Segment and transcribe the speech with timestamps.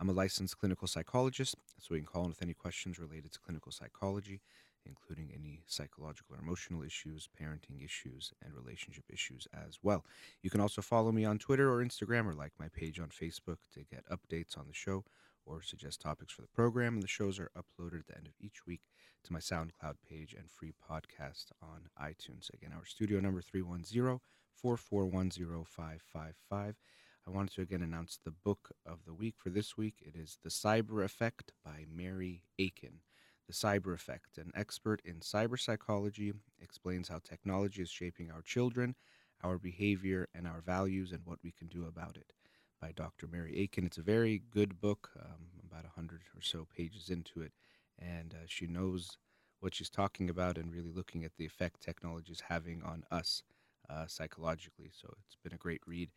[0.00, 3.38] I'm a licensed clinical psychologist, so you can call in with any questions related to
[3.38, 4.40] clinical psychology,
[4.86, 10.06] including any psychological or emotional issues, parenting issues, and relationship issues as well.
[10.42, 13.58] You can also follow me on Twitter or Instagram or like my page on Facebook
[13.74, 15.04] to get updates on the show
[15.44, 16.94] or suggest topics for the program.
[16.94, 18.80] And the shows are uploaded at the end of each week
[19.24, 22.52] to my SoundCloud page and free podcast on iTunes.
[22.54, 24.20] Again, our studio number 310
[24.54, 26.76] 441 0555.
[27.26, 29.96] I wanted to again announce the book of the week for this week.
[30.00, 33.00] It is The Cyber Effect by Mary Aiken.
[33.46, 38.94] The Cyber Effect, an expert in cyber psychology, explains how technology is shaping our children,
[39.42, 42.32] our behavior, and our values, and what we can do about it.
[42.80, 43.26] By Dr.
[43.26, 43.84] Mary Aiken.
[43.84, 47.52] It's a very good book, um, about 100 or so pages into it,
[47.98, 49.18] and uh, she knows
[49.60, 53.42] what she's talking about and really looking at the effect technology is having on us
[53.90, 54.90] uh, psychologically.
[54.98, 56.08] So it's been a great read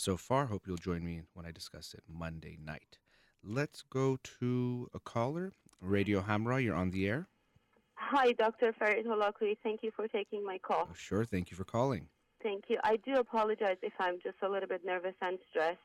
[0.00, 0.46] so far.
[0.46, 2.98] Hope you'll join me when I discuss it Monday night.
[3.42, 5.52] Let's go to a caller.
[5.80, 7.28] Radio Hamra, you're on the air.
[7.94, 8.72] Hi, Dr.
[8.78, 9.56] Farid Holakwi.
[9.62, 10.88] Thank you for taking my call.
[10.90, 11.24] Oh, sure.
[11.24, 12.08] Thank you for calling.
[12.42, 12.78] Thank you.
[12.84, 15.78] I do apologize if I'm just a little bit nervous and stressed.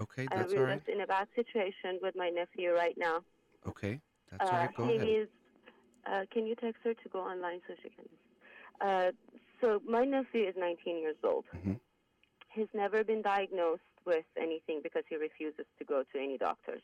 [0.00, 0.76] Okay, I'm that's all right.
[0.78, 3.22] just in a bad situation with my nephew right now.
[3.66, 4.74] Okay, that's Uh, right.
[4.74, 5.08] Go he ahead.
[5.08, 5.28] is.
[6.06, 8.08] Uh, can you text her to go online so she can?
[8.80, 9.10] Uh,
[9.60, 11.44] so my nephew is 19 years old.
[11.54, 11.78] Mhm.
[12.52, 16.82] He's never been diagnosed with anything because he refuses to go to any doctors.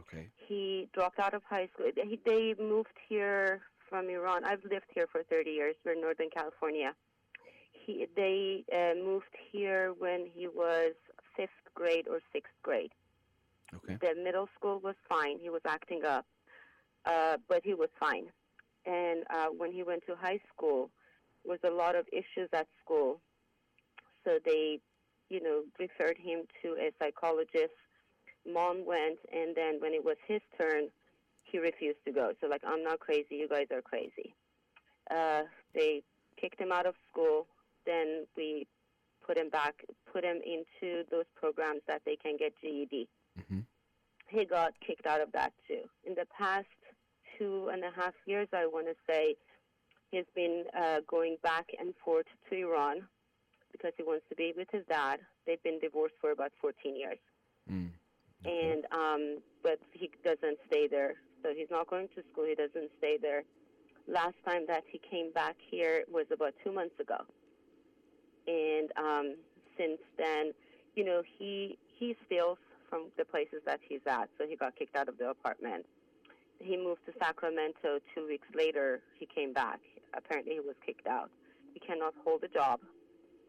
[0.00, 0.28] Okay.
[0.36, 1.90] He dropped out of high school.
[2.24, 4.44] They moved here from Iran.
[4.44, 5.74] I've lived here for 30 years.
[5.84, 6.94] We're in Northern California.
[7.72, 10.92] He, they uh, moved here when he was
[11.36, 12.92] fifth grade or sixth grade.
[13.74, 13.98] Okay.
[14.00, 15.38] The middle school was fine.
[15.40, 16.26] He was acting up,
[17.06, 18.26] uh, but he was fine.
[18.86, 20.90] And uh, when he went to high school,
[21.44, 23.20] was a lot of issues at school.
[24.24, 24.80] So they,
[25.28, 27.74] you know, referred him to a psychologist.
[28.46, 30.88] Mom went, and then when it was his turn,
[31.42, 32.32] he refused to go.
[32.40, 33.36] So like, I'm not crazy.
[33.36, 34.34] You guys are crazy.
[35.10, 35.42] Uh,
[35.74, 36.02] they
[36.40, 37.46] kicked him out of school.
[37.86, 38.66] Then we
[39.26, 39.74] put him back,
[40.12, 43.08] put him into those programs that they can get GED
[43.48, 43.60] hmm
[44.28, 45.82] he got kicked out of that too.
[46.04, 46.66] In the past
[47.38, 49.36] two and a half years, I want to say,
[50.10, 53.02] he's been uh, going back and forth to Iran
[53.72, 55.20] because he wants to be with his dad.
[55.46, 57.18] They've been divorced for about 14 years,
[57.70, 57.90] Mm.
[58.44, 61.14] and um, but he doesn't stay there.
[61.42, 62.44] So he's not going to school.
[62.46, 63.44] He doesn't stay there.
[64.06, 67.18] Last time that he came back here was about two months ago,
[68.46, 69.36] and um,
[69.76, 70.52] since then,
[70.94, 72.58] you know, he he steals
[72.88, 74.28] from the places that he's at.
[74.38, 75.84] So he got kicked out of the apartment.
[76.58, 78.00] He moved to Sacramento.
[78.14, 79.80] Two weeks later, he came back.
[80.14, 81.30] Apparently, he was kicked out.
[81.74, 82.80] He cannot hold a job.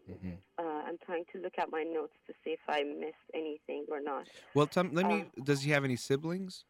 [0.09, 3.85] Hmm Uh, I'm trying to look at my notes to see if I missed anything
[3.89, 4.27] or not.
[4.53, 5.21] Well, tell, let me.
[5.21, 6.65] Um, does he have any siblings?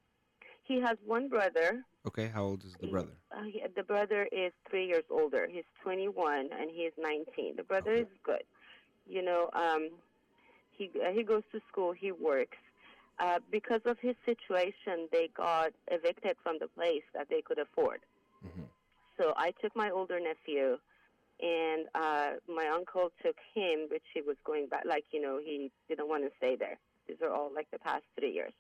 [0.64, 1.84] He has one brother.
[2.08, 2.28] Okay.
[2.28, 3.16] How old is the brother?
[3.36, 5.48] Uh, he, the brother is three years older.
[5.50, 7.56] He's 21 and he is 19.
[7.56, 8.02] The brother Okay.
[8.02, 8.44] is good.
[9.08, 9.90] You know, um,
[10.72, 11.92] he uh, he goes to school.
[11.92, 12.58] He works.
[13.20, 18.00] Uh, because of his situation, they got evicted from the place that they could afford.
[18.42, 18.64] hmm
[19.18, 20.78] So I took my older nephew,
[21.42, 24.84] and uh, my uncle took him, which he was going back.
[24.86, 26.78] Like you know, he didn't want to stay there.
[27.08, 28.54] These are all like the past three years.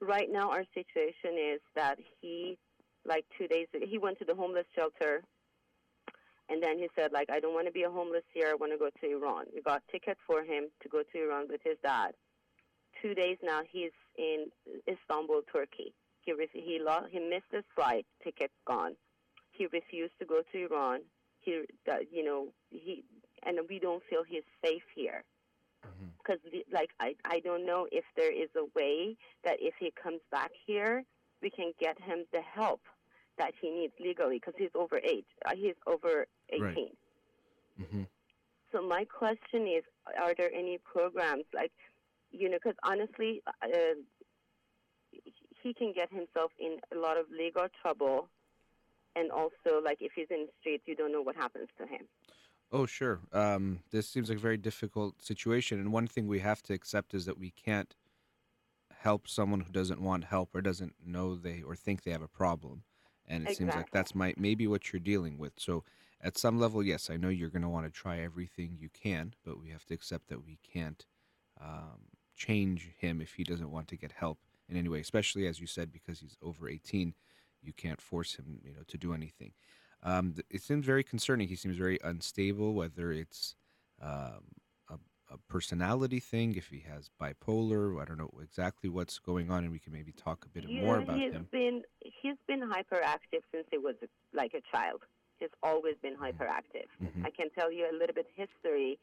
[0.00, 2.58] Right now, our situation is that he,
[3.06, 5.22] like two days he went to the homeless shelter,
[6.48, 8.48] and then he said, like, I don't want to be a homeless here.
[8.48, 9.46] I want to go to Iran.
[9.54, 12.12] We got ticket for him to go to Iran with his dad.
[13.02, 14.46] Two days now, he's in
[14.88, 15.94] Istanbul, Turkey.
[16.22, 18.04] He ref- he lost, he missed his flight.
[18.22, 18.96] Ticket gone
[19.60, 21.00] he refused to go to Iran.
[21.40, 23.04] He, uh, you know, he,
[23.44, 25.24] and we don't feel he's safe here.
[26.18, 26.40] Because,
[26.72, 30.50] like, I, I don't know if there is a way that if he comes back
[30.66, 31.04] here,
[31.42, 32.80] we can get him the help
[33.38, 34.36] that he needs legally.
[34.36, 35.26] Because he's over age.
[35.46, 36.26] Uh, he's over
[36.58, 36.76] Right.
[36.76, 36.88] 18.
[37.90, 38.02] hmm
[38.72, 39.82] So my question is,
[40.20, 41.72] are there any programs like,
[42.30, 43.68] you know, because honestly, uh,
[45.62, 48.28] he can get himself in a lot of legal trouble,
[49.16, 52.02] and also like if he's in the streets, you don't know what happens to him.
[52.72, 53.20] Oh, sure.
[53.32, 57.14] Um, this seems like a very difficult situation, and one thing we have to accept
[57.14, 57.94] is that we can't
[59.00, 62.28] help someone who doesn't want help or doesn't know they or think they have a
[62.28, 62.84] problem.
[63.26, 65.52] and it seems like that's my maybe what you're dealing with.
[65.56, 65.84] So
[66.20, 69.34] at some level, yes, I know you're going to want to try everything you can,
[69.44, 71.06] but we have to accept that we can't
[71.60, 72.00] um,
[72.36, 75.00] change him if he doesn't want to get help in any way.
[75.00, 77.14] Especially as you said, because he's over 18,
[77.62, 79.52] you can't force him, you know, to do anything.
[80.02, 81.48] Um, it seems very concerning.
[81.48, 83.54] He seems very unstable, whether it's
[84.00, 84.44] um,
[84.88, 84.94] a,
[85.30, 88.00] a personality thing, if he has bipolar.
[88.00, 90.98] I don't know exactly what's going on, and we can maybe talk a bit more
[90.98, 91.48] about he's him.
[91.52, 93.94] been he's been hyperactive since he was
[94.32, 95.02] like a child.
[95.38, 96.88] He's always been hyperactive.
[97.02, 97.24] Mhm.
[97.26, 98.98] I can tell you a little bit history.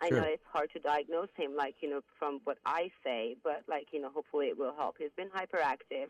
[0.00, 0.20] I Sure.
[0.20, 3.86] know it's hard to diagnose him, like you know, from what I say, but like
[3.92, 4.96] you know, hopefully it will help.
[4.98, 6.08] He's been hyperactive.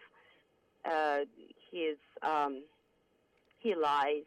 [0.84, 1.20] Uh,
[1.70, 2.62] he's um,
[3.58, 4.24] he lies.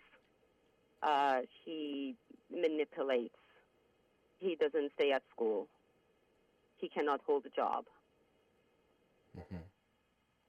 [1.04, 2.16] Uh, he
[2.52, 3.36] manipulates.
[4.40, 5.68] He doesn't stay at school.
[6.78, 7.86] He cannot hold a job.
[9.36, 9.64] Mhm.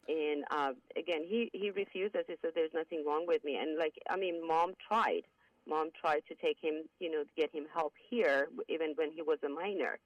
[0.08, 3.94] and uh, again he he refuses he said there's nothing wrong with me and like
[4.08, 5.22] i mean mom tried
[5.66, 9.22] mom tried to take him you know to get him help here even when he
[9.22, 9.98] was a minor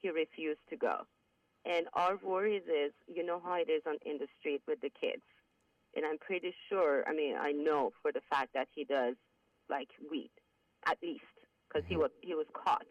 [0.00, 1.04] he refused to go
[1.64, 4.90] and our worries is you know how it is on in the street with the
[4.90, 5.22] kids
[5.96, 9.14] and i'm pretty sure i mean i know for the fact that he does
[9.68, 10.30] like weed
[10.86, 11.24] at least
[11.68, 12.00] because he Mhm.
[12.00, 12.86] was he was caught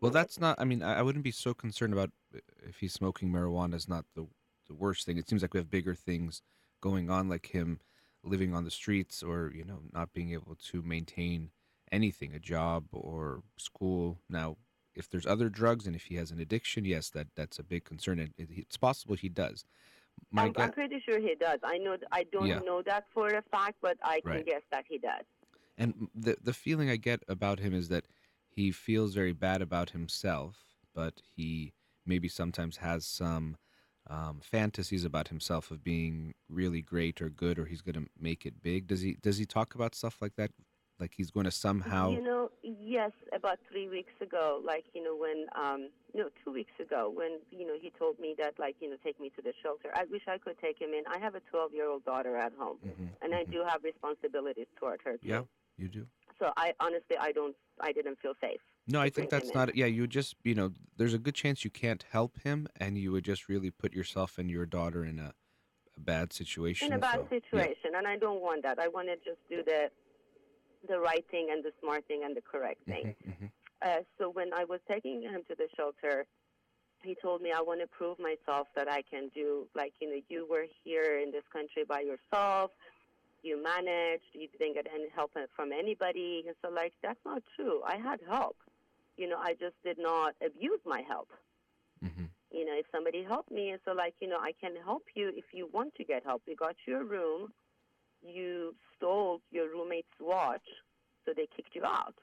[0.00, 0.60] Well, that's not.
[0.60, 3.74] I mean, I wouldn't be so concerned about uh, if he's smoking marijuana.
[3.74, 4.26] Is not the
[4.68, 5.16] the worst thing.
[5.16, 6.42] It seems like we have bigger things
[6.80, 7.80] going on, like him
[8.22, 11.50] living on the streets, or you know, not being able to maintain
[11.90, 14.18] anything, a job or school.
[14.28, 14.56] Now,
[14.94, 17.84] if there's other drugs and if he has an addiction, yes, that that's a big
[17.84, 19.64] concern, and it, it's possible he does.
[20.30, 22.60] My I'm, I'm pretty sure he does i know i don't Yeah.
[22.64, 24.46] know that for a fact but i can Right.
[24.46, 25.24] guess that he does
[25.76, 28.06] and the the feeling I get about him is that
[28.48, 31.72] he feels very bad about himself, but he
[32.06, 33.56] maybe sometimes has some
[34.08, 38.46] um, fantasies about himself of being really great or good, or he's going to make
[38.46, 38.86] it big.
[38.86, 40.52] Does he does he talk about stuff like that?
[41.00, 42.12] Like he's going to somehow.
[42.12, 46.72] You know, yes, about three weeks ago, like, you know, when, um, no, two weeks
[46.80, 49.52] ago, when, you know, he told me that, like, you know, take me to the
[49.60, 49.90] shelter.
[49.94, 51.02] I wish I could take him in.
[51.12, 53.50] I have a 12 year old daughter at home, Mhm, and I mhm.
[53.50, 55.28] do have responsibilities toward her, too.
[55.28, 55.42] Yeah,
[55.76, 56.06] you do.
[56.38, 58.60] So I honestly, I don't, I didn't feel safe.
[58.86, 59.74] No, I think that's not.
[59.74, 63.12] Yeah, you just you know, there's a good chance you can't help him, and you
[63.12, 65.34] would just really put yourself and your daughter in a,
[65.96, 66.88] a bad situation.
[66.88, 67.40] In a bad so, yeah.
[67.40, 68.78] situation, and I don't want that.
[68.78, 69.90] I want to just do the,
[70.88, 73.14] the right thing and the smart thing and the correct thing.
[73.26, 73.50] Mhm, mhm.
[73.82, 76.26] Uh, so when I was taking him to the shelter,
[77.02, 80.20] he told me I want to prove myself that I can do like you know
[80.28, 82.70] you were here in this country by yourself,
[83.42, 86.44] you managed, you didn't get any help from anybody.
[86.46, 87.82] And so like that's not true.
[87.86, 88.56] I had help.
[89.16, 91.28] You know, I just did not abuse my help.
[92.02, 92.30] Mhm.
[92.50, 95.28] You know, if somebody helped me, and so like you know, I can help you
[95.28, 96.42] if you want to get help.
[96.46, 97.52] We got you a room.
[98.24, 100.66] You stole your roommate's watch,
[101.24, 102.14] so they kicked you out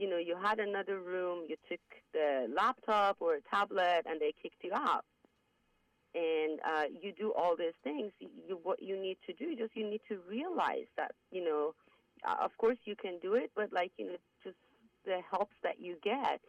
[0.00, 1.80] you know, you had another room, you took
[2.14, 5.04] the laptop or a tablet, and they kicked you out.
[6.14, 8.10] And uh, you do all these things.
[8.18, 11.74] You what you need to do, just you need to realize that you know,
[12.26, 14.56] uh, of course you can do it, but like you know, just
[15.04, 16.40] the helps that you get,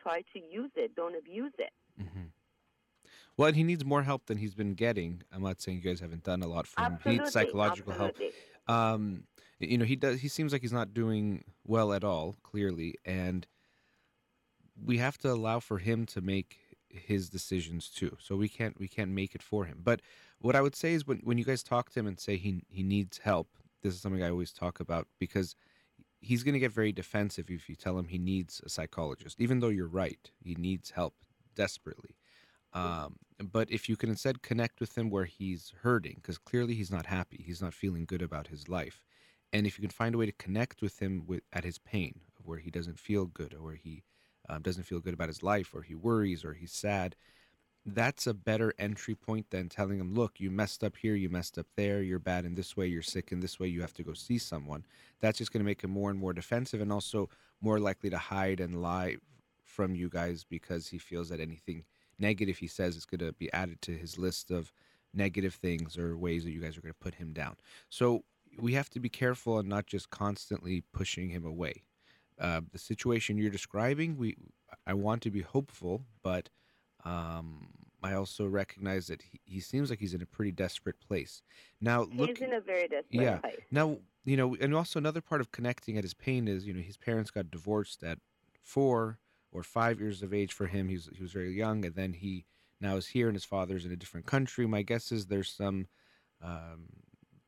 [0.00, 0.94] try to use it.
[0.94, 1.72] Don't abuse it.
[1.98, 2.23] hmm
[3.36, 5.22] Well, and he needs more help than he's been getting.
[5.32, 6.98] I'm not saying you guys haven't done a lot for him.
[7.02, 8.30] He needs psychological absolutely.
[8.66, 8.78] help.
[8.78, 9.24] Um,
[9.58, 10.20] you know, he does.
[10.20, 13.46] He seems like he's not doing well at all, clearly, and
[14.82, 18.16] we have to allow for him to make his decisions too.
[18.20, 19.80] So we can't we can't make it for him.
[19.82, 20.00] But
[20.40, 22.62] what I would say is when when you guys talk to him and say he
[22.68, 23.48] he needs help,
[23.82, 25.56] this is something I always talk about because
[26.20, 29.60] he's going to get very defensive if you tell him he needs a psychologist, even
[29.60, 30.30] though you're right.
[30.42, 31.14] He needs help
[31.54, 32.16] desperately.
[32.74, 36.90] Um, but if you can instead connect with him where he's hurting, because clearly he's
[36.90, 39.04] not happy, he's not feeling good about his life,
[39.52, 42.20] and if you can find a way to connect with him with at his pain,
[42.44, 44.02] where he doesn't feel good, or where he
[44.48, 47.16] um, doesn't feel good about his life, or he worries, or he's sad,
[47.86, 51.58] that's a better entry point than telling him, "Look, you messed up here, you messed
[51.58, 54.02] up there, you're bad in this way, you're sick in this way, you have to
[54.02, 54.84] go see someone."
[55.20, 57.28] That's just going to make him more and more defensive, and also
[57.60, 59.18] more likely to hide and lie
[59.64, 61.84] from you guys because he feels that anything
[62.18, 64.72] negative he says is going to be added to his list of
[65.12, 67.56] negative things or ways that you guys are going to put him down.
[67.88, 68.24] So
[68.58, 71.84] we have to be careful and not just constantly pushing him away.
[72.40, 74.36] Uh, the situation you're describing, we
[74.86, 76.48] I want to be hopeful, but
[77.04, 77.68] um,
[78.02, 81.42] I also recognize that he, he seems like he's in a pretty desperate place.
[81.80, 83.38] Now, look, He's in a very desperate Yeah.
[83.38, 83.60] place.
[83.70, 86.80] now, you know, and also another part of connecting at his pain is, you know,
[86.80, 88.18] his parents got divorced at
[88.62, 89.18] four
[89.54, 90.88] or five years of age for him.
[90.88, 92.44] He was, he was very young, and then he
[92.80, 94.66] now is here, and his father's in a different country.
[94.66, 95.86] My guess is there's some
[96.42, 96.88] um,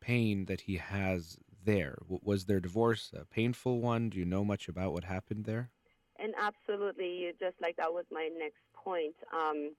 [0.00, 1.96] pain that he has there.
[2.02, 4.08] W- was their divorce a painful one?
[4.08, 5.70] Do you know much about what happened there?
[6.18, 9.14] And absolutely, you just like that was my next point.
[9.34, 9.72] Um,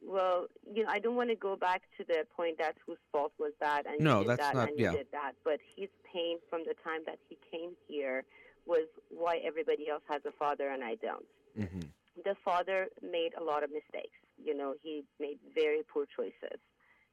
[0.00, 3.32] well, you know, I don't want to go back to the point that whose fault
[3.38, 4.92] was that, and No, you did that's that, not- and yeah.
[4.92, 5.32] you did that.
[5.44, 8.24] But his pain from the time that he came here
[8.66, 11.24] was why everybody else has a father and I don't.
[11.56, 11.86] Hmm
[12.24, 14.16] the father made a lot of mistakes.
[14.42, 16.58] You know, he made very poor choices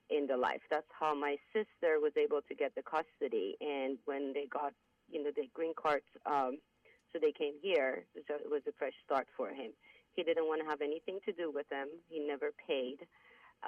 [0.09, 0.61] in the life.
[0.69, 3.55] That's how my sister was able to get the custody.
[3.61, 4.73] And when they got,
[5.09, 6.57] you know, the green cards, um,
[7.11, 8.05] so they came here.
[8.27, 9.71] So it was a fresh start for him.
[10.15, 11.87] He didn't want to have anything to do with them.
[12.09, 12.99] He never paid.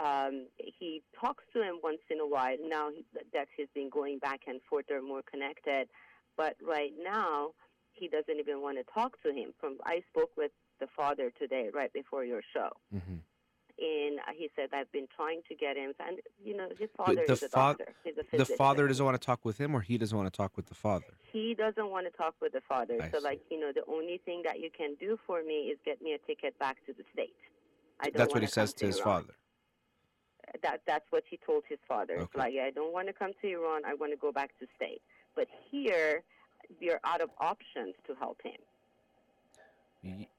[0.02, 2.58] Um, he talks to him once in a while.
[2.68, 2.90] Now
[3.34, 5.88] that he's been going back and forth, they're more connected.
[6.38, 7.52] But right now,
[7.94, 9.54] he doesn't even want to talk to him.
[9.60, 13.18] From I spoke with the father today, right before your show, hmm
[13.78, 15.94] and he said I've been trying to get him.
[16.00, 17.88] And you know, his father the is a fa- doctor.
[18.04, 18.38] He's a physician.
[18.38, 20.68] The father doesn't want to talk with him, or he doesn't want to talk with
[20.68, 21.18] the father.
[21.32, 22.98] He doesn't want to talk with the father.
[23.02, 23.24] I so, see.
[23.24, 26.14] like, you know, the only thing that you can do for me is get me
[26.14, 27.36] a ticket back to the state.
[28.00, 29.24] I don't That's what he says come to his Iran.
[29.24, 29.34] father.
[30.64, 32.20] That that's what he told his father.
[32.20, 32.40] Okay.
[32.40, 33.82] like, I don't want to come to Iran.
[33.86, 35.02] I want to go back to state.
[35.36, 36.24] But here,
[36.80, 38.62] we're out of options to help him.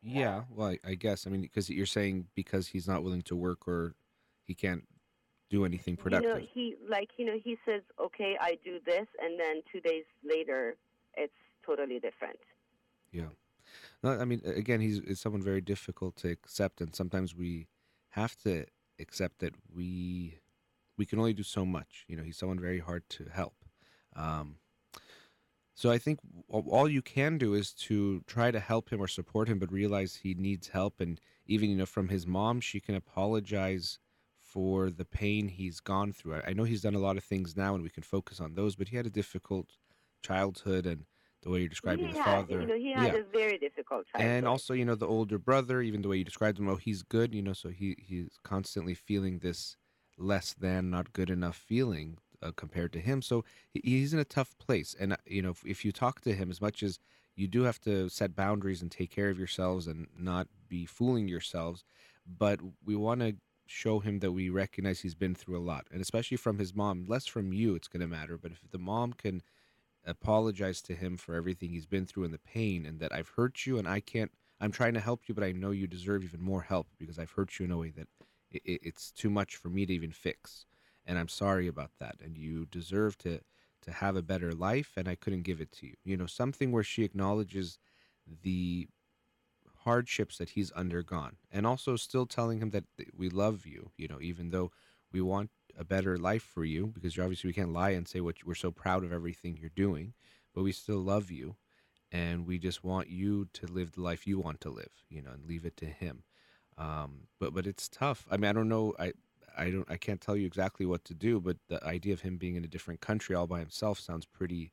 [0.03, 1.27] Yeah, well, I, I guess.
[1.27, 3.95] I mean, because you're saying because he's not willing to work or
[4.45, 4.85] he can't
[5.51, 6.31] do anything productive.
[6.31, 9.81] You know, he like you know he says, "Okay, I do this," and then two
[9.81, 10.77] days later,
[11.17, 11.33] it's
[11.65, 12.39] totally different.
[13.13, 13.29] Yeah.
[14.03, 17.69] No, I mean, again, he's is someone very difficult to accept, and sometimes we
[18.11, 18.67] have to
[18.99, 20.39] accept that we
[20.97, 22.05] we can only do so much.
[22.09, 23.55] You know, he's someone very hard to help.
[24.15, 24.57] Um,
[25.77, 29.47] so I think all you can do is to try to help him or support
[29.47, 32.95] him, but realize he needs help, and even you know from his mom, she can
[32.95, 33.99] apologize
[34.41, 36.41] for the pain he's gone through.
[36.47, 38.75] I, know he's done a lot of things now, and we can focus on those,
[38.75, 39.67] but he had a difficult
[40.23, 41.05] childhood, and
[41.43, 43.59] the way you're describing he the had, father, you know, he had yeah a very
[43.59, 44.33] difficult childhood.
[44.33, 47.03] and also you know the older brother even the way you described him oh he's
[47.03, 49.77] good you know so he he's constantly feeling this
[50.19, 54.57] less than not good enough feeling uh, compared to him so he's in a tough
[54.59, 56.99] place and uh, you know if, if you talk to him as much as
[57.35, 61.29] you do have to set boundaries and take care of yourselves and not be fooling
[61.29, 61.85] yourselves
[62.27, 63.35] but we want to
[63.69, 67.05] show him that we recognize he's been through a lot and especially from his mom
[67.09, 69.43] less from you it's going to matter but if the mom can
[70.07, 73.67] apologize to him for everything he's been through and the pain and that I've hurt
[73.67, 76.41] you and I can't I'm trying to help you but I know you deserve even
[76.41, 78.07] more help because I've hurt you in a way that
[78.51, 80.65] it, it, it's too much for me to even fix
[81.07, 83.41] and I'm sorry about that and you deserve to
[83.83, 85.95] to have a better life and I couldn't give it to you.
[86.05, 87.79] You know something where she acknowledges
[88.43, 88.89] the
[89.85, 92.85] hardships that he's undergone and also still telling him that
[93.17, 94.71] we love you you know even though
[95.13, 98.37] we want a better life for you because obviously we can't lie and say what
[98.45, 100.13] we're so proud of everything you're doing
[100.55, 101.57] but we still love you
[102.13, 105.31] and we just want you to live the life you want to live you know
[105.33, 106.23] and leave it to him.
[106.79, 108.27] Um, but but it's tough.
[108.31, 109.13] I mean i don't know i
[109.57, 112.37] i don't i can't tell you exactly what to do but the idea of him
[112.37, 114.73] being in a different country all by himself sounds pretty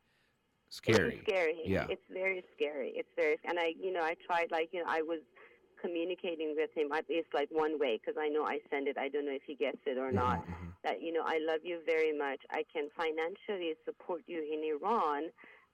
[0.70, 1.62] scary It's scary.
[1.66, 1.86] Yeah.
[1.90, 2.94] It's very scary.
[2.96, 5.20] It's very, and I, you know, I tried like, you know, I was
[5.80, 8.98] communicating with him at least like one way because I know I send it.
[8.98, 10.40] I don't know if he gets it or not.
[10.40, 10.74] Mhm, mhm.
[10.84, 12.42] That you know, I love you very much.
[12.50, 15.30] I can financially support you in Iran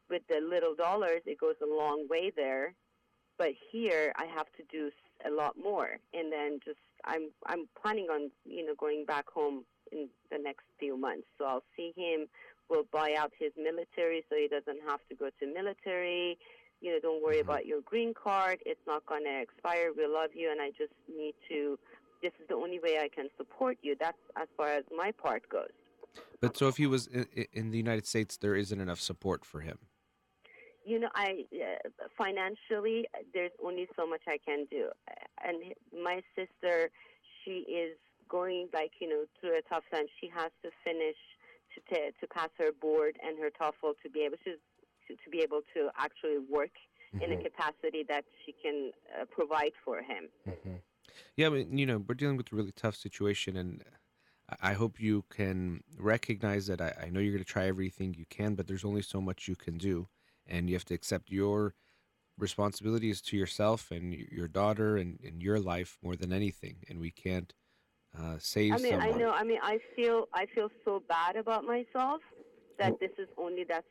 [0.09, 1.21] with the little dollars.
[1.25, 2.73] It goes a long way there,
[3.37, 4.91] but here I have to do
[5.25, 5.97] a lot more.
[6.13, 10.65] And then just I'm I'm planning on you know going back home in the next
[10.79, 11.27] few months.
[11.37, 12.27] So I'll see him.
[12.69, 16.37] We'll buy out his military so he doesn't have to go to military.
[16.81, 17.41] You know, don't worry Mhm.
[17.47, 18.61] about your green card.
[18.65, 19.91] It's not going to expire.
[19.91, 21.77] We love you, and I just need to.
[22.21, 23.95] This is the only way I can support you.
[23.99, 25.71] That's as far as my part goes.
[26.41, 29.59] but so if he was in, in the united states there isn't enough support for
[29.61, 29.77] him
[30.89, 32.99] You know, I uh, financially
[33.33, 34.83] there's only so much I can do,
[35.45, 35.57] and
[36.07, 36.75] my sister,
[37.39, 37.95] she is
[38.27, 40.05] going like you know through a tough time.
[40.19, 41.19] She has to finish
[41.73, 44.53] to ta- to pass her board and her TOEFL to be able to
[45.05, 46.75] to, to be able to actually work
[47.23, 47.43] in a Mhm.
[47.47, 48.77] capacity that she can
[49.15, 50.23] uh, provide for him.
[50.45, 50.77] hmm
[51.35, 53.83] Yeah, but you know, we're dealing with a really tough situation, and
[54.53, 56.81] I- I hope you can recognize that.
[56.81, 59.47] I, I know you're going to try everything you can, but there's only so much
[59.47, 60.07] you can do,
[60.49, 61.73] and you have to accept your
[62.37, 66.77] responsibilities to yourself and your daughter and, and your life more than anything.
[66.89, 67.53] And we can't
[68.17, 69.13] uh, save I mean, someone.
[69.13, 69.31] I know.
[69.31, 72.21] I mean, I feel I feel so bad about myself
[72.79, 73.85] that Well- this is only that's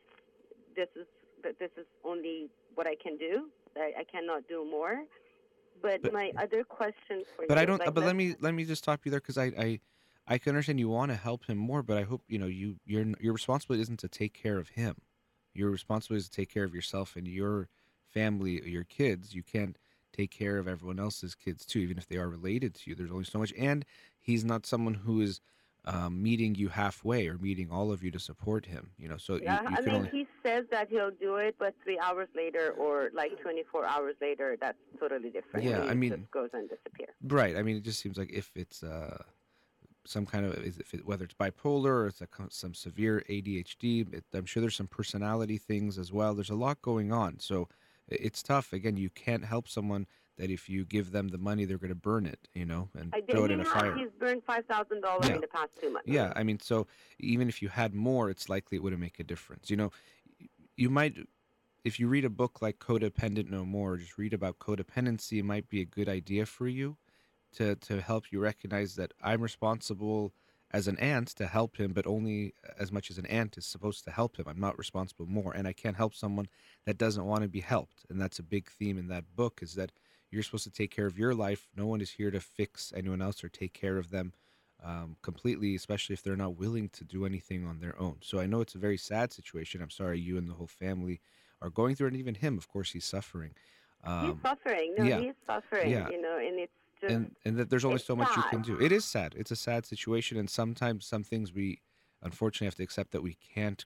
[0.75, 1.07] this is
[1.43, 3.49] that this is only what I can do.
[3.77, 5.03] I, I cannot do more.
[5.81, 7.79] But, But- my other question for But you, I don't.
[7.79, 9.79] like, but let me let me just stop you there because I, I
[10.27, 12.75] I can understand you want to help him more, but I hope you know you
[12.85, 14.95] your your responsibility isn't to take care of him.
[15.59, 17.67] Your responsibility is to take care of yourself and your
[18.07, 19.35] family, your kids.
[19.35, 19.77] You can't
[20.13, 22.95] take care of everyone else's kids too, even if they are related to you.
[22.95, 23.83] There's only so much, and
[24.19, 25.41] he's not someone who is
[25.85, 28.91] um, meeting you halfway or meeting all of you to support him.
[28.97, 31.55] You know, so Yeah, you, you I mean, only he says that he'll do it,
[31.59, 35.65] but three hours later or like 24 hours later, that's totally different.
[35.65, 37.13] Yeah, He I mean- just goes and disappears.
[37.23, 37.55] right.
[37.57, 39.23] I mean, it just seems like if it's uh,
[40.09, 44.11] some kind of if it, whether it's bipolar or it's a, some severe ADHD.
[44.13, 46.33] It, I'm sure there's some personality things as well.
[46.33, 47.69] There's a lot going on, so
[48.07, 48.73] it's tough.
[48.73, 51.95] Again, you can't help someone that if you give them the money, they're going to
[51.95, 52.47] burn it.
[52.53, 53.95] You know, and I throw it in a fire.
[53.95, 56.07] He's burned five thousand dollars in the past two months.
[56.07, 56.87] Yeah, I mean, so
[57.19, 59.69] even if you had more, it's likely it wouldn't make a difference.
[59.69, 59.91] You know,
[60.75, 61.17] you might,
[61.83, 65.69] if you read a book like Codependent No More, just read about codependency, it might
[65.69, 66.97] be a good idea for you
[67.55, 70.33] to to help you recognize that I'm responsible
[70.71, 74.03] as an aunt to help him, but only as much as an aunt is supposed
[74.03, 74.45] to help him.
[74.47, 76.47] I'm not responsible more, and I can't help someone
[76.85, 78.05] that doesn't want to be helped.
[78.09, 79.91] And that's a big theme in that book is that
[80.29, 81.69] you're supposed to take care of your life.
[81.75, 84.31] No one is here to fix anyone else or take care of them
[84.83, 88.17] um, completely, especially if they're not willing to do anything on their own.
[88.21, 89.81] So I know it's a very sad situation.
[89.81, 91.19] I'm sorry you and the whole family
[91.63, 93.55] are going through it, and even him, of course, he's suffering.
[94.03, 94.93] he's Um, suffering.
[94.99, 95.19] No, yeah.
[95.19, 95.89] he's suffering.
[95.89, 96.09] Yeah.
[96.09, 98.79] You know, and it's just and and that there's only so much you can do.
[98.79, 99.35] It is sad.
[99.37, 101.81] It's a sad situation, and sometimes some things we
[102.21, 103.85] unfortunately have to accept that we can't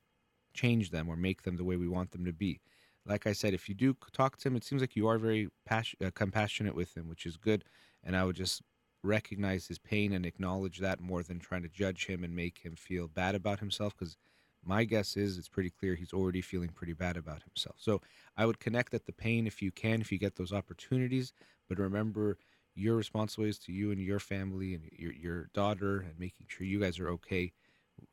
[0.54, 2.62] change them or make them the way we want them to be.
[3.06, 5.50] Like I said, if you do talk to him, it seems like you are very
[5.66, 7.66] pas- uh, compassionate with him, which is good.
[8.04, 8.62] And I would just
[9.04, 12.76] recognize his pain and acknowledge that more than trying to judge him and make him
[12.76, 13.96] feel bad about himself.
[13.98, 14.18] Because
[14.64, 17.76] my guess is it's pretty clear he's already feeling pretty bad about himself.
[17.80, 18.02] So
[18.38, 21.34] I would connect at the pain if you can, if you get those opportunities.
[21.68, 22.38] But remember,
[22.76, 26.66] your responsibility is to you and your family and your your daughter, and making sure
[26.66, 27.54] you guys are okay.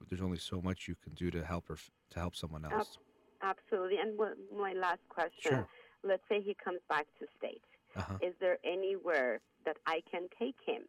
[0.09, 1.77] There's only so much you can do to help her
[2.11, 2.99] to help someone else.
[3.43, 3.99] absolutely.
[3.99, 4.17] And
[4.57, 5.69] my last question: Sure.
[6.05, 7.63] Let's say he comes back to state.
[7.97, 8.19] Uh-huh.
[8.23, 10.83] Is there anywhere that I can take him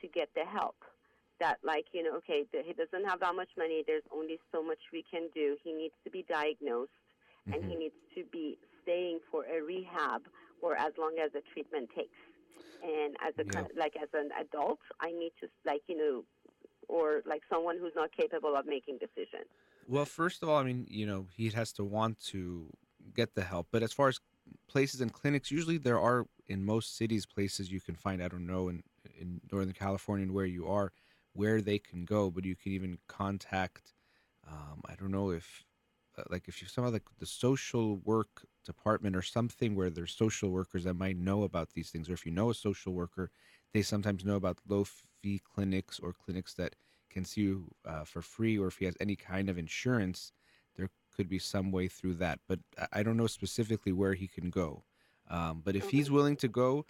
[0.00, 0.76] to get the help?
[1.40, 3.82] That, like, you know, okay, he doesn't have that much money.
[3.86, 5.56] There's only so much we can do.
[5.64, 6.92] He needs to be diagnosed,
[7.52, 7.78] and he Mhm.
[7.78, 10.22] needs to be staying for a rehab
[10.62, 12.18] or as long as the treatment takes.
[12.82, 13.64] And as a Yeah.
[13.78, 16.24] like as an adult, I need to like you know,
[16.88, 19.48] or like someone who's not capable of making decisions.
[19.86, 22.68] Well, first of all, I mean, you know, he has to want to
[23.14, 23.68] get the help.
[23.72, 24.20] But as far as
[24.68, 28.22] places and clinics, usually there are in most cities places you can find.
[28.22, 28.82] I don't know in
[29.18, 30.92] in Northern California and where you are,
[31.32, 32.30] where they can go.
[32.30, 33.94] But you can even contact.
[34.46, 35.64] Um, I don't know if,
[36.18, 40.50] uh, like, if you somehow like the social work department or something where there's social
[40.50, 43.30] workers that might know about these things, or if you know a social worker,
[43.72, 46.76] they sometimes know about low fee clinics or clinics that
[47.10, 50.32] can see you uh, for free, or if he has any kind of insurance,
[50.76, 52.38] there could be some way through that.
[52.48, 52.60] But
[52.92, 54.84] I- don't know specifically where he can go.
[55.28, 56.86] Um, but if he's willing to go,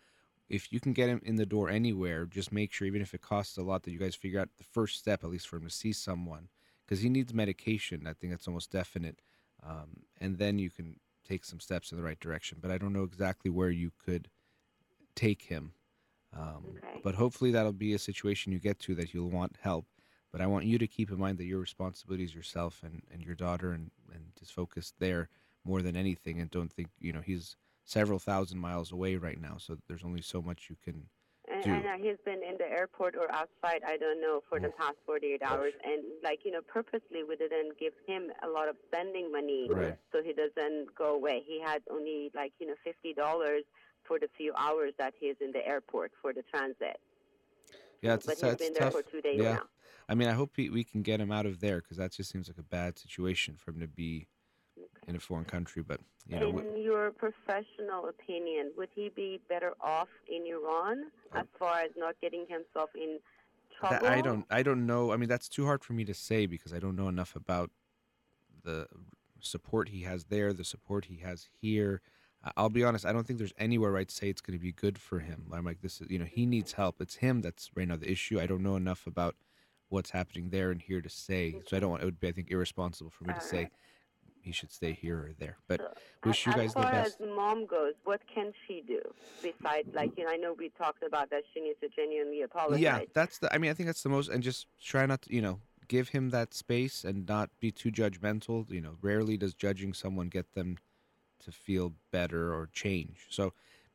[0.48, 3.20] if you can get him in the door anywhere, just make sure, even if it
[3.20, 5.64] costs a lot, that you guys figure out the first step, at least for him
[5.64, 6.48] to see someone,
[6.84, 8.06] because he needs medication.
[8.06, 9.20] I think that's almost definite.
[9.62, 10.96] Um, and then you can
[11.30, 12.58] take some steps in the right direction.
[12.60, 14.28] But I don't know exactly where you could
[15.14, 15.72] take him.
[16.36, 17.00] Um, Okay.
[17.02, 19.86] But hopefully that'll be a situation you get to that you'll want help.
[20.32, 23.22] But I want you to keep in mind that your responsibility is yourself and, and
[23.22, 25.28] your daughter and, and just focus there
[25.64, 26.40] more than anything.
[26.40, 29.56] And don't think, you know, he's several thousand miles away right now.
[29.58, 31.06] So there's only so much you can.
[31.52, 34.68] And, and uh, he's been in the airport or outside, I don't know, for the
[34.78, 35.72] past 48 hours.
[35.84, 39.96] And, like, you know, purposely we didn't give him a lot of spending money Right.
[40.12, 41.42] so he doesn't go away.
[41.46, 43.60] He had only, like, you know, $50
[44.06, 47.00] for the few hours that he's in the airport for the transit.
[48.02, 48.92] Yeah, it's, but it's, he's it's been there tough.
[48.92, 49.54] for two days Yeah.
[49.54, 49.62] now.
[50.08, 52.30] I mean, I hope he, we can get him out of there because that just
[52.30, 54.26] seems like a bad situation for him to be
[55.10, 55.82] in a foreign country.
[55.86, 61.40] But, you know, in your professional opinion, would he be better off in Iran oh.
[61.40, 63.18] as far as not getting himself in
[63.78, 64.06] trouble?
[64.06, 65.12] I don't I don't know.
[65.12, 67.70] I mean, that's too hard for me to say because I don't know enough about
[68.64, 68.86] the
[69.40, 72.00] support he has there, the support he has here.
[72.56, 73.04] I'll be honest.
[73.04, 75.46] I don't think there's anywhere I'd say it's going to be good for him.
[75.52, 77.00] I'm like, this is you know he needs help.
[77.00, 78.40] It's him that's right now the issue.
[78.40, 79.36] I don't know enough about
[79.90, 81.50] what's happening there and here to say.
[81.50, 81.66] Mm-hmm.
[81.66, 82.02] So I don't want.
[82.02, 83.46] It would be I think irresponsible for me to uh-huh.
[83.46, 83.72] say Alright.
[84.42, 85.56] He should stay here or there.
[85.68, 85.92] But So,
[86.28, 86.94] wish you guys the best.
[86.94, 89.00] as far as mom goes, what can she do
[89.42, 92.80] besides, like, you know, I know we talked about that she needs to genuinely apologize.
[92.80, 93.52] Yeah, that's the.
[93.54, 96.10] I mean, I think that's the most, and just try not to, you know, give
[96.10, 98.70] him that space and not be too judgmental.
[98.70, 100.78] You know, rarely does judging someone get them
[101.44, 103.26] to feel better or change.
[103.30, 103.52] So,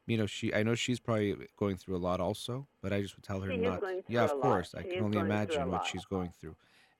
[0.07, 3.15] you know, she I know she's probably going through a lot also, but I just
[3.15, 3.81] would tell her She not.
[4.07, 4.73] yeah, of course.
[4.75, 6.55] I She can only going through a imagine what she's going through.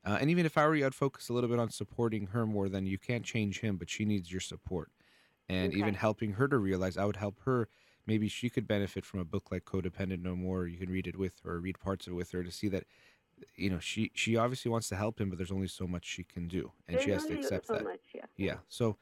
[0.05, 2.45] Uh, and even if I were you, I'd focus a little bit on supporting her
[2.45, 4.91] more than you can't change him, but she needs your support.
[5.49, 7.67] And even helping her to realize, I would help her.
[8.07, 10.67] Maybe she could benefit from a book like Codependent No More.
[10.67, 12.67] You can read it with her, or read parts of it with her to see
[12.69, 12.85] that,
[13.55, 16.23] you know, she she obviously wants to help him, but there's only so much she
[16.23, 17.83] can do, and she has to accept so that.
[17.83, 18.25] much, yeah.
[18.37, 18.57] Yeah.
[18.69, 18.97] So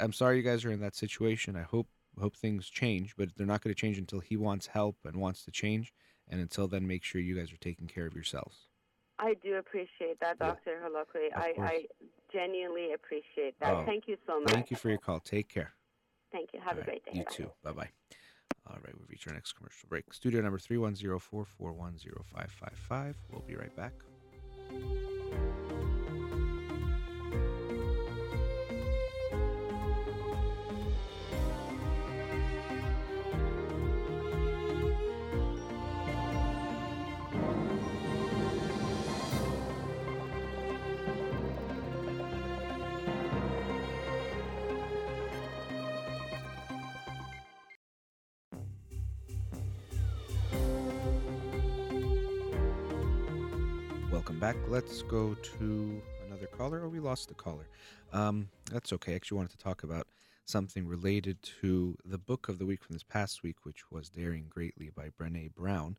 [0.00, 1.56] I'm sorry you guys are in that situation.
[1.56, 1.88] I hope
[2.20, 5.44] hope things change, but they're not going to change until he wants help and wants
[5.44, 5.92] to change.
[6.28, 8.67] And until then, make sure you guys are taking care of yourselves.
[9.18, 10.48] I do appreciate that, Yeah.
[10.48, 10.80] Dr.
[10.84, 11.28] Holokwe.
[11.34, 11.54] I.
[11.60, 11.84] I
[12.32, 13.74] genuinely appreciate that.
[13.74, 14.52] Oh, Thank you so much.
[14.52, 15.18] Thank you for your call.
[15.18, 15.72] Take care.
[16.30, 16.60] Thank you.
[16.60, 17.12] Have All a right, great day.
[17.14, 17.30] You Bye.
[17.32, 17.50] too.
[17.64, 17.88] Bye bye.
[18.66, 20.12] All right, we've reached our next commercial break.
[20.12, 23.16] Studio number 310 441 0555.
[23.30, 23.94] We'll be right back.
[54.48, 54.56] Back.
[54.70, 56.80] Let's go to another caller.
[56.82, 57.68] Oh, we lost the caller.
[58.14, 59.12] Um, that's okay.
[59.12, 60.06] I actually wanted to talk about
[60.46, 64.46] something related to the book of the week from this past week, which was Daring
[64.48, 65.98] Greatly by Brene Brown.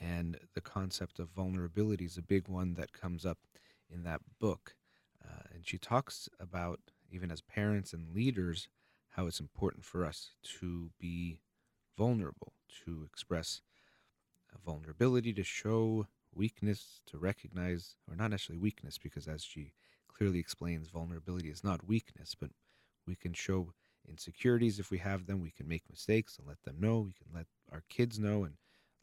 [0.00, 3.38] And the concept of vulnerability is a big one that comes up
[3.92, 4.76] in that book.
[5.24, 6.78] Uh, and she talks about,
[7.10, 8.68] even as parents and leaders,
[9.08, 11.40] how it's important for us to be
[11.98, 12.52] vulnerable,
[12.84, 13.62] to express
[14.64, 19.72] vulnerability, to show weakness, to recognize, or not necessarily weakness, because as she
[20.08, 22.50] clearly explains, vulnerability is not weakness, but
[23.06, 23.72] we can show
[24.08, 25.40] insecurities if we have them.
[25.40, 27.00] We can make mistakes and let them know.
[27.00, 28.54] We can let our kids know and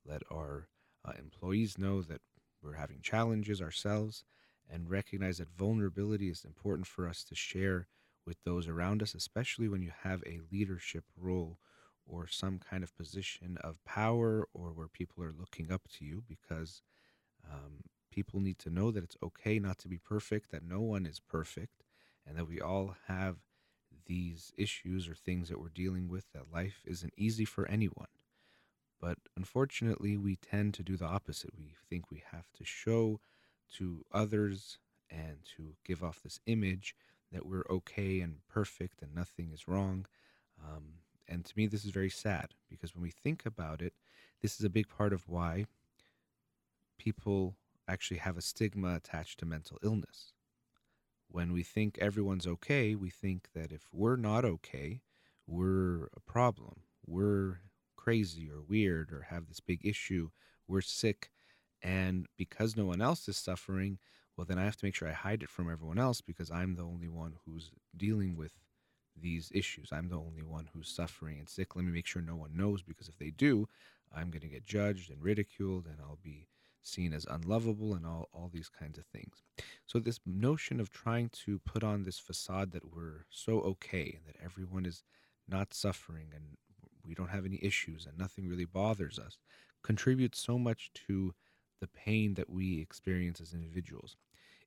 [0.05, 0.67] let our
[1.05, 2.21] uh, employees know that
[2.61, 4.23] we're having challenges ourselves
[4.69, 7.87] and recognize that vulnerability is important for us to share
[8.25, 11.57] with those around us, especially when you have a leadership role
[12.05, 16.23] or some kind of position of power or where people are looking up to you
[16.27, 16.81] because
[17.51, 21.05] um, people need to know that it's okay not to be perfect, that no one
[21.05, 21.83] is perfect,
[22.25, 23.37] and that we all have
[24.05, 28.07] these issues or things that we're dealing with, that life isn't easy for anyone.
[28.99, 31.51] But unfortunately, we tend to do the opposite.
[31.57, 33.19] We think we have to show
[33.75, 34.79] to others
[35.09, 36.95] and to give off this image
[37.31, 40.05] that we're okay and perfect and nothing is wrong.
[40.63, 43.93] Um, and to me, this is very sad because when we think about it,
[44.41, 45.65] this is a big part of why
[46.97, 47.55] people
[47.87, 50.33] actually have a stigma attached to mental illness.
[51.29, 55.01] When we think everyone's okay, we think that if we're not okay,
[55.45, 56.81] we're a problem.
[57.05, 57.61] We're
[57.95, 60.29] crazy or weird or have this big issue.
[60.67, 61.31] We're sick.
[61.81, 63.99] And because no one else is suffering,
[64.35, 66.75] well, then I have to make sure I hide it from everyone else because I'm
[66.75, 68.53] the only one who's dealing with
[69.19, 69.89] these issues.
[69.91, 71.75] I'm the only one who's suffering and sick.
[71.75, 73.67] Let me make sure no one knows because if they do,
[74.15, 76.47] I'm going to get judged and ridiculed and I'll be
[76.87, 79.43] seen as unlovable and all, all these kinds of things.
[79.85, 84.25] So, this notion of trying to put on this facade that we're so okay and
[84.25, 85.03] that everyone is
[85.47, 86.57] not suffering and
[87.05, 89.37] we don't have any issues and nothing really bothers us
[89.83, 91.33] contributes so much to
[91.79, 94.17] the pain that we experience as individuals.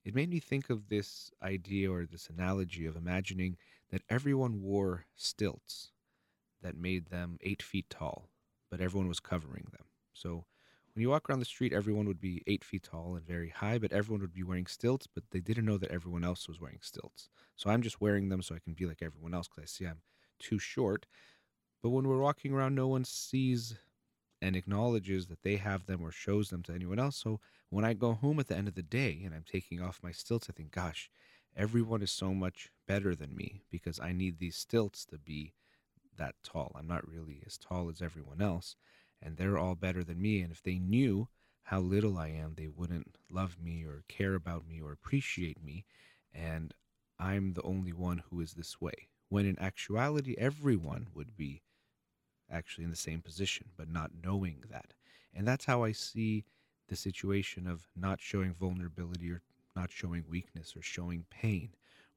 [0.05, 3.59] It made me think of this idea or this analogy of imagining
[3.91, 5.91] that everyone wore stilts
[6.63, 8.31] that made them eight feet tall,
[8.71, 9.85] but everyone was covering them.
[10.15, 10.45] So
[10.93, 13.79] when you walk around the street, everyone would be eight feet tall and very high,
[13.79, 16.81] but everyone would be wearing stilts, but they didn't know that everyone else was wearing
[16.81, 17.29] stilts.
[17.57, 19.87] So I'm just wearing them so I can be like everyone else because I see
[19.87, 20.03] I'm
[20.39, 21.07] too short.
[21.83, 23.77] But when we're walking around, no one sees
[24.43, 27.17] and acknowledges that they have them or shows them to anyone else.
[27.17, 30.01] So when I go home at the end of the day and I'm taking off
[30.03, 31.11] my stilts, I think, gosh,
[31.57, 35.53] everyone is so much better than me because I need these stilts to be
[36.17, 36.73] that tall.
[36.79, 38.77] I'm not really as tall as everyone else,
[39.23, 40.41] and they're all better than me.
[40.41, 41.29] And if they knew
[41.65, 45.85] how little I am, they wouldn't love me or care about me or appreciate me.
[46.33, 46.75] And
[47.19, 49.09] I'm the only one who is this way.
[49.29, 51.63] When in actuality, everyone would be
[52.51, 54.95] actually in the same position, but not knowing that.
[55.33, 56.45] And that's how I see
[56.89, 59.43] the situation of not showing vulnerability or
[59.77, 61.71] not showing weakness or showing pain.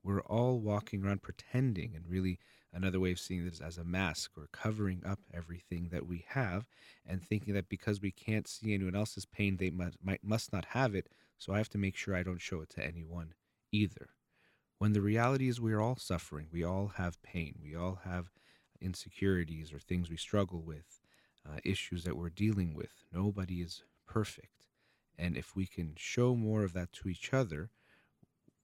[0.04, 2.40] We're all walking around pretending, and really
[2.74, 6.68] another way of seeing this as a mask or covering up everything that we have
[7.06, 10.66] and thinking that because we can't see anyone else's pain, they must, might, must not
[10.66, 11.08] have it.
[11.38, 13.34] So I have to make sure I don't show it to anyone
[13.72, 14.10] either.
[14.80, 18.32] When the reality is we're all suffering, we all have pain, we all have
[18.82, 21.00] insecurities or things we struggle with,
[21.48, 22.92] uh, issues that we're dealing with.
[23.12, 24.68] Nobody is perfect.
[25.18, 27.70] And if we can show more of that to each other,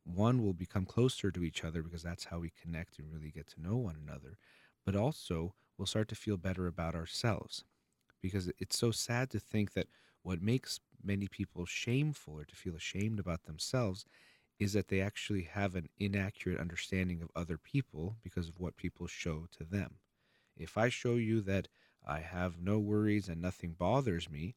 [0.10, 3.48] one will become closer to each other because that's how we connect and really get
[3.48, 4.38] to know one another.
[4.86, 7.64] But also, we'll start to feel better about ourselves
[8.22, 9.88] because it's so sad to think that
[10.24, 14.06] what makes many people shameful or to feel ashamed about themselves
[14.60, 19.08] is that they actually have an inaccurate understanding of other people because of what people
[19.08, 19.96] show to them.
[20.58, 21.70] If I show you that
[22.06, 24.56] I have no worries and nothing bothers me,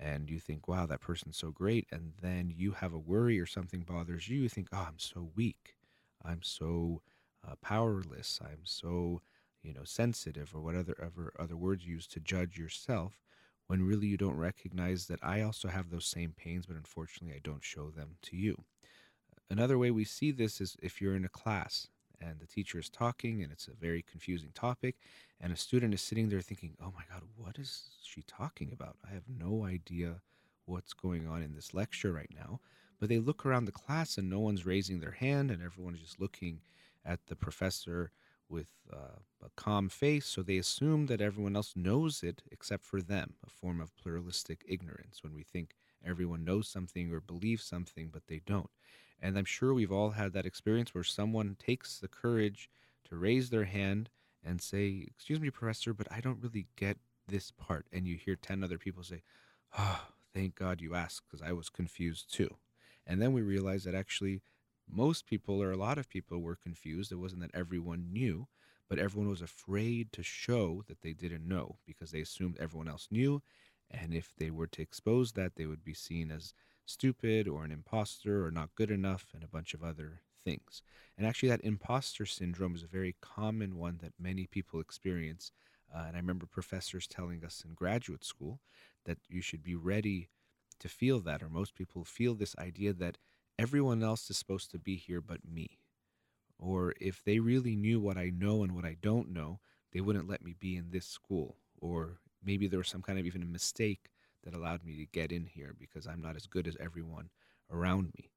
[0.00, 3.46] and you think, wow, that person's so great, and then you have a worry or
[3.46, 5.76] something bothers you, you think, oh, I'm so weak.
[6.24, 7.02] I'm so
[7.46, 8.40] uh, powerless.
[8.42, 9.20] I'm so,
[9.62, 13.22] you know, sensitive, or whatever other, other words used to judge yourself,
[13.66, 17.40] when really you don't recognize that I also have those same pains, but unfortunately I
[17.42, 18.64] don't show them to you.
[19.50, 21.88] Another way we see this is if you're in a class
[22.20, 24.96] and the teacher is talking and it's a very confusing topic
[25.40, 28.96] and a student is sitting there thinking oh my god what is she talking about?
[29.08, 30.20] I have no idea
[30.66, 32.60] what's going on in this lecture right now.
[32.98, 36.20] But they look around the class and no one's raising their hand and everyone's just
[36.20, 36.60] looking
[37.04, 38.12] at the professor
[38.48, 40.26] with uh, a calm face.
[40.26, 44.64] So they assume that everyone else knows it except for them a form of pluralistic
[44.68, 48.70] ignorance when we think everyone knows something or believes something but they don't.
[49.22, 52.68] And I'm sure we've all had that experience where someone takes the courage
[53.08, 54.10] to raise their hand
[54.44, 56.98] and say, Excuse me, Professor, but I don't really get
[57.28, 57.86] this part.
[57.92, 59.22] And you hear 10 other people say,
[59.78, 62.56] Oh, thank God you asked because I was confused too.
[63.06, 64.42] And then we realize that actually
[64.88, 67.12] most people or a lot of people were confused.
[67.12, 68.48] It wasn't that everyone knew,
[68.88, 73.08] but everyone was afraid to show that they didn't know because they assumed everyone else
[73.10, 73.42] knew.
[73.90, 76.54] And if they were to expose that, they would be seen as
[76.86, 80.82] stupid or an imposter or not good enough and a bunch of other things.
[81.16, 85.52] And actually, that imposter syndrome is a very common one that many people experience.
[85.94, 88.60] Uh, and I remember professors telling us in graduate school
[89.04, 90.28] that you should be ready
[90.78, 93.18] to feel that, or most people feel this idea that
[93.58, 95.78] everyone else is supposed to be here but me.
[96.58, 99.60] Or if they really knew what I know and what I don't know,
[99.92, 101.56] they wouldn't let me be in this school.
[101.80, 104.10] Or maybe there was some kind of even a mistake
[104.44, 107.30] that allowed me to get in here because I'm not as good as everyone
[107.70, 108.29] around me.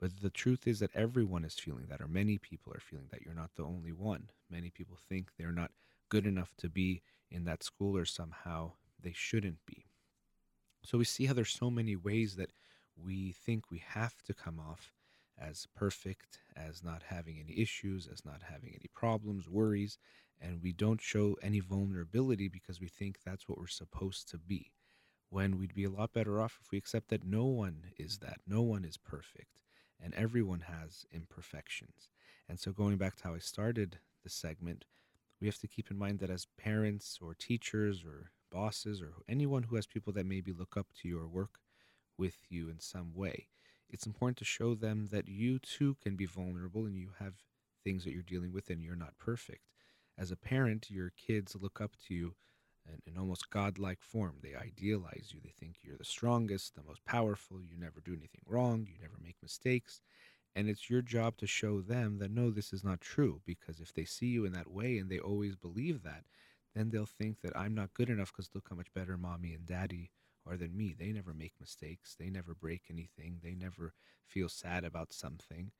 [0.00, 3.22] But the truth is that everyone is feeling that, or many people are feeling that.
[3.22, 4.30] You're not the only one.
[4.50, 5.72] Many people think they're not
[6.08, 9.84] good enough to be in that school, or somehow they shouldn't be.
[10.82, 12.52] So we see how there's so many ways that
[12.96, 14.92] we think we have to come off
[15.38, 19.98] as perfect, as not having any issues, as not having any problems, worries,
[20.40, 24.72] and we don't show any vulnerability because we think that's what we're supposed to be
[25.28, 28.38] when we'd be a lot better off if we accept that no one is that.
[28.46, 29.60] No one is perfect,
[30.02, 32.10] and everyone has imperfections.
[32.48, 34.84] And so, going back to how I started the segment,
[35.40, 39.64] we have to keep in mind that as parents or teachers or bosses or anyone
[39.64, 41.60] who has people that maybe look up to you or work
[42.18, 43.46] with you in some way,
[43.88, 47.34] it's important to show them that you too can be vulnerable and you have
[47.82, 49.62] things that you're dealing with and you're not perfect.
[50.18, 52.34] As a parent, your kids look up to you
[53.06, 54.36] in, almost godlike form.
[54.42, 55.40] They idealize you.
[55.42, 57.60] They think you're the strongest, the most powerful.
[57.62, 58.86] You never do anything wrong.
[58.88, 60.00] You never make mistakes.
[60.54, 63.40] And it's your job to show them that no, this is not true.
[63.46, 66.24] Because if they see you in that way and they always believe that,
[66.74, 69.66] then they'll think that I'm not good enough because look how much better mommy and
[69.66, 70.10] daddy
[70.46, 70.94] are than me.
[70.98, 72.16] They never make mistakes.
[72.18, 73.40] They never break anything.
[73.42, 73.92] They never
[74.26, 75.72] feel sad about something.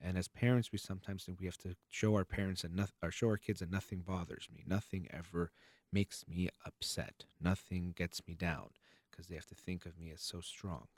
[0.00, 3.28] And as parents, we sometimes think we have to show our parents and or show
[3.28, 4.64] our kids that nothing bothers me.
[4.66, 5.52] Nothing ever
[5.94, 7.24] makes me upset.
[7.40, 8.70] Nothing gets me down
[9.10, 10.88] because they have to think of me as so strong.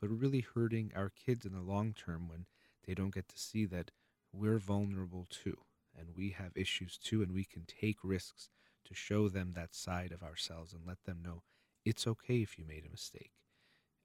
[0.00, 2.46] But really hurting our kids in the long term when
[2.86, 3.90] they don't get to see that
[4.32, 5.58] we're vulnerable too
[5.98, 8.48] and we have issues too and we can take risks
[8.84, 11.42] to show them that side of ourselves and let them know
[11.84, 13.32] it's okay if you made a mistake.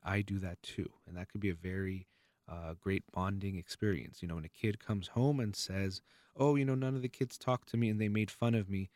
[0.04, 0.90] I do that too.
[1.08, 2.08] And that could be a very
[2.50, 4.22] uh, great bonding experience.
[4.22, 6.02] You know, when a kid comes home and says,
[6.36, 8.70] Oh, you know, none of the kids talked to me and they made fun of
[8.70, 8.90] me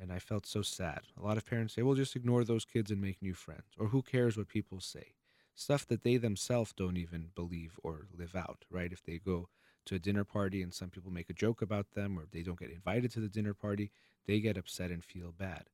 [0.00, 1.00] and I felt so sad.
[1.20, 3.88] A lot of parents say, well, just ignore those kids and make new friends, or
[3.88, 5.12] who cares what people say?
[5.54, 8.92] Stuff that they themselves don't even believe or live out, right?
[8.92, 9.48] If they go
[9.84, 12.58] to a dinner party and some people make a joke about them, or they don't
[12.58, 13.90] get invited to the dinner party,
[14.26, 15.64] they get upset and feel bad.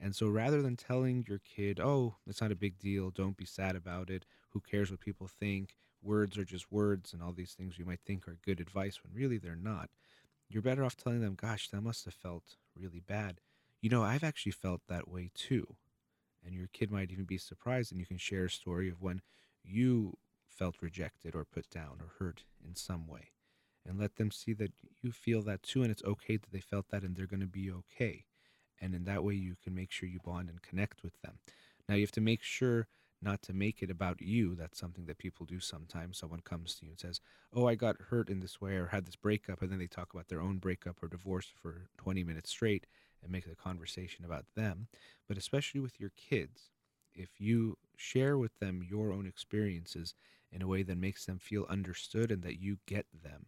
[0.00, 3.44] And so rather than telling your kid, oh, it's not a big deal, don't be
[3.44, 7.52] sad about it, who cares what people think, words are just words, and all these
[7.52, 9.90] things you might think are good advice when really they're not,
[10.48, 13.40] you're better off telling them, gosh, that must have felt really bad
[13.84, 15.76] you know, I've actually felt that way too.
[16.44, 19.22] And your kid might even be surprised, and you can share a story of when
[19.64, 20.18] you
[20.48, 23.32] felt rejected or put down or hurt in some way.
[23.86, 26.88] And let them see that you feel that too, and it's okay that they felt
[26.90, 28.26] that, and they're going to be okay.
[28.80, 31.38] and in that way you can make sure you bond and connect with them.
[31.88, 32.88] Now you have to make sure
[33.22, 34.54] not to make it about you.
[34.54, 36.18] That's something that people do sometimes.
[36.18, 37.20] Someone comes to you and says,
[37.52, 40.12] "Oh, I got hurt in this way or had this breakup," and then they talk
[40.12, 42.86] about their own breakup or divorce for 20 minutes straight
[43.24, 44.86] and make the conversation about them.
[45.26, 46.70] But especially with your kids,
[47.14, 50.14] if you share with them your own experiences
[50.52, 53.46] in a way that makes them feel understood and that you get them,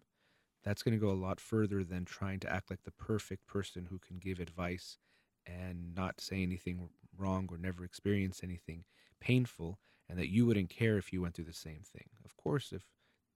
[0.64, 3.86] that's going to go a lot further than trying to act like the perfect person
[3.88, 4.98] who can give advice
[5.46, 8.84] and not say anything wrong or never experience anything
[9.20, 12.08] painful and that you wouldn't care if you went through the same thing.
[12.24, 12.82] Of course, if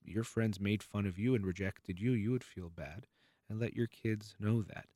[0.05, 3.07] your friends made fun of you and rejected you, you would feel bad
[3.49, 4.87] and let your kids know that.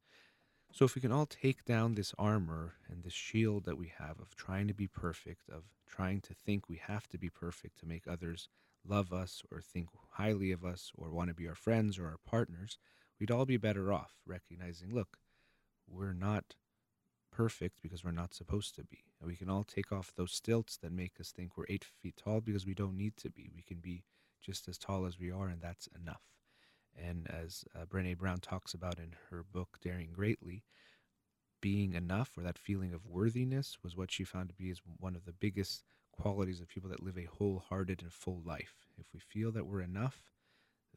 [0.75, 4.19] So, if we can all take down this armor and this shield that we have
[4.19, 7.87] of trying to be perfect, of trying to think we have to be perfect to
[7.87, 8.49] make others
[8.85, 12.19] love us or think highly of us or want to be our friends or our
[12.27, 12.77] partners,
[13.21, 15.19] we'd all be better off recognizing look,
[15.87, 16.57] we're not
[17.31, 19.05] perfect because we're not supposed to be.
[19.21, 22.17] And we can all take off those stilts that make us think we're eight feet
[22.17, 23.49] tall because we don't need to be.
[23.55, 24.03] We can be
[24.43, 26.23] just as tall as we are, and that's enough.
[26.97, 30.65] And as uh, Brene Brown talks about in her book, Daring Greatly,
[31.61, 35.17] being enough or that feeling of worthiness was what she found to be as one
[35.17, 38.87] of the biggest qualities of people that live a wholehearted and full life.
[38.99, 40.31] If we feel that we're enough,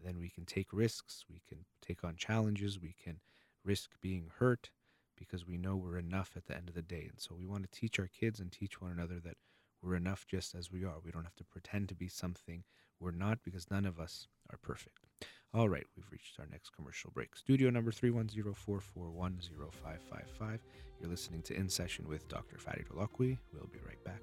[0.03, 3.19] then we can take risks, we can take on challenges, we can
[3.63, 4.69] risk being hurt
[5.17, 7.07] because we know we're enough at the end of the day.
[7.09, 9.37] And so we want to teach our kids and teach one another that
[9.81, 10.99] we're enough just as we are.
[11.03, 12.63] We don't have to pretend to be something
[12.99, 15.06] we're not because none of us are perfect.
[15.53, 17.35] All right, we've reached our next commercial break.
[17.35, 20.59] Studio number 310-441-0555.
[20.99, 22.57] You're listening to In Session with Dr.
[22.57, 23.37] Farid Holakouee.
[23.53, 24.21] We'll be right back.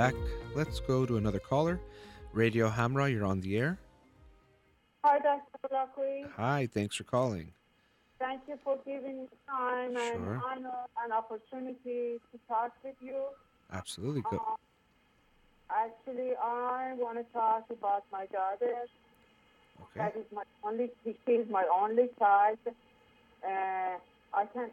[0.00, 0.14] Back.
[0.54, 1.78] Let's go to another caller.
[2.32, 3.78] Radio Hamra, you're on the air.
[5.04, 5.42] Hi, Dr.
[5.62, 6.24] Holakouee.
[6.36, 7.52] Hi, thanks for calling.
[8.18, 10.40] Thank you for giving me time and Sure.
[10.42, 13.24] honor and opportunity to talk with you.
[13.70, 14.22] Absolutely.
[14.22, 14.38] Go.
[14.38, 14.56] Uh,
[15.68, 18.86] actually, I want to talk about my daughter.
[19.82, 20.00] Okay.
[20.00, 20.90] That is my only.
[21.04, 22.58] She is my only child.
[22.66, 23.98] Uh,
[24.32, 24.70] I can.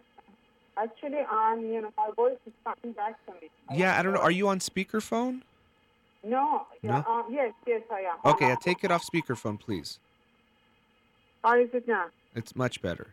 [0.80, 1.62] Actually, I'm.
[1.62, 3.50] You know, my voice is coming back to me.
[3.74, 4.20] Yeah, I don't know.
[4.20, 5.42] Are you on speakerphone?
[6.24, 6.68] No.
[6.84, 7.04] No?
[7.08, 8.34] um, yes, yes, I am.
[8.34, 10.00] Okay, uh, take it off speakerphone, please.
[11.44, 12.06] How is it now?
[12.36, 13.08] It's much better.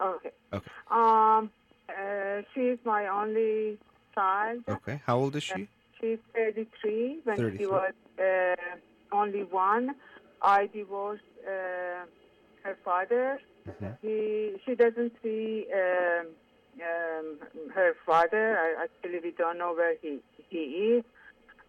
[0.00, 0.30] Okay.
[0.52, 0.70] Okay.
[0.90, 1.50] Um,
[1.88, 3.78] uh, she is my only
[4.14, 4.64] child.
[4.68, 5.00] Okay.
[5.06, 5.68] How old is she?
[6.00, 7.20] She's 33.
[7.24, 7.58] When 33.
[7.58, 9.94] she was uh, only one,
[10.42, 12.04] I divorced uh,
[12.64, 13.40] her father.
[13.68, 13.96] Mhm.
[14.02, 16.26] He, she doesn't see um,
[16.80, 17.38] um,
[17.74, 18.58] her father.
[18.58, 21.04] I, actually, we don't know where he, he is.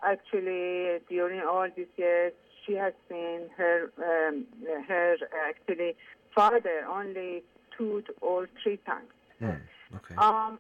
[0.03, 2.33] Actually, during all these years,
[2.65, 4.45] she has seen her um,
[4.87, 5.15] her
[5.47, 5.95] actually
[6.35, 7.43] father only
[7.77, 9.07] two or three times.
[9.39, 9.95] Hmm.
[9.95, 10.15] Okay.
[10.17, 10.59] Um,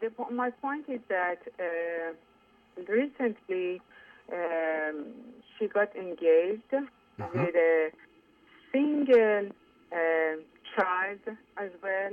[0.00, 2.12] the, my point is that uh,
[2.88, 3.80] recently
[4.32, 5.06] um,
[5.58, 6.72] she got engaged
[7.18, 7.32] Mhm.
[7.32, 7.90] with a
[8.72, 9.46] single
[9.92, 10.38] um
[10.76, 11.20] child
[11.56, 12.12] as well,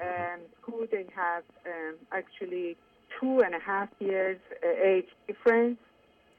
[0.00, 2.76] um, who they have um, actually
[3.20, 5.78] two and a half years uh, age difference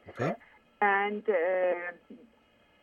[0.10, 0.34] Okay.
[0.82, 1.92] and uh,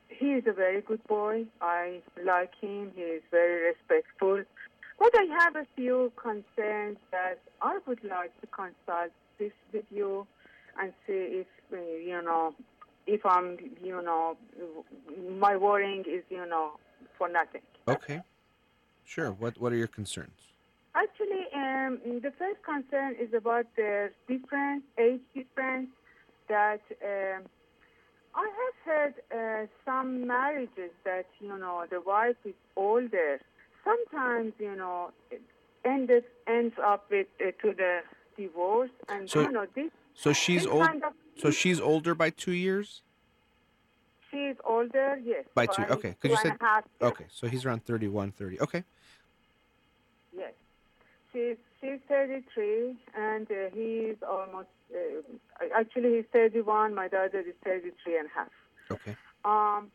[0.08, 1.44] he is a very good boy.
[1.60, 2.92] I like him.
[2.94, 4.42] He is very respectful.
[4.98, 10.26] But I have a few concerns that I would like to consult this with you
[10.80, 12.54] and see if uh, you know
[13.06, 14.36] if I'm you know
[15.38, 16.72] my worrying is you know
[17.18, 17.62] for nothing.
[17.88, 18.20] Okay.
[19.04, 19.32] Sure.
[19.32, 20.53] What What are your concerns?
[20.94, 25.88] Actually, um, the first concern is about the difference, age difference.
[26.48, 27.42] That um,
[28.34, 33.40] I have heard uh, some marriages that you know the wife is older.
[33.82, 35.40] Sometimes you know it
[35.84, 38.00] ended ends up with uh, to the
[38.36, 39.90] divorce, and So- you know this.
[40.16, 40.86] So she's old.
[40.86, 43.02] Kind of, So she's older by two years.
[44.30, 45.44] She's older, yes.
[45.54, 47.12] By two- okay, 'cause you said- a half years.
[47.12, 47.26] Okay.
[47.30, 48.60] So he's around 31, 30.
[48.60, 48.84] Okay.
[50.36, 50.52] Yes.
[51.34, 56.94] She's she's 33 and uh, he's almost uh, actually he's 31.
[56.94, 58.48] My daughter is 33 and a half.
[58.90, 59.16] Okay.
[59.44, 59.90] Um,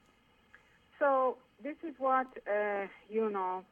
[1.00, 3.64] so this is what uh, you know.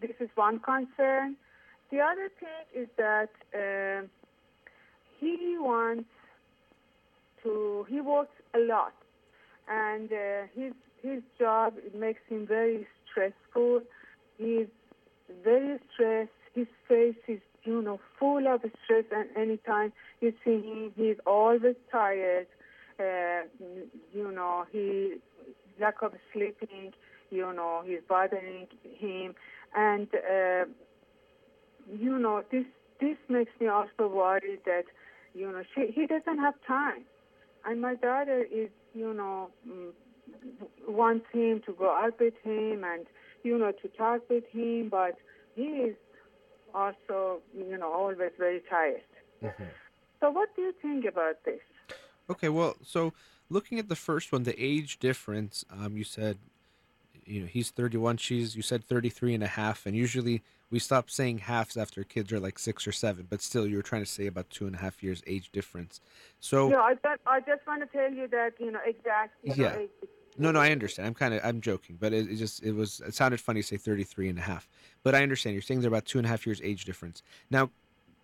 [0.00, 1.34] This is one concern.
[1.90, 4.08] The other thing is that um
[5.18, 6.08] he wants
[7.42, 7.84] to.
[7.88, 8.94] He works a lot,
[9.68, 13.82] and uh, his his job it makes him very stressful.
[14.36, 14.68] He's
[15.44, 16.30] very stressed.
[16.58, 21.76] His face is you know full of stress, and anytime you see him, he's always
[21.92, 22.48] tired.
[22.98, 23.42] Uh,
[24.12, 25.14] you know, he
[25.80, 26.92] lack of sleeping.
[27.30, 28.66] You know, he's bothering
[28.98, 29.36] him,
[29.76, 30.64] and uh,
[31.88, 32.64] you know this
[33.00, 34.84] this makes me also worried that
[35.34, 37.04] you know she he doesn't have time,
[37.64, 39.90] and my daughter is you know mm,
[40.88, 43.06] wants him to go out with him and
[43.44, 45.16] you know to talk with him, but
[45.54, 45.96] he is
[46.74, 49.02] also you know always very tired.
[49.42, 49.64] Mm-hmm.
[50.20, 51.60] So what do you think about this?
[52.30, 53.12] Okay, well, so
[53.48, 56.38] looking at the first one, the age difference, um, you said,
[57.24, 61.10] you know, he's 31, she's, you said 33 and a half, and usually we stop
[61.10, 64.10] saying halves after kids are like six or seven, but still you were trying to
[64.10, 66.00] say about two and a half years age difference.
[66.40, 69.52] So, Yeah, I just, I just want to tell you that you know exactly.
[69.54, 69.86] you know, Yeah.
[70.38, 71.06] No, no, I understand.
[71.06, 73.66] I'm kind of, I'm joking, but it, it just, it was, it sounded funny to
[73.66, 74.68] say 33 and a half,
[75.02, 75.54] but I understand.
[75.54, 77.22] You're saying they're about two and a half years age difference.
[77.50, 77.70] Now,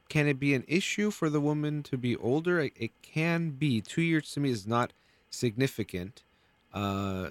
[0.08, 2.60] can it be an issue for the woman to be older?
[2.60, 3.80] It, it can be.
[3.80, 4.92] Two years to me is not
[5.30, 6.22] significant
[6.72, 7.30] uh,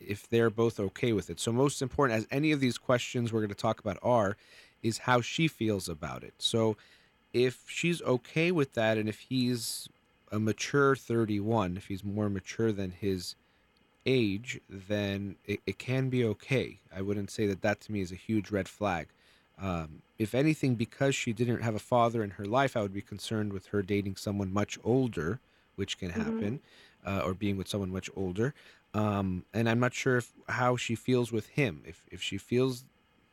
[0.00, 1.40] if they're both okay with it.
[1.40, 4.36] So, most important, as any of these questions we're going to talk about are,
[4.82, 6.34] is how she feels about it.
[6.38, 6.76] So,
[7.32, 9.88] if she's okay with that, and if he's
[10.32, 13.36] a mature 31, if he's more mature than his
[14.06, 16.78] age, then it, it can be okay.
[16.94, 19.08] I wouldn't say that that to me is a huge red flag.
[19.60, 23.02] Um, if anything, because she didn't have a father in her life, I would be
[23.02, 25.40] concerned with her dating someone much older,
[25.76, 26.24] which can Mhm.
[26.24, 26.60] happen,
[27.04, 28.54] uh, or being with someone much older.
[28.94, 31.82] Um, and I'm not sure if how she feels with him.
[31.86, 32.84] If if she feels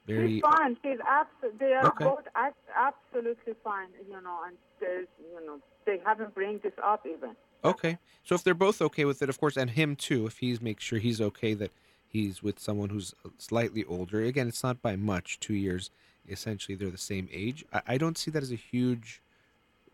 [0.06, 0.78] very She's fine.
[0.84, 2.06] She's abs- They are Okay.
[2.06, 3.90] both ab- absolutely fine.
[4.10, 7.36] You know, and there's, you know, they haven't bring this up even.
[7.64, 7.98] Okay.
[8.24, 10.84] So if they're both okay with it, of course, and him too, if he's makes
[10.84, 11.72] sure he's okay that
[12.08, 14.22] he's with someone who's slightly older.
[14.24, 15.90] Again, it's not by much, two years.
[16.30, 17.66] Essentially, they're the same age.
[17.74, 19.22] I, I don't see that as a huge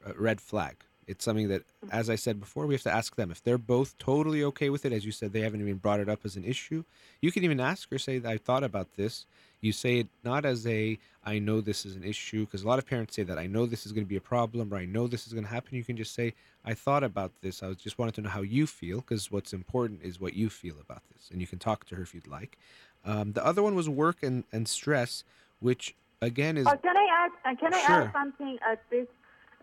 [0.05, 0.76] uh, red flag.
[1.10, 3.97] It's something that, as I said before, we have to ask them if they're both
[3.97, 4.93] totally okay with it.
[4.93, 6.84] As you said, they haven't even brought it up as an issue.
[7.20, 9.26] You can even ask her, say, that "I thought about this."
[9.60, 12.80] You say it not as a, I know this is an issue," because a lot
[12.80, 14.86] of parents say that, "I know this is going to be a problem," or "I
[14.86, 16.34] know this is going to happen." You can just say,
[16.64, 17.64] I thought about this.
[17.64, 20.49] I was just wanted to know how you feel because what's important is what you
[20.49, 22.57] feel about this, and you can talk to her if you'd like.
[23.03, 25.24] Um, the other one was work and, and stress,
[25.60, 27.34] which again is Uh, can I ask?
[27.45, 28.03] Uh, can I Sure.
[28.03, 29.07] add something at this?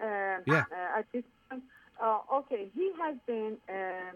[0.01, 0.65] Uh, Yeah.
[0.71, 1.36] Uh, at this point,
[2.03, 4.13] uh, okay, he has been uh,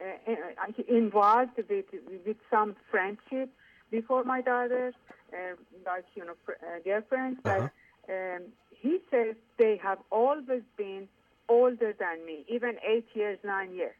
[0.00, 1.86] uh, uh, involved with
[2.26, 3.50] with some friendship
[3.90, 4.92] before my daughter,
[5.32, 7.40] uh, like you know, fr- uh, girlfriends.
[7.44, 7.68] Uh-huh.
[8.06, 11.08] But um, he says they have always been
[11.48, 13.96] older than me, even eight years, nine years.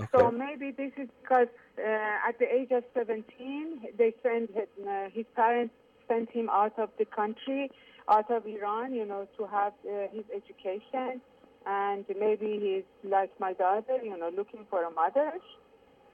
[0.00, 0.10] okay.
[0.12, 1.48] So maybe this is because
[1.78, 5.74] uh, at the age of 17, they sent his, uh, his parents
[6.08, 7.70] sent him out of the country,
[8.08, 11.20] out of Iran, you know, to have uh, his education.
[11.66, 15.32] And maybe he's like my daughter, you know, looking for a mother.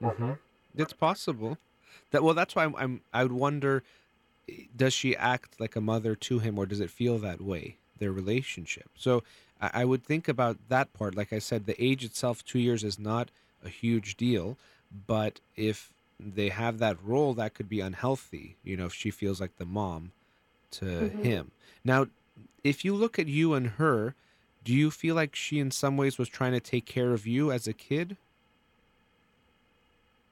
[0.01, 0.31] hmm
[0.75, 1.57] It's possible.
[2.11, 3.01] That well, that's why I'm, I'm.
[3.13, 3.83] I would wonder,
[4.75, 7.77] does she act like a mother to him, or does it feel that way?
[7.97, 8.89] Their relationship.
[8.95, 9.23] So
[9.61, 11.15] I, I would think about that part.
[11.15, 13.29] Like I said, the age itself, two years, is not
[13.63, 14.57] a huge deal.
[15.07, 18.55] But if they have that role, that could be unhealthy.
[18.63, 20.11] You know, if she feels like the mom
[20.71, 21.23] to Mhm.
[21.23, 21.51] him.
[21.83, 22.07] Now,
[22.63, 24.15] if you look at you and her,
[24.63, 27.51] do you feel like she, in some ways, was trying to take care of you
[27.51, 28.17] as a kid?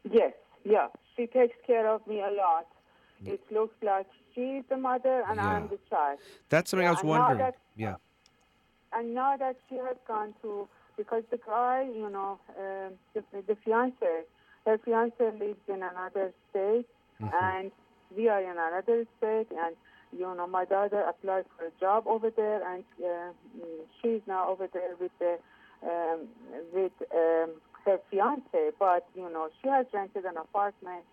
[0.10, 0.88] Yes, yeah.
[1.16, 2.68] She takes care of me a lot.
[3.24, 3.34] Yeah.
[3.34, 6.20] It looks like she's the mother and I'm the child.
[6.50, 7.38] That's something I Yeah, was and wondering.
[7.40, 7.96] that- yeah.
[8.94, 13.56] And now that she has gone to, because the guy, you know, um the, the
[13.64, 14.24] fiance,
[14.66, 16.88] her fiance lives in another state,
[17.22, 17.34] Mhm.
[17.44, 17.72] and
[18.16, 19.76] we are in another state, and
[20.12, 23.32] you know, my daughter applied for a job over there, and uh,
[24.02, 25.38] she's now over there with the
[25.84, 26.28] um,
[26.74, 27.52] with um,
[27.86, 28.72] her fiance.
[28.80, 31.04] But you know, she has rented an apartment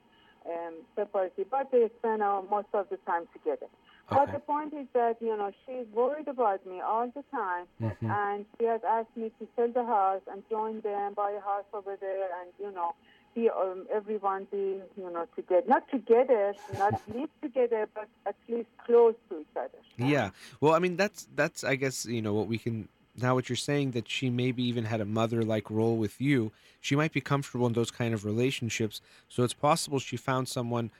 [0.46, 3.66] um, separately, but they spend uh, most of the time together.
[4.10, 8.10] But the point is that you know she's worried about me all the time, Mhm.
[8.10, 11.64] and she has asked me to sell the house and join them, buy a house
[11.72, 12.94] over there, and you know,
[13.34, 18.68] be um, everyone be you know together, not together, not live together, but at least
[18.86, 19.78] close to each other.
[19.96, 20.30] Yeah.
[20.60, 23.34] Well, I mean, that's that's I guess you know what we can now.
[23.34, 26.52] What you're saying that she maybe even had a mother-like role with you.
[26.80, 29.00] She might be comfortable in those kind of relationships.
[29.28, 30.90] So it's possible she found someone.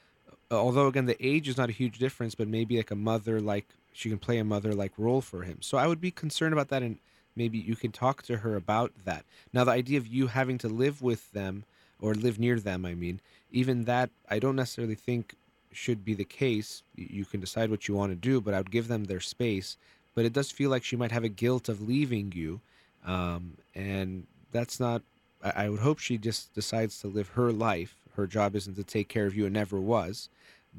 [0.51, 3.67] uh, Although again, the age is not a huge difference, but maybe like a mother-like
[3.93, 5.59] she can play a mother-like role for him.
[5.61, 6.99] So I would be concerned about that and
[7.37, 9.25] maybe you can talk to her about that.
[9.53, 11.65] Now, the idea of you having to live with them
[12.01, 13.21] or live near them, I mean,
[13.51, 15.35] even that, I don't necessarily think
[15.73, 16.83] should be the case.
[16.95, 19.77] You can decide what you want to do, but I would give them their space.
[20.15, 22.61] But it does feel like she might have a guilt of leaving you.
[23.05, 25.03] Um, and that's not,
[25.43, 27.97] I, I would hope she just decides to live her life.
[28.17, 30.29] Her job isn't to take care of you, it never was.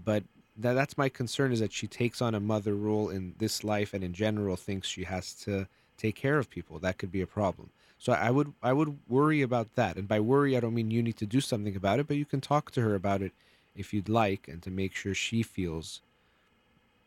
[0.05, 0.24] But
[0.57, 3.93] that, that's my concern is that she takes on a mother role in this life
[3.93, 6.80] and in general thinks she has to take care of people.
[6.80, 7.70] That could be a problem.
[8.06, 9.97] So I would I would worry about that.
[9.97, 12.26] And by worry I don't mean you need to do something about it, but you
[12.26, 13.32] can talk to her about it
[13.76, 16.01] if you'd like and to make sure she feels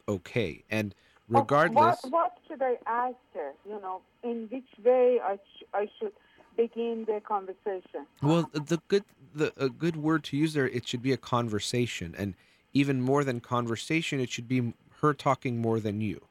[0.08, 0.64] okay.
[0.68, 0.96] And
[1.28, 3.52] regardless What, what should I ask her?
[3.64, 6.14] You know, in which way I, sh- I should
[6.56, 8.02] begin the conversation?
[8.20, 12.12] Well, the good the a good word to use there it should be a conversation
[12.18, 12.34] and
[12.74, 16.22] even more than conversation it should be her talking more than you.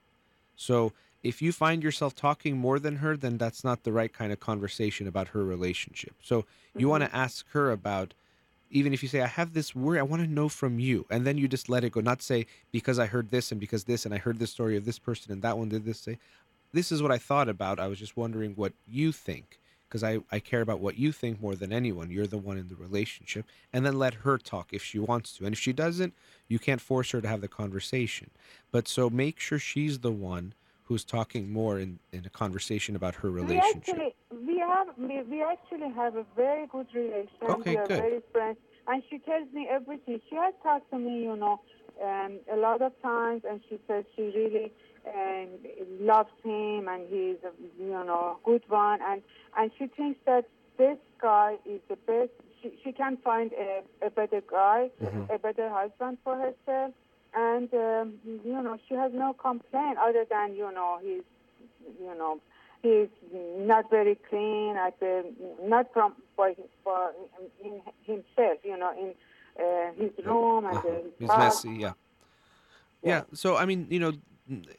[0.58, 0.92] So
[1.24, 4.40] if you find yourself talking more than her then that's not the right kind of
[4.40, 6.14] conversation about her relationship.
[6.22, 6.46] So
[6.76, 7.18] you want to mm-hmm.
[7.18, 8.14] ask her about
[8.70, 11.26] even if you say I have this worry I want to know from you and
[11.26, 14.06] then you just let it go not say because I heard this and because this
[14.06, 16.18] and I heard this story of this person and that one did this say
[16.74, 17.80] this is what I thought about.
[17.80, 21.42] I was just wondering what you think because I, I care about what you think
[21.42, 22.12] more than anyone.
[22.12, 23.46] You're the one in the relationship.
[23.72, 25.46] And then let her talk if she wants to.
[25.46, 26.14] And if she doesn't,
[26.48, 28.30] you can't force her to have the conversation.
[28.72, 30.54] But so make sure she's the one
[30.88, 33.84] who's talking more in, in a conversation about her relationship.
[33.86, 34.16] We actually
[34.48, 37.30] we have we, we actually have a very good relation.
[37.44, 38.00] Okay, we are good.
[38.02, 38.58] very friends,
[38.88, 40.22] and she tells me everything.
[40.30, 41.60] She has talked to me, you know,
[42.04, 44.72] um, a lot of times, and she says she really
[45.14, 45.50] um,
[46.00, 49.22] loves him, and he's a you know good one, and
[49.58, 50.46] and she thinks that
[50.78, 52.32] this guy is the best.
[52.62, 55.36] She she can find a, a better guy, Mhm.
[55.36, 56.94] a better husband for herself.
[57.36, 61.24] And um, you know she has no complaint other than you know he's
[62.00, 62.40] you know
[62.82, 65.26] he's not very clean at the
[65.62, 66.54] not from for,
[66.86, 67.12] by
[67.64, 69.14] in himself you know in
[69.60, 71.94] uh, his room and uh, his He's messy, yeah.
[73.04, 73.10] Yeah.
[73.10, 73.22] Yeah.
[73.34, 74.14] So I mean, you know,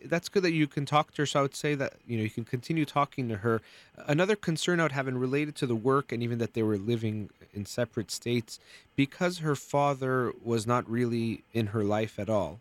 [0.04, 1.26] that's good that you can talk to her.
[1.26, 3.60] So I would say that you know you can continue talking to her.
[4.06, 6.78] Another concern I would have, and related to the work, and even that they were
[6.78, 8.60] living in separate states,
[8.96, 12.60] because her father was not really in her life at all.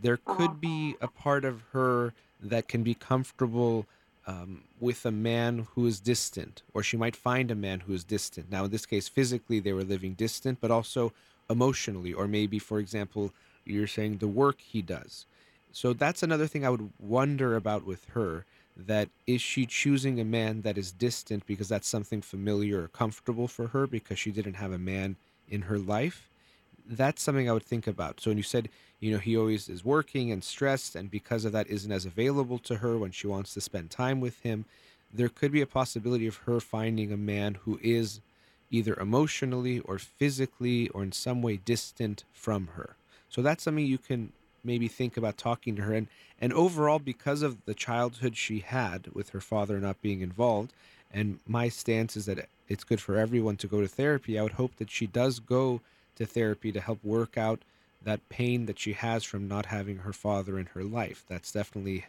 [0.00, 3.86] There could be a part of her that can be comfortable
[4.26, 8.04] um, with a man who is distant, or she might find a man who is
[8.04, 8.50] distant.
[8.50, 11.12] Now, in this case, physically they were living distant, but also
[11.48, 13.32] emotionally, or maybe, for example,
[13.64, 15.26] you're saying the work he does.
[15.74, 18.46] So that's another thing I would wonder about with her.
[18.76, 23.48] That is she choosing a man that is distant because that's something familiar or comfortable
[23.48, 25.16] for her because she didn't have a man
[25.48, 26.30] in her life?
[26.86, 28.20] That's something I would think about.
[28.20, 28.68] So when you said,
[29.00, 32.58] you know, he always is working and stressed, and because of that isn't as available
[32.60, 34.66] to her when she wants to spend time with him,
[35.12, 38.20] there could be a possibility of her finding a man who is
[38.70, 42.94] either emotionally or physically or in some way distant from her.
[43.28, 44.32] So that's something you can
[44.64, 46.08] maybe think about talking to her and
[46.40, 50.72] and overall because of the childhood she had with her father not being involved
[51.12, 54.38] and my stance is that it's good for everyone to go to therapy.
[54.38, 55.80] I would hope that she does go
[56.16, 57.62] to therapy to help work out
[58.02, 61.24] that pain that she has from not having her father in her life.
[61.28, 62.06] That's definitely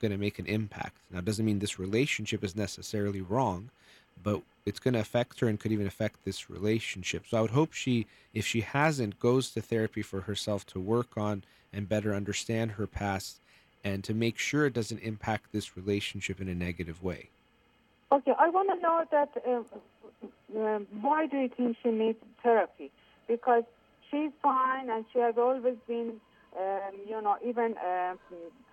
[0.00, 0.96] going to make an impact.
[1.10, 3.70] Now, it doesn't mean this relationship is necessarily wrong,
[4.22, 7.24] but it's going to affect her and could even affect this relationship.
[7.28, 11.16] So I would hope she, if she hasn't, goes to therapy for herself to work
[11.16, 13.40] on and better understand her past
[13.84, 17.30] and to make sure it doesn't impact this relationship in a negative way.
[18.10, 22.90] Okay, I want to know that uh, uh, why do you think she needs therapy?
[23.28, 23.64] Because
[24.10, 26.20] she's fine and she has always been,
[26.58, 28.18] um, you know, even um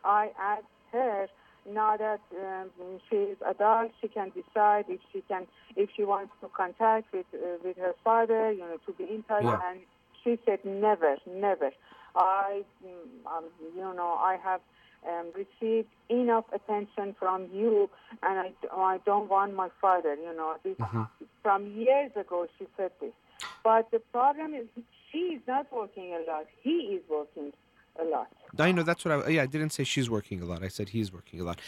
[0.03, 1.27] I asked her
[1.69, 2.69] now that um,
[3.11, 7.57] is adult, she can decide if she can, if she wants to contact with uh,
[7.63, 9.43] with her father, you know, to be in touch.
[9.43, 9.59] Yeah.
[9.69, 9.79] And
[10.23, 11.71] she said, never, never.
[12.15, 13.45] I, mm, um,
[13.75, 14.61] you know, I have
[15.07, 17.89] um, received enough attention from you,
[18.21, 20.15] and I, I don't want my father.
[20.15, 21.07] You know, this, Mhm.
[21.41, 23.13] from years ago she said this.
[23.63, 24.67] But the problem is
[25.11, 26.45] she is not working a lot.
[26.61, 27.53] He is working
[27.99, 28.27] a lot.
[28.57, 30.63] I know that's what I yeah I didn't say she's working a lot.
[30.63, 31.59] I said he's working a lot.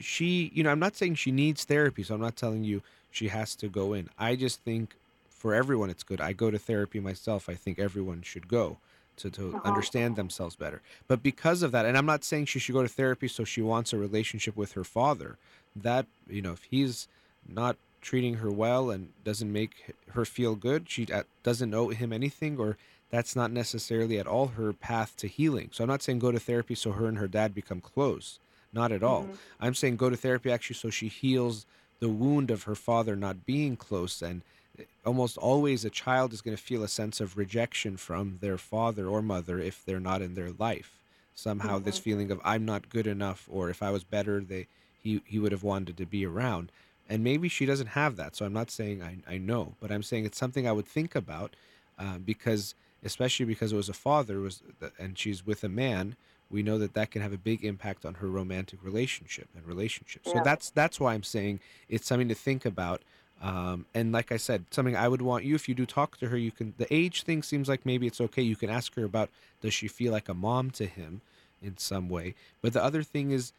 [0.00, 3.28] She you know I'm not saying she needs therapy so I'm not telling you she
[3.28, 4.08] has to go in.
[4.18, 4.96] I just think
[5.28, 6.20] for everyone it's good.
[6.20, 7.48] I go to therapy myself.
[7.48, 8.78] I think everyone should go
[9.16, 9.60] to to Uh-huh.
[9.64, 10.80] understand themselves better.
[11.08, 13.62] But because of that and I'm not saying she should go to therapy so she
[13.62, 15.36] wants a relationship with her father.
[15.76, 17.08] That you know if he's
[17.48, 22.12] not treating her well and doesn't make her feel good she uh, doesn't owe him
[22.14, 22.78] anything or
[23.10, 25.68] that's not necessarily at all her path to healing.
[25.72, 28.38] So I'm not saying go to therapy so her and her dad become close.
[28.72, 29.24] Not at all.
[29.24, 29.36] Mhm.
[29.60, 31.66] I'm saying go to therapy actually so she heals
[31.98, 34.42] the wound of her father not being close and
[34.78, 38.56] eh, almost always a child is going to feel a sense of rejection from their
[38.56, 40.92] father or mother if they're not in their life
[41.34, 42.02] somehow this Mhm.
[42.02, 44.66] feeling of i'm not good enough or if i was better they
[45.02, 46.70] he he would have wanted to be around
[47.08, 50.02] and maybe she doesn't have that so i'm not saying i, I know but i'm
[50.02, 51.54] saying it's something i would think about
[51.98, 54.62] uh, because especially because it was a father was
[54.98, 56.16] and she's with a man
[56.50, 60.22] we know that that can have a big impact on her romantic relationship and relationship
[60.24, 63.02] so that's that's why i'm saying it's something to think about
[63.42, 66.28] um, and like i said something i would want you if you do talk to
[66.28, 69.04] her you can the age thing seems like maybe it's okay you can ask her
[69.04, 69.30] about
[69.60, 71.20] does she feel like a mom to him
[71.62, 72.34] in some way?
[72.62, 73.52] But the other thing is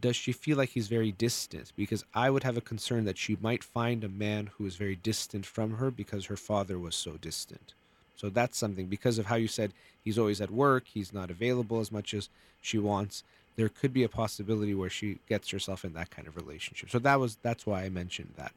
[0.00, 1.72] does she feel like he's very distant?
[1.76, 4.96] Because i would have a concern that she might find a man who is very
[4.96, 7.74] distant from her because her father was so distant
[8.18, 9.72] so that's something because of how you said
[10.04, 12.28] he's always at work he's not available as much as
[12.60, 13.24] she wants
[13.56, 16.98] there could be a possibility where she gets herself in that kind of relationship so
[16.98, 18.52] that was that's why i mentioned that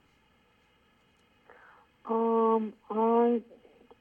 [2.06, 3.42] Um, I,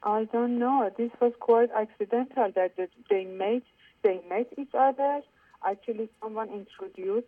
[0.03, 0.91] I don't know.
[0.97, 2.73] This was quite accidental that
[3.09, 3.63] they met,
[4.03, 5.21] they met each other.
[5.65, 7.27] Actually, someone introduced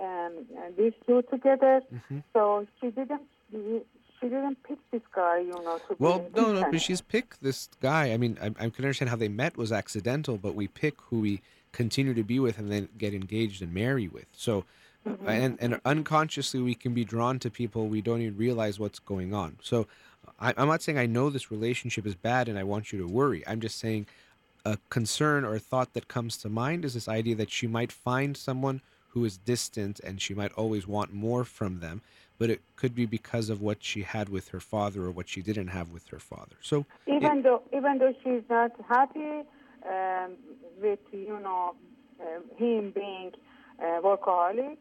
[0.00, 0.46] um,
[0.78, 1.82] these two together.
[2.08, 3.22] hmm So she didn't,
[4.22, 7.68] she didn't pick this guy, you know, to Well, no, no, but she's picked this
[7.80, 8.12] guy.
[8.12, 11.20] I mean, I, I can understand how they met was accidental, but we pick who
[11.20, 11.42] we
[11.72, 14.26] continue to be with and then get engaged and marry with.
[14.32, 14.64] So,
[15.04, 15.26] Mhm.
[15.26, 19.34] and and unconsciously we can be drawn to people we don't even realize what's going
[19.34, 19.58] on.
[19.60, 19.88] So,
[20.38, 23.08] I, I'm not saying I know this relationship is bad and I want you to
[23.08, 23.42] worry.
[23.48, 24.06] I'm just saying
[24.64, 27.90] a concern or a thought that comes to mind is this idea that she might
[27.90, 32.00] find someone who is distant and she might always want more from them
[32.42, 35.40] but it could be because of what she had with her father or what she
[35.42, 36.56] didn't have with her father.
[36.60, 39.42] So even though even though she's not happy
[39.88, 40.32] um,
[40.82, 41.76] with you know
[42.20, 43.30] um him being
[43.78, 44.78] uh, workaholic.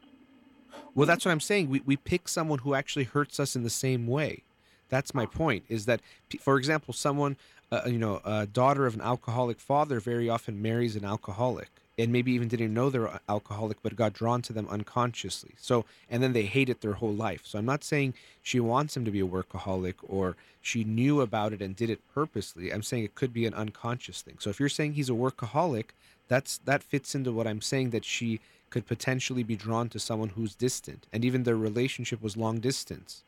[0.95, 1.69] well that's what i'm saying.
[1.69, 4.41] We, we pick someone who actually hurts us in the same way.
[4.89, 6.01] That's my point is that
[6.39, 7.37] for example someone
[7.71, 11.69] uh, you know a daughter of an alcoholic father very often marries an alcoholic
[12.01, 15.53] and maybe even didn't know they're alcoholic but got drawn to them unconsciously.
[15.57, 17.41] So and then they hate it their whole life.
[17.45, 21.53] So i'm not saying she wants him to be a workaholic or she knew about
[21.53, 22.71] it and did it purposely.
[22.71, 24.37] I'm saying it could be an unconscious thing.
[24.39, 25.85] So if you're saying he's a workaholic
[26.27, 28.39] that's that fits into what i'm saying that she
[28.69, 33.23] could potentially be drawn to someone who's distant and even their relationship was long distance.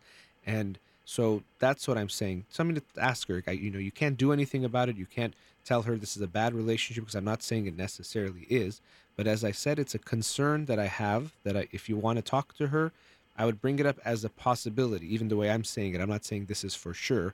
[0.46, 2.46] And so that's what i'm saying.
[2.50, 3.44] Something to ask her.
[3.52, 4.96] You know you can't do anything about it.
[4.98, 5.34] You can't
[5.66, 8.82] tell her this is a bad relationship because i'm not saying it necessarily is
[9.16, 12.18] but as i said it's a concern that i have that I, if you want
[12.18, 12.92] to talk to her
[13.38, 16.02] i would bring it up as a possibility even the way i'm saying it.
[16.02, 17.34] I'm not saying this is for sure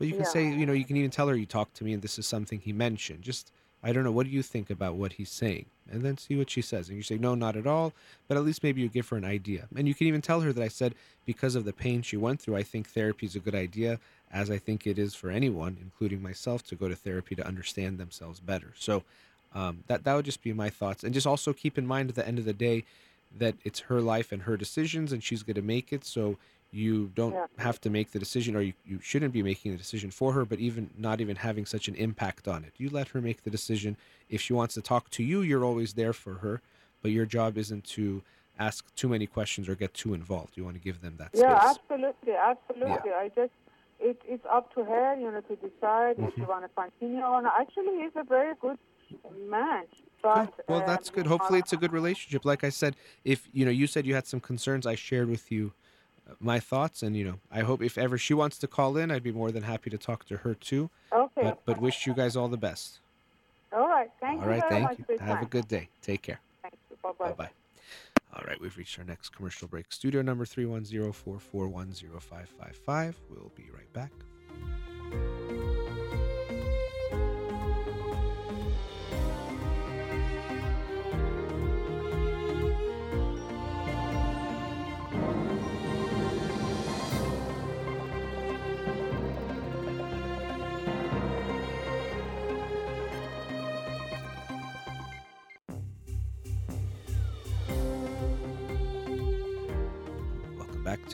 [0.00, 1.92] but you can say you know you can even tell her you talked to me
[1.92, 3.22] and this is something he mentioned.
[3.22, 3.52] Just
[3.82, 5.66] i don't know what do you think about what he's saying?
[5.90, 7.92] And then see what she says and you say no not at all
[8.26, 9.68] but at least maybe you give her an idea.
[9.76, 10.94] And you can even tell her that i said
[11.26, 14.00] because of the pain she went through i think therapy is a good idea
[14.32, 17.98] as i think it is for anyone including myself to go to therapy to understand
[17.98, 18.72] themselves better.
[18.78, 19.02] So
[19.54, 21.02] um, that that would just be my thoughts.
[21.04, 22.84] And just also keep in mind at the end of the day
[23.38, 26.04] that it's her life and her decisions and she's going to make it.
[26.04, 26.36] So
[26.72, 27.46] you don't Yeah.
[27.58, 30.44] have to make the decision or you, you shouldn't be making the decision for her
[30.44, 32.72] but even not even having such an impact on it.
[32.78, 33.96] You let her make the decision.
[34.28, 36.62] If she wants to talk to you you're always there for her
[37.02, 38.22] but your job isn't to
[38.58, 40.56] ask too many questions or get too involved.
[40.56, 41.78] You want to give them that Yeah, space.
[41.80, 43.10] absolutely, absolutely.
[43.10, 43.52] I just
[44.00, 46.40] it, it's up to her, you know, to decide if Mm-hmm.
[46.42, 47.52] you want to continue or not.
[47.60, 48.78] Actually, he's a very good
[49.48, 49.84] man.
[50.22, 50.64] But, Good.
[50.68, 51.26] Well, that's um, good.
[51.26, 52.44] Hopefully, uh, it's a good relationship.
[52.44, 55.50] Like I said, if you know, you said you had some concerns, I shared with
[55.50, 55.72] you
[56.28, 59.10] uh, my thoughts, and you know, I hope if ever she wants to call in,
[59.10, 60.90] I'd be more than happy to talk to her too.
[61.12, 61.42] Okay.
[61.42, 63.00] But but wish you guys all the best.
[63.72, 64.10] All right.
[64.20, 65.18] Thank all you right, very thank you.
[65.18, 65.88] Have a good day.
[66.02, 66.40] Take care.
[66.62, 66.96] Thank you.
[67.02, 67.34] Bye Bye bye.
[67.44, 67.50] bye.
[68.32, 69.92] All right, we've reached our next commercial break.
[69.92, 73.16] Studio number three one zero four four one zero five five five.
[73.28, 74.12] We'll be right back.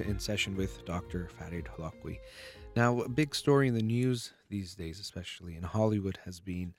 [0.09, 1.29] In Session with Dr.
[1.37, 2.21] Farid Holakouee.
[2.77, 6.75] Now, a big story in the news these days, especially in Hollywood, has been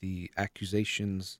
[0.00, 1.38] the accusations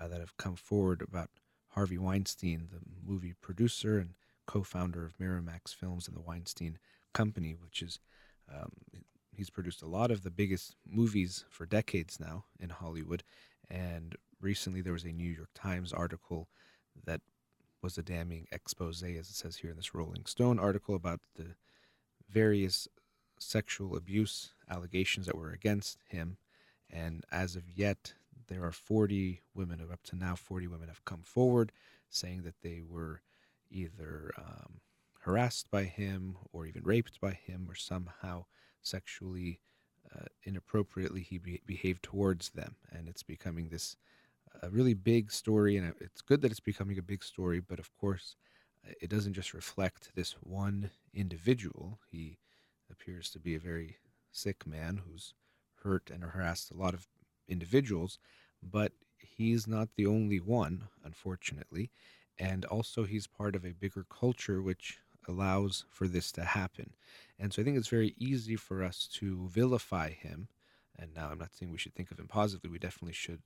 [0.00, 1.28] uh, that have come forward about
[1.68, 4.14] Harvey Weinstein, the movie producer and
[4.46, 6.78] co founder of Miramax Films and the Weinstein
[7.12, 8.00] Company, which is,
[8.50, 8.72] um,
[9.36, 13.24] he's produced a lot of the biggest movies for decades now in Hollywood.
[13.68, 16.48] And recently there was a New York Times article
[17.04, 17.20] that
[17.82, 21.54] was a damning expose, as it says here in this Rolling Stone article, about the
[22.28, 22.88] various
[23.38, 26.36] sexual abuse allegations that were against him.
[26.90, 28.14] And as of yet,
[28.48, 31.72] there are 40 women, up to now, 40 women have come forward
[32.10, 33.22] saying that they were
[33.70, 34.80] either um,
[35.20, 38.44] harassed by him or even raped by him or somehow
[38.80, 39.60] sexually
[40.14, 42.76] uh, inappropriately he be- behaved towards them.
[42.90, 43.96] And it's becoming this
[44.62, 47.60] a really big story, and it's good that it's becoming a big story.
[47.60, 48.36] But of course,
[48.86, 51.98] uh, it doesn't just reflect this one individual.
[52.10, 52.38] He
[52.90, 53.98] appears to be a very
[54.32, 55.34] sick man who's
[55.82, 57.06] hurt and harassed a lot of
[57.48, 58.18] individuals,
[58.62, 61.90] but he's not the only one, unfortunately.
[62.38, 66.94] And also, he's part of a bigger culture which allows for this to happen.
[67.38, 70.48] And so I think it's very easy for us to vilify him.
[70.98, 73.42] And now I'm not saying we should think of him positively, we definitely should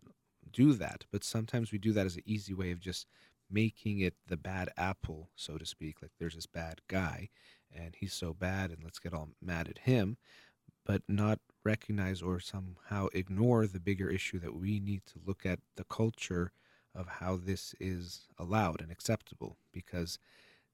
[0.51, 1.05] do that.
[1.11, 3.07] But sometimes we do that as an easy way of just
[3.51, 6.01] making it the bad apple, so to speak.
[6.01, 7.29] Like there's this bad guy
[7.75, 10.17] and he's so bad and let's get all mad at him,
[10.85, 15.61] but not recognize or somehow ignore the bigger issue that we need to look at
[15.77, 16.53] the culture
[16.95, 20.19] of how this is allowed and acceptable because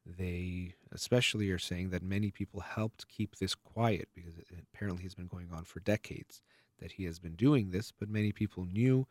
[0.05, 5.15] they especially are saying that many people helped keep this quiet because it apparently has
[5.15, 6.41] been going on for decades
[6.81, 9.07] that he has been doing this but many people knew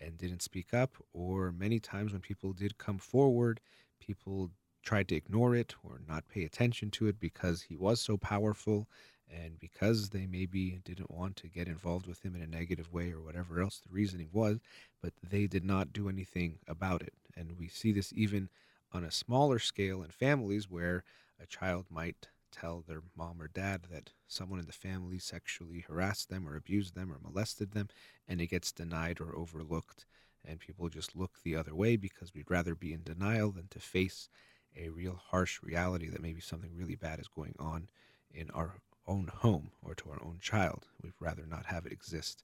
[0.00, 3.60] and didn't speak up or many times when people did come forward
[4.00, 4.50] people
[4.82, 8.88] tried to ignore it or not pay attention to it because he was so powerful
[9.32, 13.12] and because they maybe didn't want to get involved with him in a negative way
[13.12, 14.58] or whatever else the reasoning was,
[15.02, 17.14] but they did not do anything about it.
[17.36, 18.48] And we see this even
[18.92, 21.04] on a smaller scale in families where
[21.40, 26.28] a child might tell their mom or dad that someone in the family sexually harassed
[26.28, 27.88] them or abused them or molested them,
[28.28, 30.06] and it gets denied or overlooked.
[30.44, 33.78] And people just look the other way because we'd rather be in denial than to
[33.78, 34.28] face
[34.76, 37.88] a real harsh reality that maybe something really bad is going on
[38.32, 38.76] in our
[39.06, 40.86] own home or to our own child.
[41.02, 42.42] We'd rather not have it exist.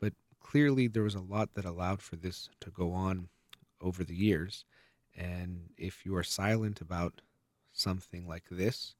[0.00, 3.28] But clearly, there was a lot that allowed for this to go on
[3.80, 4.64] over the years.
[5.16, 7.22] And if you are silent about
[7.72, 8.94] something like this,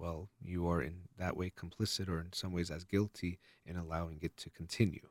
[0.00, 4.18] well, you are in that way complicit or in some ways as guilty in allowing
[4.22, 5.08] it to continue.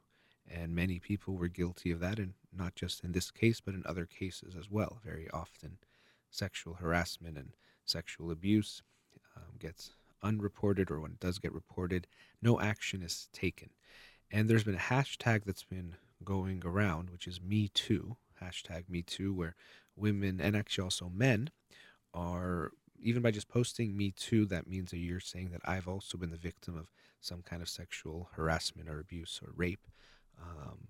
[0.51, 3.83] And many people were guilty of that, and not just in this case, but in
[3.85, 4.99] other cases as well.
[5.05, 5.77] Very often,
[6.31, 7.51] sexual harassment and
[7.85, 8.81] sexual abuse
[9.37, 9.91] um, gets
[10.23, 12.07] unreported or when it does get reported,
[12.41, 13.69] no action is taken.
[14.31, 19.01] And there's been a hashtag that's been going around, which is Me Too, hashtag Me
[19.01, 19.55] Too, where
[19.95, 21.51] women and actually also men
[22.13, 22.71] are,
[23.01, 26.31] even by just posting Me Too, that means that you're saying that I've also been
[26.31, 26.91] the victim of
[27.21, 29.87] some kind of sexual harassment or abuse or rape.
[30.41, 30.87] Um,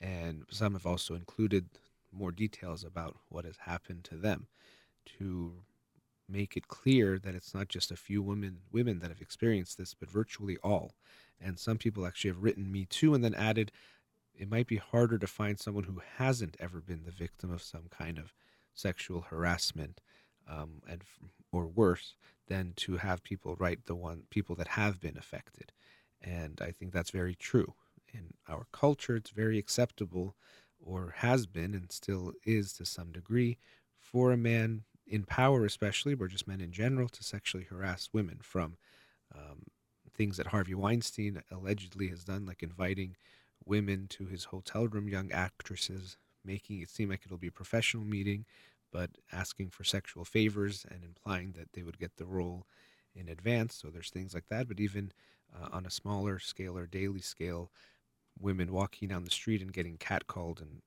[0.00, 1.66] and some have also included
[2.12, 4.46] more details about what has happened to them
[5.18, 5.54] to
[6.28, 9.94] make it clear that it's not just a few women women that have experienced this,
[9.94, 10.94] but virtually all.
[11.40, 13.72] And some people actually have written me too, and then added,
[14.34, 17.84] it might be harder to find someone who hasn't ever been the victim of some
[17.90, 18.32] kind of
[18.74, 20.00] sexual harassment,
[20.48, 21.02] um, and
[21.50, 22.14] or worse,
[22.48, 25.72] than to have people write the one people that have been affected.
[26.22, 27.74] And I think that's very true.
[28.12, 30.34] In our culture, it's very acceptable,
[30.80, 33.58] or has been, and still is to some degree,
[33.98, 38.38] for a man in power, especially, or just men in general, to sexually harass women
[38.42, 38.76] from
[39.34, 39.64] um,
[40.14, 43.16] things that Harvey Weinstein allegedly has done, like inviting
[43.64, 48.04] women to his hotel room, young actresses, making it seem like it'll be a professional
[48.04, 48.44] meeting,
[48.92, 52.66] but asking for sexual favors and implying that they would get the role
[53.14, 53.74] in advance.
[53.74, 54.68] So there's things like that.
[54.68, 55.12] But even
[55.54, 57.70] uh, on a smaller scale or daily scale,
[58.38, 60.82] women walking down the street and getting catcalled and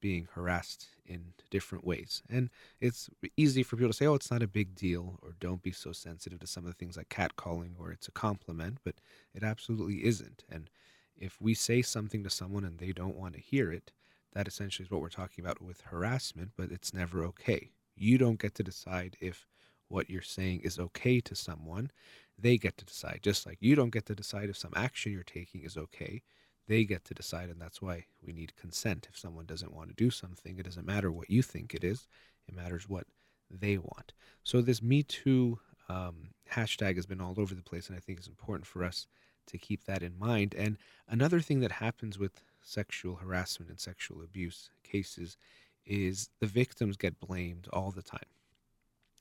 [0.00, 2.22] being harassed in different ways.
[2.30, 2.48] And
[2.80, 5.72] it's easy for people to say, oh, it's not a big deal, or don't be
[5.72, 8.94] so sensitive to some of the things like catcalling, or it's a compliment, but
[9.34, 10.44] it absolutely isn't.
[10.50, 10.70] And
[11.16, 13.92] if we say something to someone and they don't want to hear it,
[14.32, 17.70] that essentially is what we're talking about with harassment, but it's never okay.
[17.96, 19.46] You don't get to decide if
[19.88, 21.90] what you're saying is okay to someone.
[22.38, 25.22] They get to decide, just like you don't get to decide if some action you're
[25.22, 26.22] taking is okay
[26.70, 29.08] they get to decide, and that's why we need consent.
[29.10, 32.06] If someone doesn't want to do something, it doesn't matter what you think it is,
[32.46, 33.08] it matters what
[33.50, 34.12] they want.
[34.44, 35.58] So, this Me Too
[35.88, 39.08] um, hashtag has been all over the place, and I think it's important for us
[39.48, 40.54] to keep that in mind.
[40.56, 40.78] And
[41.08, 45.36] another thing that happens with sexual harassment and sexual abuse cases
[45.86, 48.20] is the victims get blamed all the time.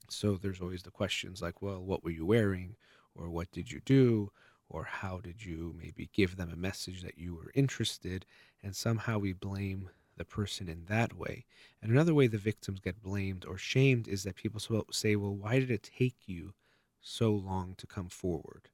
[0.10, 2.76] So there's always the questions like, well, what were you wearing?
[3.16, 4.32] Or what did you do?
[4.70, 8.26] or how did you maybe give them a message that you were interested
[8.62, 11.46] and somehow we blame the person in that way.
[11.82, 15.60] And another way the victims get blamed or shamed is that people say, well, why
[15.60, 16.54] did it take you
[17.02, 18.70] so long to come forward?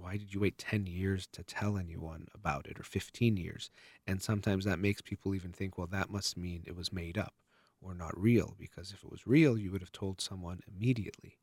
[0.00, 3.70] Why did you wait 10 years to tell anyone about it or 15 years?
[4.06, 7.34] And sometimes that makes people even think, well, that must mean it was made up
[7.80, 11.38] or not real, because if it was real, you would have told someone immediately.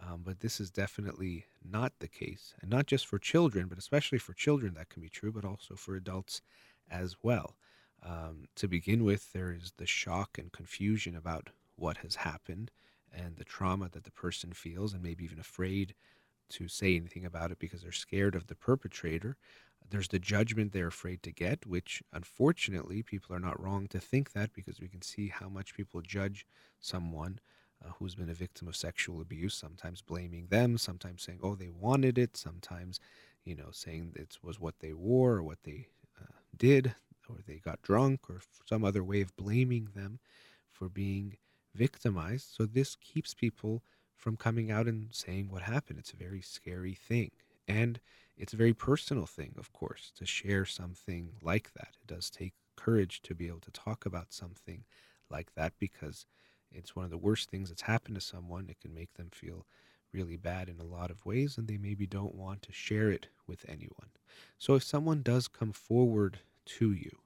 [0.00, 2.54] Um, but this is definitely not the case.
[2.60, 5.74] And not just for children, but especially for children, that can be true, but also
[5.74, 6.40] for adults
[6.90, 7.56] as well.
[8.02, 12.70] Um, to begin with, there is the shock and confusion about what has happened
[13.12, 15.94] and the trauma that the person feels, and maybe even afraid
[16.50, 19.36] to say anything about it because they're scared of the perpetrator.
[19.90, 24.32] There's the judgment they're afraid to get, which unfortunately people are not wrong to think
[24.32, 26.46] that because we can see how much people judge
[26.80, 27.40] someone
[27.84, 31.70] uh, who's been a victim of sexual abuse, sometimes blaming them, sometimes saying, oh, they
[31.70, 33.00] wanted it, sometimes,
[33.44, 35.86] you know, saying it was what they wore or what they
[36.20, 36.26] uh,
[36.56, 36.94] did,
[37.28, 40.18] or they got drunk, or some other way of blaming them
[40.70, 41.36] for being
[41.74, 42.48] victimized.
[42.54, 43.82] So this keeps people
[44.18, 45.98] from coming out and saying what happened.
[45.98, 47.30] It's a very scary thing.
[47.66, 48.00] And
[48.36, 51.96] it's a very personal thing, of course, to share something like that.
[52.02, 54.84] It does take courage to be able to talk about something
[55.30, 56.26] like that because
[56.70, 58.66] it's one of the worst things that's happened to someone.
[58.68, 59.66] It can make them feel
[60.12, 63.28] really bad in a lot of ways, and they maybe don't want to share it
[63.46, 64.10] with anyone.
[64.58, 66.40] So if someone does come forward
[66.78, 67.18] to you,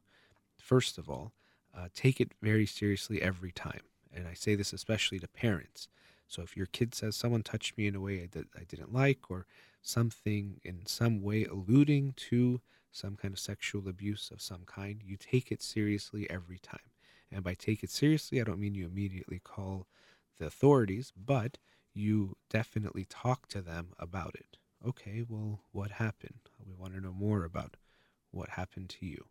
[0.58, 1.32] first of all,
[1.76, 3.82] uh, take it very seriously every time.
[4.14, 5.88] And I say this especially to parents.
[6.32, 9.30] So if your kid says someone touched me in a way that I didn't like,
[9.30, 9.44] or
[9.82, 15.18] something in some way alluding to some kind of sexual abuse of some kind, you
[15.18, 16.90] take it seriously every time.
[17.30, 19.88] And by take it seriously, I don't mean you immediately call
[20.38, 21.58] the authorities, but
[21.92, 24.56] you definitely talk to them about it.
[24.86, 26.48] Okay, well, what happened?
[26.66, 27.76] We want to know more about
[28.30, 29.26] what happened to you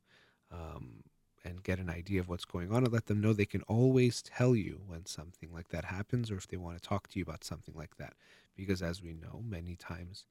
[0.52, 1.04] um,
[1.44, 4.22] and get an idea of what's going on and let them know they can always
[4.22, 7.24] tell you when something like that happens or if they want to talk to you
[7.24, 8.14] about something like that.
[8.56, 10.26] Because as we know, many times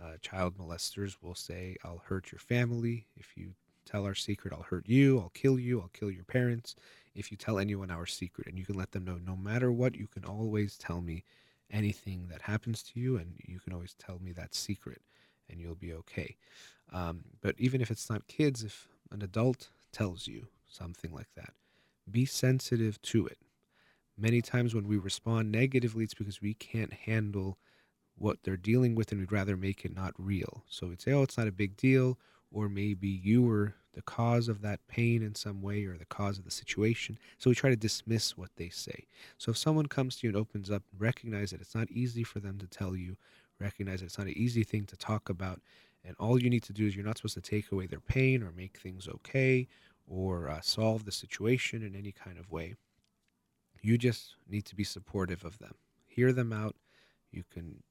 [0.00, 3.06] uh, child molesters will say, I'll hurt your family.
[3.16, 3.54] If you
[3.84, 6.76] tell our secret, I'll hurt you, I'll kill you, I'll kill your parents
[7.14, 8.46] if you tell anyone our secret.
[8.46, 11.24] And you can let them know no matter what, you can always tell me
[11.70, 15.00] anything that happens to you, and you can always tell me that secret,
[15.48, 16.36] and you'll be okay.
[16.92, 21.52] Um, but even if it's not kids, if an adult tells you something like that,
[22.10, 23.38] be sensitive to it.
[24.16, 27.58] Many times when we respond negatively, it's because we can't handle
[28.16, 30.64] what they're dealing with and we'd rather make it not real.
[30.68, 32.18] So we'd say, oh, it's not a big deal,
[32.52, 36.38] or maybe you were the cause of that pain in some way or the cause
[36.38, 37.18] of the situation.
[37.38, 39.06] So we try to dismiss what they say.
[39.38, 42.40] So if someone comes to you and opens up, recognize that it's not easy for
[42.40, 43.16] them to tell you,
[43.58, 45.60] recognize that it's not an easy thing to talk about.
[46.04, 48.42] And all you need to do is you're not supposed to take away their pain
[48.42, 49.68] or make things okay
[50.06, 52.74] or uh, solve the situation in any kind of way.
[53.82, 55.74] You just need to be supportive of them.
[56.06, 56.76] Hear them out.
[57.30, 57.82] You can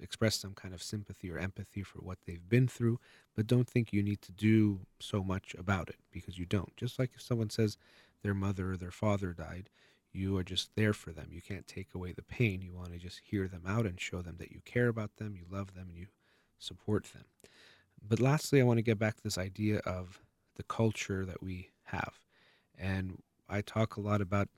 [0.00, 2.98] express some kind of sympathy or empathy for what they've been through,
[3.36, 6.76] but don't think you need to do so much about it because you don't.
[6.76, 7.76] Just like if someone says
[8.22, 9.70] their mother or their father died,
[10.12, 11.28] you are just there for them.
[11.30, 12.62] You can't take away the pain.
[12.62, 15.36] You want to just hear them out and show them that you care about them,
[15.36, 16.06] you love them, and you
[16.58, 17.24] support them.
[18.06, 20.20] But lastly, I want to get back to this idea of
[20.56, 22.20] the culture that we have.
[22.78, 24.48] And I talk a lot about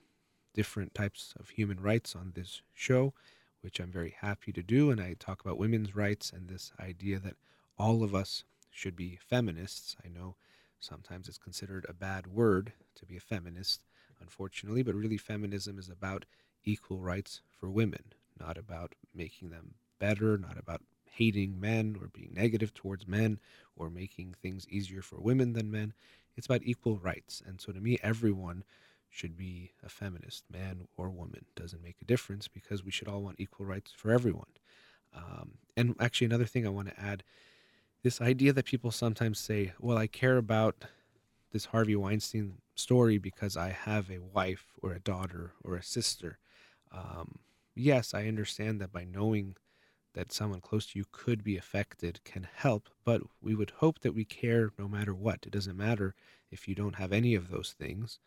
[0.55, 3.15] different types of human rights on this show
[3.63, 4.91] which I'm very happy to do.
[4.91, 7.37] And I talk about women's rights and this idea that
[7.79, 9.97] all of us should be feminists.
[10.05, 10.37] I know
[10.79, 13.85] sometimes it's considered a bad word to be a feminist,
[14.21, 16.25] unfortunately, but really feminism is about
[16.65, 18.05] equal rights for women,
[18.39, 23.39] not about making them better, not about hating men or being negative towards men
[23.77, 25.93] or making things easier for women than men.
[26.37, 27.43] It's about equal rights.
[27.45, 28.65] And so to me, everyone
[29.11, 33.23] should be a feminist, man or woman, doesn't make a difference because we should all
[33.23, 34.47] want equal rights for everyone.
[35.15, 37.25] Um, and actually, another thing I want to add
[38.03, 40.85] this idea that people sometimes say, well, I care about
[41.53, 46.39] this Harvey Weinstein story because I have a wife or a daughter or a sister.
[46.93, 47.41] Um,
[47.75, 49.57] yes, I understand that by knowing
[50.15, 54.15] that someone close to you could be affected can help, but we would hope that
[54.15, 55.41] we care no matter what.
[55.47, 56.15] It doesn't matter
[56.51, 58.19] if you don't have any of those things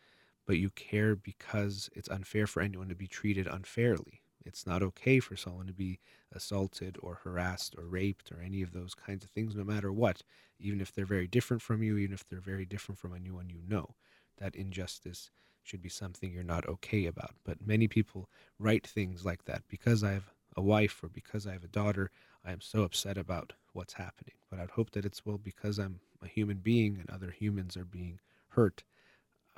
[0.46, 4.22] but you care because it's unfair for anyone to be treated unfairly.
[4.44, 6.00] It's not okay for someone to be
[6.32, 10.22] assaulted or harassed or raped or any of those kinds of things, no matter what,
[10.58, 13.62] even if they're very different from you, even if they're very different from anyone you
[13.66, 13.94] know.
[14.38, 15.30] That injustice
[15.62, 17.34] should be something you're not okay about.
[17.44, 18.28] But many people
[18.58, 22.10] write things like that because I have a wife or because I have a daughter,
[22.44, 24.34] I am so upset about what's happening.
[24.50, 27.84] But I'd hope that it's well because I'm a human being and other humans are
[27.84, 28.84] being hurt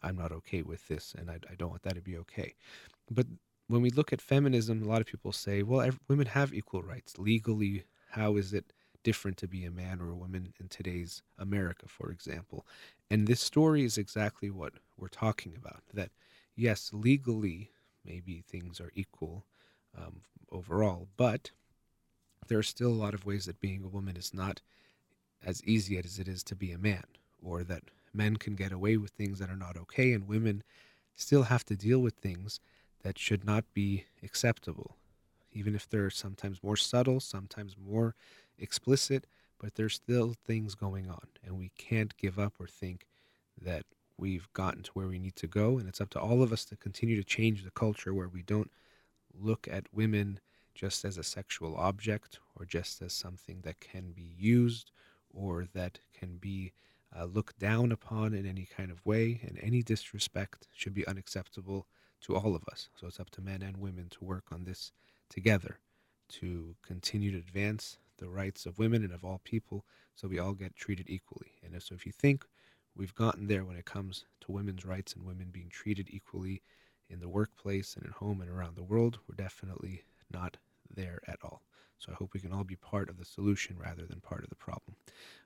[0.02, 2.54] I'm not okay with this, and I, I don't want that to be okay.
[3.10, 3.26] But
[3.68, 6.82] when we look at feminism, a lot of people say, well, ev- women have equal
[6.82, 7.18] rights.
[7.18, 8.72] Legally, how is it
[9.02, 12.66] different to be a man or a woman in today's America, for example?
[13.10, 16.10] And this story is exactly what we're talking about that,
[16.56, 17.70] yes, legally,
[18.04, 19.44] maybe things are equal
[19.96, 21.50] um, overall, but
[22.48, 24.60] there are still a lot of ways that being a woman is not
[25.44, 27.04] as easy as it is to be a man,
[27.42, 27.82] or that
[28.12, 30.62] men can get away with things that are not okay, and women
[31.14, 32.60] still have to deal with things
[33.02, 34.96] that should not be acceptable,
[35.52, 38.14] even if they're sometimes more subtle, sometimes more
[38.58, 39.26] explicit,
[39.58, 43.06] but there's still things going on, and we can't give up or think
[43.60, 43.84] that
[44.18, 46.64] we've gotten to where we need to go, and it's up to all of us
[46.64, 48.70] to continue to change the culture where we don't
[49.40, 50.40] look at women
[50.74, 54.90] just as a sexual object or just as something that can be used
[55.32, 56.72] or that can be
[57.18, 61.86] uh, looked down upon in any kind of way, and any disrespect should be unacceptable
[62.20, 62.88] to all of us.
[62.98, 64.92] So it's up to men and women to work on this
[65.28, 65.78] together
[66.28, 69.84] to continue to advance the rights of women and of all people
[70.14, 71.52] so we all get treated equally.
[71.62, 72.46] And so if you think
[72.96, 76.62] we've gotten there when it comes to women's rights and women being treated equally
[77.08, 80.56] in the workplace and at home and around the world, we're definitely not
[80.94, 81.62] there at all.
[81.98, 84.50] So I hope we can all be part of the solution rather than part of
[84.50, 84.96] the problem.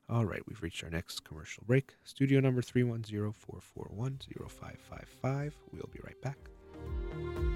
[0.08, 1.94] All right, we've reached our next commercial break.
[2.04, 5.54] Studio number 310 441 0555.
[5.72, 7.49] We'll be right back.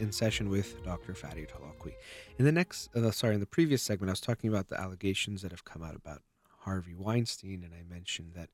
[0.00, 1.14] In Session with Dr.
[1.14, 1.92] Farid Holakouee.
[2.38, 5.42] In the next, uh, sorry, in the previous segment, I was talking about the allegations
[5.42, 6.22] that have come out about
[6.60, 8.48] Harvey Weinstein, and I mentioned that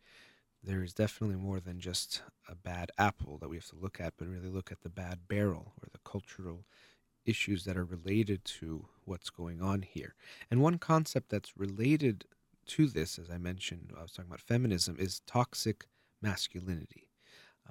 [0.61, 4.15] there is definitely more than just a bad apple that we have to look at,
[4.19, 6.65] but really look at the bad barrel or the cultural
[7.25, 10.17] issues that are related to what's going on here.
[10.51, 12.25] And one concept that's related
[12.67, 15.87] to this, as I mentioned, I was talking about feminism, is toxic
[16.21, 17.06] masculinity.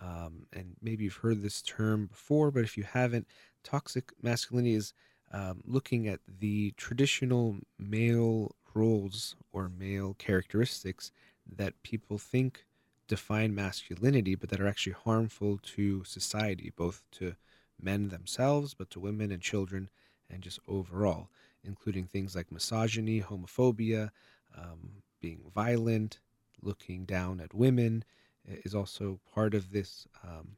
[0.02, 3.28] Um, and maybe you've heard this term before, but if you haven't,
[3.64, 4.94] toxic masculinity is
[5.32, 11.12] um, looking at the traditional male roles or male characteristics
[11.58, 12.66] that people think
[13.08, 17.36] define masculinity, but that are actually harmful to society, both to
[17.82, 19.90] men themselves, but to women and children,
[20.30, 21.30] and just overall,
[21.64, 24.10] including things like misogyny, homophobia,
[24.58, 26.20] um, being violent,
[26.62, 28.04] looking down at women,
[28.48, 30.58] is also part of this um,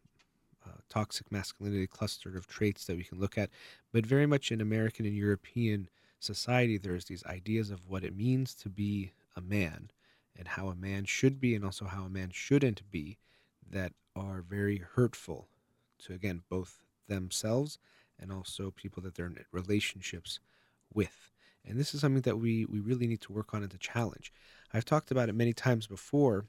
[0.65, 3.49] uh, toxic masculinity cluster of traits that we can look at.
[3.91, 8.53] But very much in American and European society, there's these ideas of what it means
[8.55, 9.91] to be a man
[10.37, 13.17] and how a man should be and also how a man shouldn't be
[13.69, 15.47] that are very hurtful
[15.99, 17.79] to, again, both themselves
[18.19, 20.39] and also people that they're in relationships
[20.93, 21.31] with.
[21.65, 24.31] And this is something that we, we really need to work on and to challenge.
[24.73, 26.45] I've talked about it many times before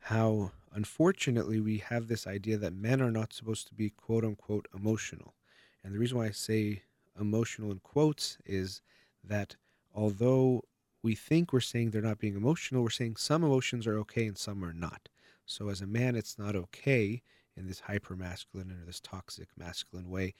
[0.00, 4.68] how unfortunately we have this idea that men are not supposed to be quote unquote
[4.74, 5.34] emotional.
[5.82, 6.82] And the reason why I say
[7.18, 8.82] emotional in quotes is
[9.24, 9.56] that
[9.94, 10.62] although
[11.02, 14.36] we think we're saying they're not being emotional, we're saying some emotions are okay and
[14.36, 15.08] some are not.
[15.46, 17.22] So as a man, it's not okay
[17.56, 20.34] in this hyper masculine or this toxic masculine way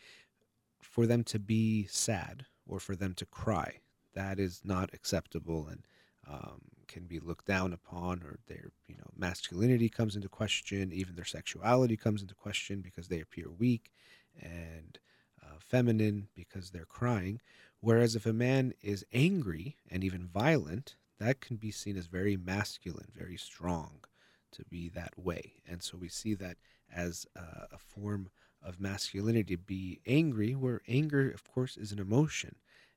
[0.82, 3.80] for them to be sad or for them to cry.
[4.14, 5.86] That is not acceptable and
[6.28, 11.14] um, can be looked down upon or their you know masculinity comes into question even
[11.14, 13.92] their sexuality comes into question because they appear weak
[14.40, 14.98] and
[15.42, 17.40] uh, feminine because they're crying.
[17.80, 22.36] Whereas if a man is angry and even violent that can be seen as very
[22.36, 24.00] masculine very strong
[24.52, 25.54] to be that way.
[25.68, 26.56] And so we see that
[26.92, 28.30] as a, a form
[28.62, 29.56] of masculinity.
[29.56, 32.56] To be angry where anger of course is an emotion.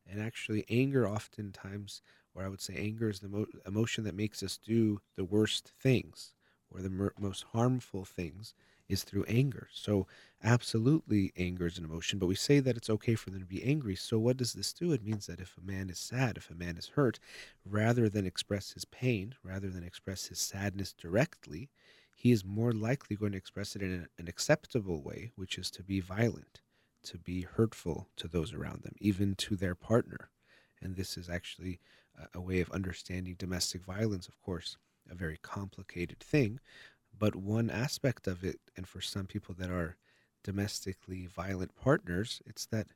[0.10, 2.02] And actually anger oftentimes
[2.40, 5.72] or I would say anger is the mo- emotion that makes us do the worst
[5.82, 6.34] things
[6.72, 8.54] or the mer- most harmful things
[8.88, 9.68] is through anger.
[9.74, 10.08] So,
[10.44, 13.64] absolutely, anger is an emotion, but we say that it's okay for them to be
[13.64, 13.96] angry.
[13.96, 14.92] So, what does this do?
[14.94, 17.20] It means that if a man is sad, if a man is hurt,
[17.66, 21.70] rather than express his pain, rather than express his sadness directly,
[22.16, 25.84] he is more likely going to express it in an acceptable way, which is to
[25.84, 26.62] be violent,
[27.04, 30.30] to be hurtful to those around them, even to their partner.
[30.82, 31.80] And this is actually
[32.34, 34.78] a way of understanding domestic violence, of course,
[35.10, 36.60] a very complicated thing.
[37.18, 39.98] But one aspect of it, and for some people that are
[40.44, 42.88] domestically violent partners, it's that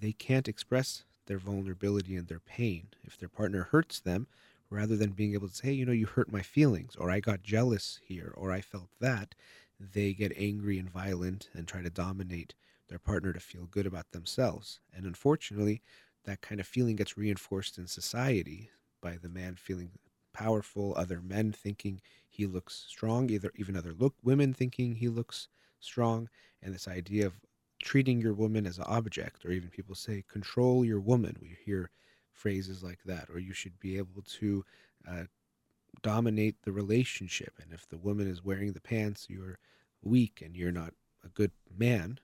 [0.00, 2.88] they can't express their vulnerability and their pain.
[3.04, 4.26] If their partner hurts them,
[4.70, 7.20] rather than being able to say, hey, you know, you hurt my feelings, or I
[7.20, 9.34] got jealous here, or I felt that,
[9.78, 12.54] they get angry and violent and try to dominate
[12.88, 14.80] their partner to feel good about themselves.
[14.94, 15.82] And unfortunately,
[16.24, 18.70] that kind of feeling gets reinforced in society
[19.00, 19.90] by the man feeling
[20.32, 25.48] powerful, other men thinking he looks strong, either even other look women thinking he looks
[25.80, 26.28] strong,
[26.62, 27.34] and this idea of
[27.82, 31.36] treating your woman as an object, or even people say control your woman.
[31.40, 31.90] We hear
[32.32, 34.64] phrases like that, or you should be able to
[35.08, 35.24] uh,
[36.02, 37.54] dominate the relationship.
[37.60, 39.58] And if the woman is wearing the pants, you're
[40.02, 40.94] weak and you're not
[41.24, 42.18] a good man.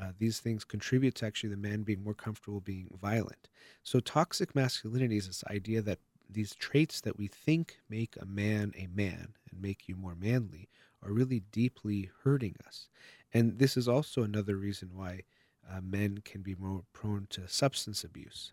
[0.00, 3.48] Uh, these things contribute to actually the man being more comfortable being violent.
[3.82, 5.98] So, toxic masculinity is this idea that
[6.28, 10.68] these traits that we think make a man a man and make you more manly
[11.02, 12.88] are really deeply hurting us.
[13.32, 15.22] And this is also another reason why
[15.68, 18.52] uh, men can be more prone to substance abuse.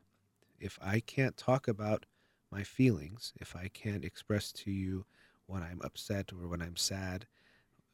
[0.60, 2.06] If I can't talk about
[2.52, 5.06] my feelings, if I can't express to you
[5.46, 7.28] when I'm upset or when I'm sad,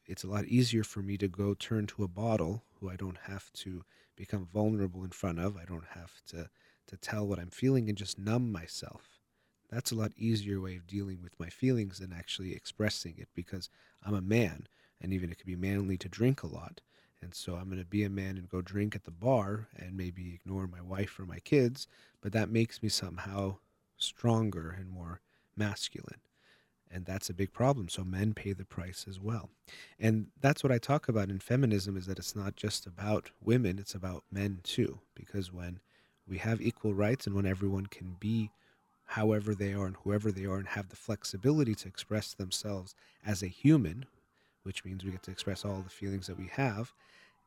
[0.06, 3.18] it's a lot easier for me to go turn to a bottle who I don't
[3.24, 3.84] have to
[4.16, 5.58] become vulnerable in front of.
[5.58, 6.50] I don't have to,
[6.88, 9.20] to tell what I'm feeling and just numb myself.
[9.70, 13.70] That's a lot easier way of dealing with my feelings than actually expressing it because
[14.04, 14.68] I'm a man
[15.02, 16.82] and even it could be manly to drink a lot.
[17.22, 19.96] And so I'm going to be a man and go drink at the bar and
[19.96, 21.88] maybe ignore my wife or my kids,
[22.22, 23.58] but that makes me somehow
[23.98, 25.22] stronger and more
[25.56, 26.20] masculine
[26.94, 29.50] and that's a big problem so men pay the price as well.
[30.00, 33.80] And that's what i talk about in feminism is that it's not just about women
[33.80, 35.80] it's about men too because when
[36.28, 38.52] we have equal rights and when everyone can be
[39.06, 43.44] however they are and whoever they are and have the flexibility to express themselves as
[43.44, 44.06] a human
[44.64, 46.94] which means we get to express all the feelings that we have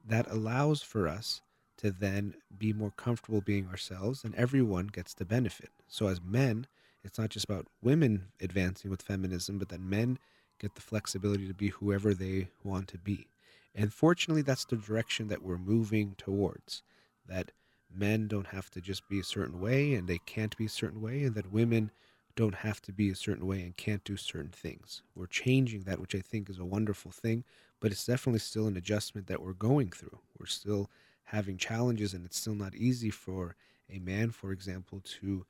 [0.06, 1.40] that allows for us
[1.78, 5.70] to then be more comfortable being ourselves and everyone gets the benefit.
[5.88, 6.66] So as men
[7.06, 10.18] it's not just about women advancing with feminism, but that men
[10.58, 13.26] get the flexibility to be whoever they want to be.
[13.74, 16.82] And fortunately, that's the direction that we're moving towards.
[17.28, 17.52] That
[17.94, 21.00] men don't have to just be a certain way and they can't be a certain
[21.00, 21.90] way, and that women
[22.34, 25.02] don't have to be a certain way and can't do certain things.
[25.14, 27.44] We're changing that, which I think is a wonderful thing,
[27.80, 30.18] but it's definitely still an adjustment that we're going through.
[30.38, 30.90] We're still
[31.24, 33.56] having challenges, and it's still not easy for
[33.90, 35.46] a man, for example, to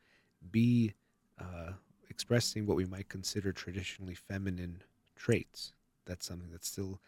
[0.50, 0.94] be
[1.40, 1.72] uh,
[2.08, 4.82] expressing what we might consider traditionally feminine
[5.16, 5.72] traits.
[6.06, 7.00] That's something that's still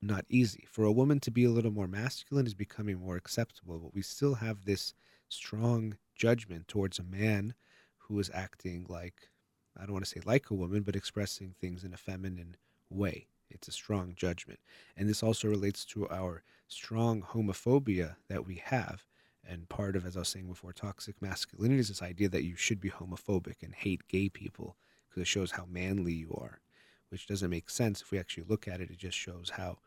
[0.00, 0.66] not easy.
[0.70, 4.02] For a woman to be a little more masculine is becoming more acceptable, but we
[4.02, 4.94] still have this
[5.28, 7.54] strong judgment towards a man
[7.98, 9.30] who is acting like,
[9.76, 12.56] I don't want to say like a woman, but expressing things in a feminine
[12.90, 13.26] way.
[13.50, 14.60] It's a strong judgment.
[14.96, 19.04] And this also relates to our strong homophobia that we have
[19.48, 22.54] and part of, as I was saying before, toxic masculinity is this idea that you
[22.54, 24.76] should be homophobic and hate gay people
[25.08, 26.60] because it shows how manly you are,
[27.08, 28.90] which doesn't make sense if we actually look at it.
[28.90, 29.78] It just shows how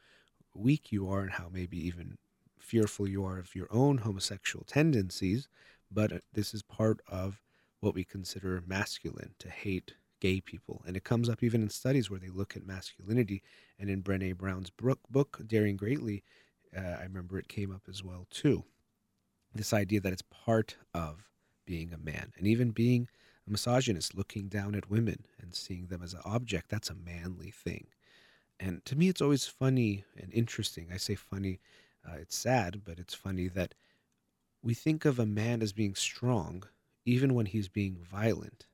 [0.55, 2.17] weak you are and how maybe even
[2.57, 5.47] fearful you are of your own homosexual tendencies.
[5.91, 7.39] But uh, this is part of
[7.81, 10.81] what we consider masculine to hate gay people.
[10.87, 13.43] And it comes up even in studies where they look at masculinity.
[13.79, 16.23] And in Brene Brown's book, Daring Greatly,
[16.75, 18.65] uh, I remember it came up as well too
[19.53, 21.29] this idea that it's part of
[21.65, 22.33] being a man.
[22.37, 23.07] And even being
[23.47, 27.51] a misogynist looking down at women and seeing them as an object that's a manly
[27.51, 27.87] thing.
[28.59, 30.89] And to me it's always funny and interesting.
[30.93, 31.59] I say funny
[32.07, 33.73] uh, it's sad but it's funny that
[34.63, 36.63] we think of a man as being strong
[37.05, 38.67] even when he's being violent.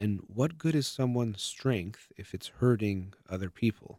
[0.00, 3.98] And what good is someone's strength if it's hurting other people?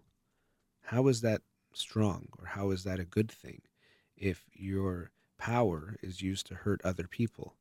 [0.84, 1.42] How is that
[1.74, 3.62] strong or how is that a good thing
[4.16, 7.55] if you're power is used to hurt other people.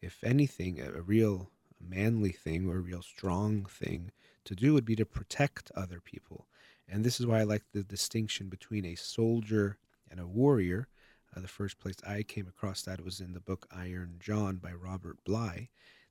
[0.00, 1.50] If anything, a, real
[1.80, 4.12] manly thing or a real strong thing
[4.44, 6.46] to do would be to protect other people.
[6.88, 9.78] And this is why I like the distinction between a soldier
[10.10, 10.88] and a warrior.
[11.34, 14.72] Uh, the first place I came across that was in the book Iron John by
[14.72, 15.68] Robert Bly.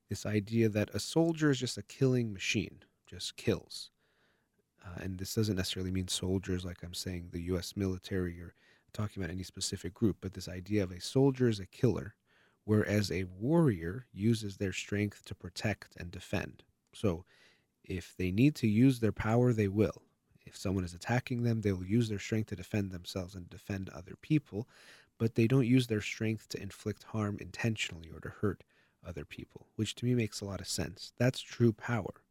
[0.07, 3.91] This idea that a soldier is just a killing machine, just kills.
[4.83, 7.75] Uh, and this doesn't necessarily mean soldiers, like I'm saying, the U.S.
[7.75, 8.53] military or
[8.93, 12.15] talking about any specific group, but this idea of a soldier is a killer,
[12.65, 16.63] whereas a warrior uses their strength to protect and defend.
[16.93, 17.25] So
[17.83, 20.03] if they need to use their power, they will.
[20.45, 23.89] If someone is attacking them, they will use their strength to defend themselves and defend
[23.89, 24.67] other people,
[25.17, 28.63] but they don't use their strength to inflict harm intentionally or to hurt
[29.05, 31.13] other people, which to me makes a lot of sense.
[31.17, 32.23] That's true power.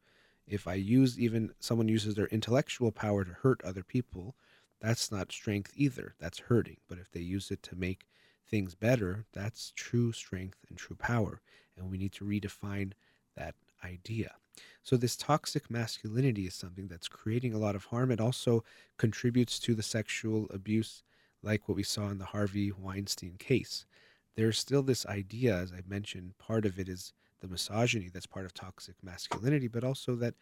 [0.47, 4.35] If I use even someone uses their intellectual power to hurt other people,
[4.81, 6.15] that's not strength either.
[6.19, 6.79] That's hurting.
[6.89, 8.07] But if they use it to make
[8.49, 11.41] things better, that's true strength and true power.
[11.77, 12.93] And we need to redefine
[13.37, 14.35] that idea.
[14.83, 18.11] So, this toxic masculinity is something that's creating a lot of harm.
[18.11, 18.65] It also
[18.97, 21.05] contributes to the sexual abuse,
[21.43, 23.87] like what we saw in the Harvey Weinstein case.
[24.35, 28.47] There's still this idea, as I mentioned, part of it is the misogyny that's part
[28.47, 30.35] of toxic masculinity, but also that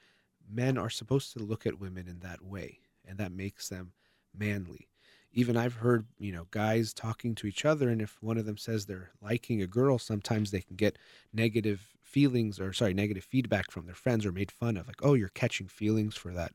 [0.51, 3.93] men are supposed to look at women in that way, and that makes them
[4.39, 4.89] manly.
[5.33, 8.57] Even I've heard, you know, guys talking to each other, and if one of them
[8.57, 10.99] says they're liking a girl, sometimes they can get
[11.33, 15.15] negative feelings or sorry, negative feedback from their friends or made fun of, like, oh,
[15.15, 16.53] you're catching feelings for that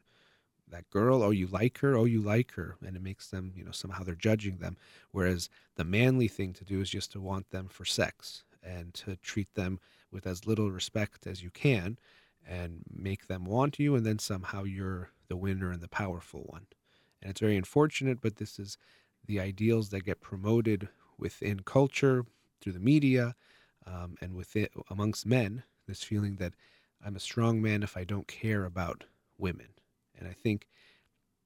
[0.70, 1.22] that girl.
[1.22, 1.96] Oh, you like her.
[1.96, 4.78] Oh, you like her, and it makes them, you know, somehow they're judging them.
[5.12, 9.16] Whereas the manly thing to do is just to want them for sex and to
[9.18, 9.80] treat them
[10.12, 11.98] with as little respect as you can
[12.48, 16.66] and make them want you, and then somehow you're the winner and the powerful one.
[17.22, 18.78] And it's very unfortunate, but this is
[19.26, 22.26] the ideals that get promoted within culture,
[22.60, 23.36] through the media,
[23.86, 25.64] um, and within amongst men.
[25.88, 26.54] This feeling that
[27.06, 29.06] I'm a strong man if I don't care about
[29.38, 29.68] women.
[30.18, 30.68] And I think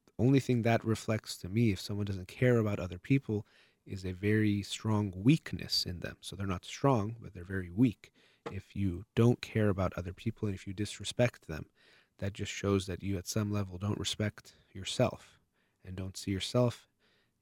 [0.06, 3.46] the only thing that reflects to me, if someone doesn't care about other people,
[3.86, 6.18] is a very strong weakness in them.
[6.22, 8.12] So they're not strong, but they're very weak.
[8.52, 11.66] If you don't care about other people and if you disrespect them,
[12.20, 15.35] that just shows that you at some level don't respect yourself
[15.86, 16.88] and don't see yourself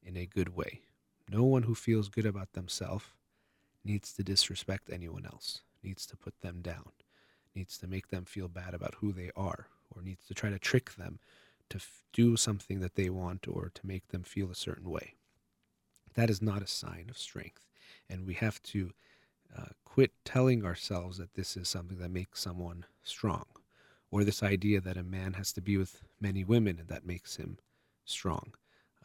[0.03, 0.81] in a good way.
[1.29, 3.05] No one who feels good about themselves
[3.83, 6.91] needs to disrespect anyone else, needs to put them down,
[7.55, 10.59] needs to make them feel bad about who they are, or needs to try to
[10.59, 11.19] trick them
[11.69, 15.15] to f- do something that they want or to make them feel a certain way.
[16.15, 17.65] That is not a sign of strength.
[18.09, 18.91] And we have to
[19.57, 23.45] uh, quit telling ourselves that this is something that makes someone strong,
[24.11, 27.35] or this idea that a man has to be with many women and that makes
[27.37, 27.57] him
[28.05, 28.53] strong.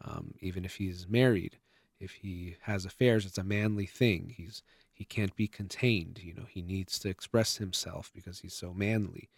[0.04, 1.58] Um, even if he's married,
[2.00, 4.34] if he has affairs, it's a manly thing.
[4.36, 4.62] He's
[4.92, 6.20] he can't be contained.
[6.22, 9.28] You know, he needs to express himself because he's so manly.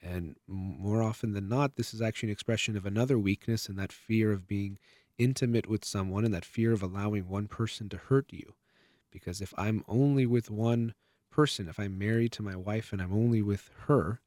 [0.00, 3.92] And more often than not, this is actually an expression of another weakness and that
[3.92, 4.78] fear of being
[5.18, 8.54] intimate with someone and that fear of allowing one person to hurt you.
[9.10, 10.94] Because if I'm only with one
[11.30, 14.20] person, if I'm married to my wife and I'm only with her,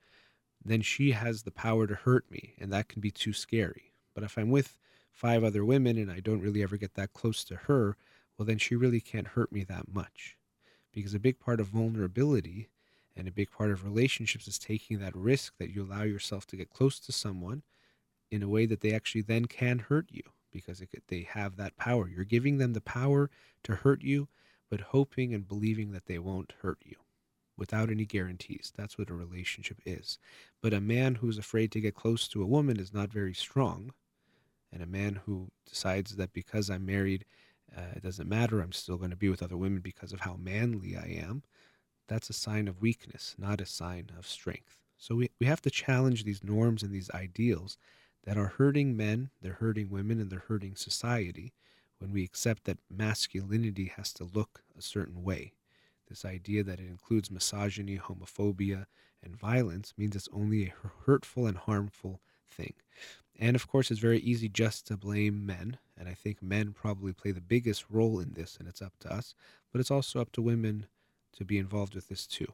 [0.64, 3.91] then she has the power to hurt me, and that can be too scary.
[4.22, 4.78] But if I'm with
[5.12, 7.98] five other women and I don't really ever get that close to her,
[8.38, 10.38] well, then she really can't hurt me that much.
[10.94, 12.70] Because a big part of vulnerability
[13.18, 16.56] and a big part of relationships is taking that risk that you allow yourself to
[16.56, 17.64] get close to someone
[18.30, 20.22] in a way that they actually then can hurt you
[20.52, 22.08] because it, they have that power.
[22.08, 23.32] You're giving them the power
[23.64, 24.28] to hurt you,
[24.70, 26.98] but hoping and believing that they won't hurt you
[27.58, 28.72] without any guarantees.
[28.78, 30.20] That's what a relationship is.
[30.62, 33.94] But a man who's afraid to get close to a woman is not very strong.
[34.72, 37.26] And a man who decides that because I'm married,
[37.76, 40.38] uh, it doesn't matter, I'm still going to be with other women because of how
[40.42, 41.44] manly I am,
[42.08, 44.78] that's a sign of weakness, not a sign of strength.
[44.98, 47.78] So we, we have to challenge these norms and these ideals
[48.24, 51.54] that are hurting men, they're hurting women, and they're hurting society
[52.00, 55.54] when we accept that masculinity has to look a certain way.
[56.10, 58.86] This idea that it includes misogyny, homophobia,
[59.24, 60.74] and violence means it's only a
[61.06, 62.74] hurtful and harmful thing.
[63.42, 67.12] And of course, it's very easy just to blame men, and I think men probably
[67.12, 69.34] play the biggest role in this, and it's up to us,
[69.72, 70.86] but it's also up to women
[71.34, 72.54] to be involved with this too.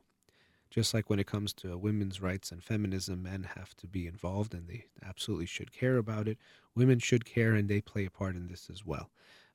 [0.69, 4.53] Just like when it comes to women's rights and feminism, men have to be involved
[4.53, 6.37] and they absolutely should care about it.
[6.75, 9.09] Women should care and they play a part in this as well.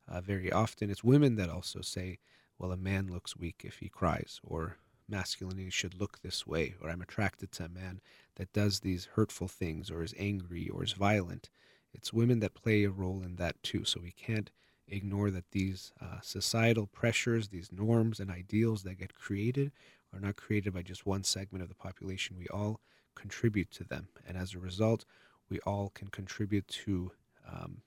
[0.09, 2.18] Uh, very often it's women that also say,
[2.59, 4.76] well, a man looks weak if he cries, or
[5.12, 8.01] masculinity should look this way, or I'm attracted to a man
[8.36, 11.51] that does these hurtful things, or is angry, or is violent.
[11.94, 13.84] It's women that play a role in that too.
[13.84, 14.51] So we can't
[14.89, 19.70] ignore that these uh, societal pressures, these norms and ideals that get created
[20.12, 22.36] are not created by just one segment of the population.
[22.36, 22.80] We all
[23.14, 24.09] contribute to them.
[24.26, 25.05] And as a result,
[25.48, 27.12] we all can contribute to
[27.47, 27.82] um,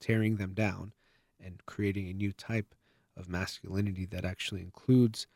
[0.00, 0.92] tearing them down
[1.44, 2.74] and creating a new type
[3.16, 5.26] of masculinity that actually includes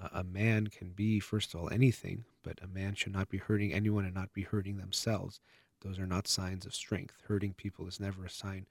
[0.00, 3.38] uh, a man can be, first of all, anything, but a man should not be
[3.38, 5.40] hurting anyone and not be hurting themselves.
[5.82, 7.22] Those are not signs of strength.
[7.28, 8.66] Hurting people is never a sign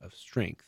[0.00, 0.64] of strength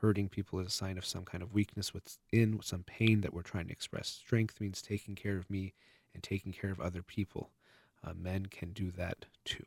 [0.00, 3.42] hurting people is a sign of some kind of weakness within some pain that we're
[3.42, 4.08] trying to express.
[4.08, 5.72] Strength means taking care of me
[6.14, 7.50] and taking care of other people.
[8.04, 9.66] Uh, men can do that too.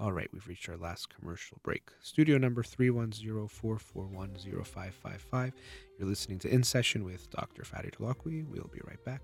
[0.00, 1.90] All right, we've reached our last commercial break.
[2.00, 5.52] Studio number 310-441-0555.
[5.98, 7.64] You're listening to In Session with Dr.
[7.64, 8.46] Farid Holakouee.
[8.46, 9.22] We'll be right back.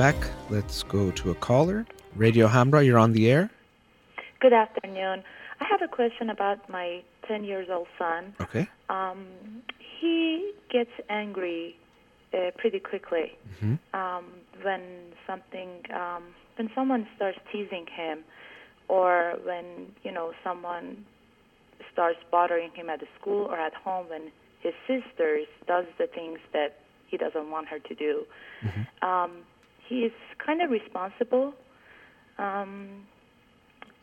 [0.00, 0.30] Back.
[0.48, 1.84] Let's go to a caller.
[2.16, 3.50] Radio Hamra, you're on the air.
[4.40, 5.22] Good afternoon.
[5.60, 8.32] I have a question about my 10 years old son.
[8.40, 8.66] Okay.
[8.88, 9.26] Um,
[10.00, 11.76] he gets angry
[12.32, 13.78] uh, pretty quickly Mhm.
[13.92, 14.24] um,
[14.62, 14.82] when
[15.26, 16.22] something, um,
[16.56, 18.24] when someone starts teasing him,
[18.88, 19.12] or
[19.48, 19.66] when
[20.04, 21.04] you know someone
[21.92, 24.08] starts bothering him at the school or at home.
[24.08, 24.32] When
[24.64, 26.70] his sisters does the things that
[27.10, 28.12] he doesn't want her to do.
[29.02, 29.32] Um,
[29.90, 30.12] he is
[30.46, 31.46] kind of responsible.
[32.46, 32.72] Um,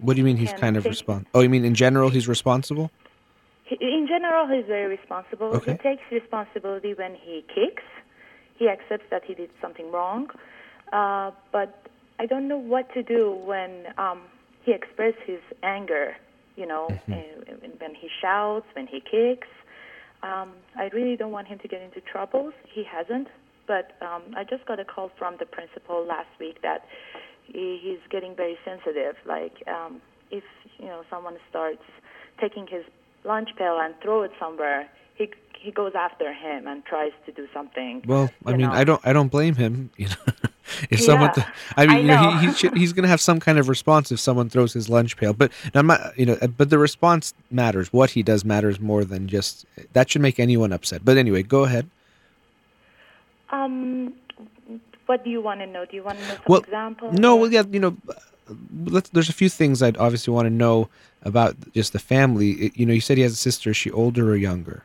[0.06, 1.32] What do you mean he's kind of responsible?
[1.36, 2.88] Oh, you mean in general he's responsible?
[3.70, 5.48] He, in general, he's very responsible.
[5.58, 5.72] Okay.
[5.74, 7.84] He takes responsibility when he kicks.
[8.60, 10.24] He accepts that he did something wrong.
[11.00, 11.70] Uh, but
[12.24, 13.72] I don't know what to do when
[14.06, 14.20] um,
[14.66, 16.08] he expresses his anger.
[16.62, 17.14] You know, Mm-hmm.
[17.14, 19.52] uh, when he shouts, when he kicks.
[20.24, 20.50] Um,
[20.84, 22.54] I really don't want him to get into troubles.
[22.76, 23.28] He hasn't.
[23.68, 26.86] But um, I just got a call from the principal last week that
[27.46, 29.16] he, he's getting very sensitive.
[29.26, 30.44] Like um, if
[30.80, 31.84] you know someone starts
[32.40, 32.84] taking his
[33.24, 35.30] lunch pail and throw it somewhere, he
[35.60, 38.04] he goes after him and tries to do something.
[38.08, 38.72] Well, I mean, know.
[38.72, 40.34] I don't I don't blame him, you know.
[40.90, 42.38] if someone Yeah, th- I mean, I you know, know.
[42.40, 44.90] he, he should, he's going to have some kind of response if someone throws his
[44.90, 45.34] lunch pail.
[45.34, 47.92] But I'm not, you know, uh, but the response matters.
[47.94, 51.04] What he does matters more than just that should make anyone upset.
[51.04, 51.90] But anyway, go ahead.
[53.52, 54.14] Um,
[55.06, 55.86] what do you want to know?
[55.86, 57.18] Do you want to know some Well, examples?
[57.18, 58.14] No, well, yeah, you know, uh,
[58.86, 60.90] let's, there's a few things I'd obviously want to know
[61.24, 62.52] about just the family.
[62.52, 63.70] It- you know, you said he has a sister.
[63.72, 64.84] Is she older or younger?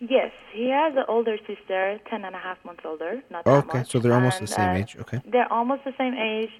[0.00, 3.22] Yes, he has an older sister, ten and a half months older.
[3.30, 3.64] Not that much.
[3.68, 3.90] Okay, much.
[3.90, 4.96] so they're almost the same uh, age.
[4.98, 5.20] Okay.
[5.30, 6.50] They're almost the same age.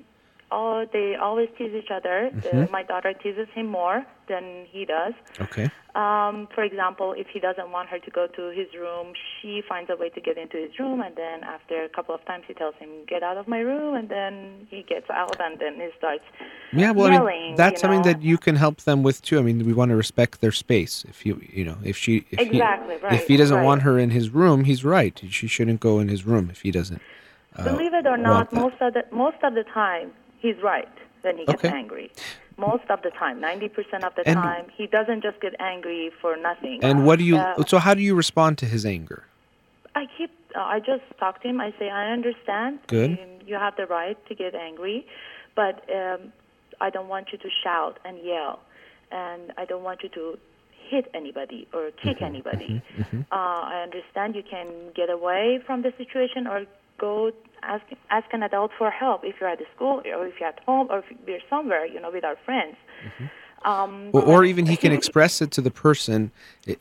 [0.55, 2.19] Oh, they always tease each other.
[2.27, 2.71] Uh, Mhm.
[2.71, 5.15] my daughter teases him more than he does.
[5.41, 5.71] Okay.
[5.95, 9.89] Um, for example, if he doesn't want her to go to his room, she finds
[9.91, 12.55] a way to get into his room, and then after a couple of times, he
[12.55, 14.35] tells him, "Get out of my room," and then
[14.71, 16.25] he gets out, and then he starts.
[16.73, 19.39] Yeah, well, I mean, that's you something that you can help them with too.
[19.39, 20.95] I mean, we want to respect their space.
[21.13, 23.65] If you, you know, if she, if Exactly, he, right, if he doesn't right.
[23.65, 25.15] want her in his room, he's right.
[25.39, 27.03] She shouldn't go in his room if he doesn't.
[27.55, 30.11] Uh, Believe it or not, most of the most of the time,
[30.43, 30.89] he's right
[31.23, 31.75] when he gets Okay.
[31.83, 32.11] angry.
[32.59, 36.11] Most of the time, ninety percent of the And- time, he doesn't just get angry
[36.21, 36.79] for nothing.
[36.89, 37.37] And what do you?
[37.39, 39.21] Uh, so how do you respond to his anger?
[39.95, 40.31] I keep.
[40.55, 41.59] Uh, I just talk to him.
[41.61, 42.73] I say, I understand.
[42.89, 43.13] Good.
[43.13, 45.07] Um, you have the right to get angry,
[45.61, 46.21] but um,
[46.81, 48.61] I don't want you to shout and yell,
[49.11, 50.39] and I don't want you to
[50.91, 52.83] hit anybody or kick Mm-hmm, anybody.
[53.33, 53.35] Uh,
[53.75, 56.59] I understand you can get away from the situation or
[56.99, 57.33] go
[57.63, 60.61] ask ask an adult for help if you're at the school or if you're at
[60.67, 62.77] home or if you're somewhere, you know, with our friends.
[63.65, 66.33] Um, Or, or even he can express it to the person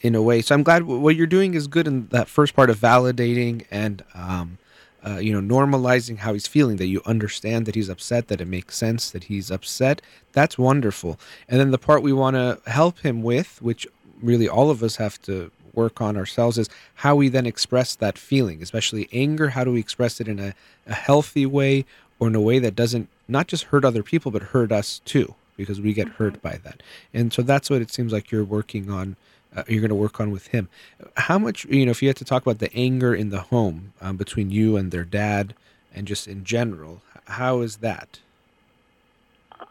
[0.02, 0.42] in a way.
[0.42, 4.04] So I'm glad what you're doing is good in that first part of validating and,
[4.16, 4.58] um,
[5.06, 6.78] uh, you know, normalizing how he's feeling.
[6.78, 10.02] That you understand that he's upset, that it makes sense that he's upset.
[10.34, 11.20] That's wonderful.
[11.48, 13.88] And then the part we want to help him with, which
[14.22, 18.18] really all of us have to work on ourselves, is how we then express that
[18.18, 19.50] feeling, especially anger.
[19.50, 20.54] How do we express it in a,
[20.88, 21.86] a healthy way
[22.20, 25.36] or in a way that doesn't not just hurt other people but hurt us too?
[25.62, 26.82] because we get hurt by that.
[27.14, 29.16] And so that's what it seems like you're working on.
[29.56, 30.70] Uh, you're going to work on with him.
[31.18, 33.94] How much, you know, if you had to talk about the anger in the home
[34.00, 35.54] um, between you and their dad,
[35.94, 38.20] and just in general, how is that?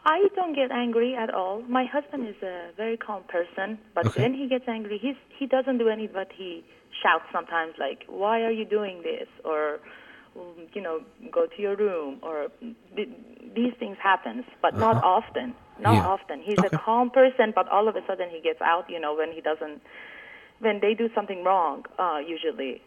[0.05, 1.61] I don't get angry at all.
[1.63, 4.21] My husband is a very calm person, but Okay.
[4.21, 6.63] when he gets angry, he's he doesn't do any but he
[7.03, 9.79] shouts sometimes like, "Why are you doing this?" or
[10.35, 11.01] um, you know,
[11.31, 12.47] "Go to your room," or
[12.95, 13.09] th-
[13.55, 15.07] these things happens, but not Uh-huh.
[15.19, 15.55] often.
[15.79, 16.05] Not Yeah.
[16.05, 16.41] often.
[16.41, 16.67] He's Okay.
[16.67, 18.89] a calm person, but all of a sudden he gets out.
[18.89, 19.81] You know, when he doesn't,
[20.59, 22.81] when they do something wrong, uh, usually.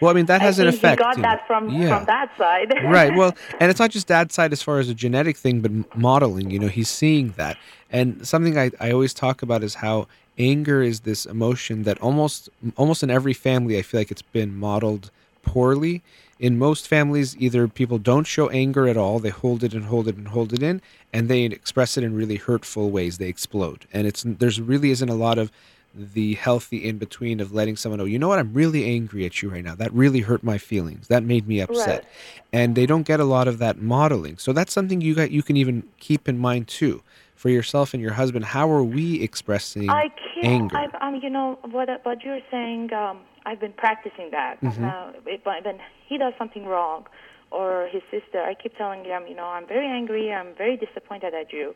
[0.00, 1.00] Well, I mean, that has I an effect.
[1.00, 1.98] He got that from yeah.
[1.98, 2.72] from that side.
[2.84, 3.14] right.
[3.14, 6.50] Well, and it's not just dad's side as far as a genetic thing, but modeling.
[6.50, 7.56] You know, he's seeing that.
[7.90, 10.06] And something I, I always talk about is how
[10.38, 14.54] anger is this emotion that almost almost in every family I feel like it's been
[14.54, 15.10] modeled
[15.42, 16.02] poorly.
[16.38, 20.08] In most families, either people don't show anger at all, they hold it and hold
[20.08, 20.80] it and hold it in,
[21.12, 23.18] and they express it in really hurtful ways.
[23.18, 25.52] They explode, and it's there's really isn't a lot of
[25.94, 29.42] the healthy in between of letting someone know, you know what, I'm really angry at
[29.42, 29.74] you right now.
[29.74, 31.08] That really hurt my feelings.
[31.08, 32.04] That made me upset.
[32.04, 32.12] Right.
[32.52, 34.38] And they don't get a lot of that modeling.
[34.38, 37.02] So that's something you got you can even keep in mind too
[37.34, 38.44] for yourself and your husband.
[38.44, 40.46] How are we expressing I can't.
[40.46, 40.76] anger?
[40.76, 41.88] I, um, you know what?
[42.04, 42.92] What you're saying.
[42.92, 44.60] Um, I've been practicing that.
[44.60, 44.84] Mhm.
[44.84, 47.06] Uh, when he does something wrong,
[47.50, 50.32] or his sister, I keep telling him, you know, I'm very angry.
[50.32, 51.74] I'm very disappointed at you,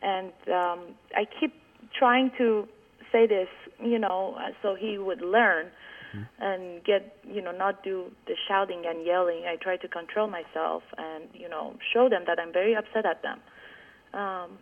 [0.00, 0.80] and um,
[1.14, 1.52] I keep
[1.92, 2.68] trying to
[3.12, 3.48] say this,
[3.82, 5.66] you know, so he would learn.
[6.40, 9.44] and get you know not do the shouting and yelling.
[9.46, 13.22] I try to control myself and you know show them that I'm very upset at
[13.22, 13.38] them.
[14.12, 14.58] Um,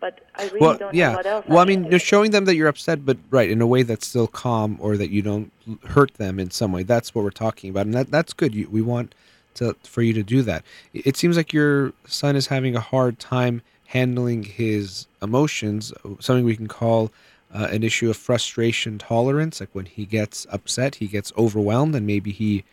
[0.00, 1.10] But I really well, don't yeah.
[1.10, 1.46] know what else.
[1.48, 3.82] well, I can mean, you're showing them that you're upset, but right in a way
[3.84, 5.52] that's still calm, or that you don't
[5.86, 6.82] hurt them in some way.
[6.82, 8.54] That's what we're talking about, and that that's good.
[8.54, 9.14] You, we want
[9.54, 10.64] to for you to do that.
[10.92, 15.92] It it seems like your son is having a hard time handling his emotions.
[16.20, 17.10] Something we can call
[17.54, 19.60] uh, an issue of frustration tolerance.
[19.60, 22.64] Like when he gets upset, he gets overwhelmed, and maybe he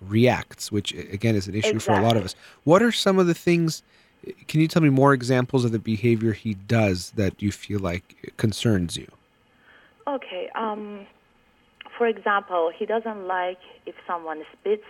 [0.00, 2.34] reacts, which again is an issue for a lot of us.
[2.64, 3.82] What are some of the things?
[4.48, 8.34] Can you tell me more examples of the behavior he does that you feel like
[8.36, 9.10] concerns you?
[10.06, 10.50] Okay.
[10.54, 11.06] Um,
[11.96, 14.84] for example, he doesn't like if someone spits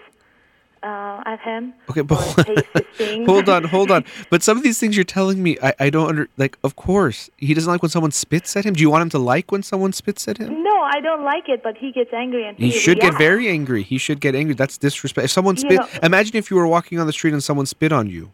[0.82, 1.73] uh, at him.
[1.90, 3.27] Okay, but tastes his thing.
[3.27, 4.05] hold on, hold on.
[4.31, 6.59] But some of these things you're telling me, I, I don't under like.
[6.62, 8.74] Of course, he doesn't like when someone spits at him.
[8.74, 10.62] Do you want him to like when someone spits at him?
[10.62, 13.48] No, I don't like it, but he gets angry and He he, should get very
[13.48, 13.82] angry.
[13.82, 14.55] He should get angry.
[14.55, 15.24] That's disrespect.
[15.24, 17.66] If someone You spit, know- imagine if you were walking on the street and someone
[17.66, 18.31] spit on you,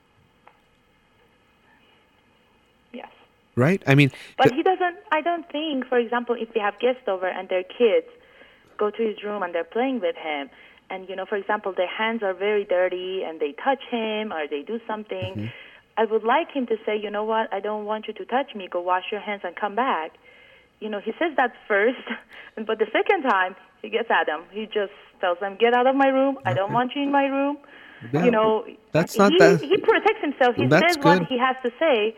[2.92, 3.08] Yes.
[3.56, 3.82] right?
[3.86, 4.96] I mean, But th- he doesn't.
[5.10, 8.06] I don't think, for example, if we have guests over and their kids
[8.78, 10.50] go to his room and they're playing with him,
[10.92, 14.42] and you know, for example, their hands are very dirty and they touch him or
[14.54, 15.46] they do something, Mm-hmm.
[15.94, 18.54] I would like him to say, you know what, I don't want you to touch
[18.54, 18.66] me.
[18.66, 20.12] Go wash your hands and come back.
[20.80, 22.00] You know, he says that first,
[22.68, 24.42] but the second time he gets at him.
[24.52, 26.38] He just tells them, "Get out of my room.
[26.46, 27.58] I don't want you in my room."
[28.12, 30.56] Yeah, you know, that's not he, that- He protects himself.
[30.56, 32.16] He That's says what he has to say.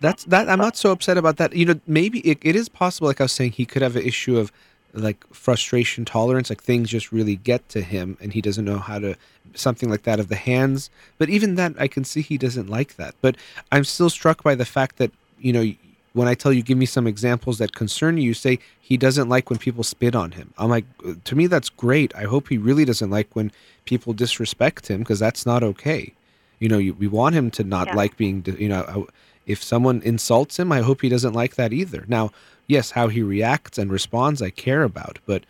[0.00, 0.48] That's that.
[0.50, 1.54] I'm not so upset about that.
[1.54, 3.06] You know, maybe it, it is possible.
[3.08, 4.52] Like I was saying, he could have an issue of
[4.96, 6.50] like frustration tolerance.
[6.50, 9.16] Like things just really get to him, and he doesn't know how to
[9.54, 10.90] something like that of the hands.
[11.18, 13.14] But even that, I can see he doesn't like that.
[13.20, 13.36] But
[13.72, 15.72] I'm still struck by the fact that you know
[16.12, 18.24] when I tell you, give me some examples that concern you.
[18.24, 20.54] You say he doesn't like when people spit on him.
[20.56, 20.86] I'm like,
[21.24, 22.14] to me, that's great.
[22.16, 23.52] I hope he really doesn't like when
[23.84, 26.14] people disrespect him because that's not okay.
[26.58, 27.96] You know, you, we want him to not Yeah.
[27.96, 29.12] like being, you know, I-
[29.46, 32.04] if someone insults him, I hope he doesn't like that either.
[32.08, 32.32] Now,
[32.66, 35.44] yes, how he reacts and responds, I care about, but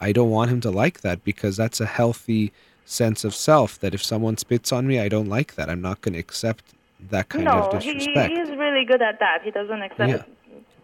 [0.00, 2.52] I don't want him to like that because that's a healthy
[2.84, 3.78] sense of self.
[3.78, 5.70] That if someone spits on me, I don't like that.
[5.70, 6.64] I'm not going to accept
[7.10, 8.32] that kind no, of he, disrespect.
[8.36, 9.42] he's really good at that.
[9.44, 10.28] He doesn't accept,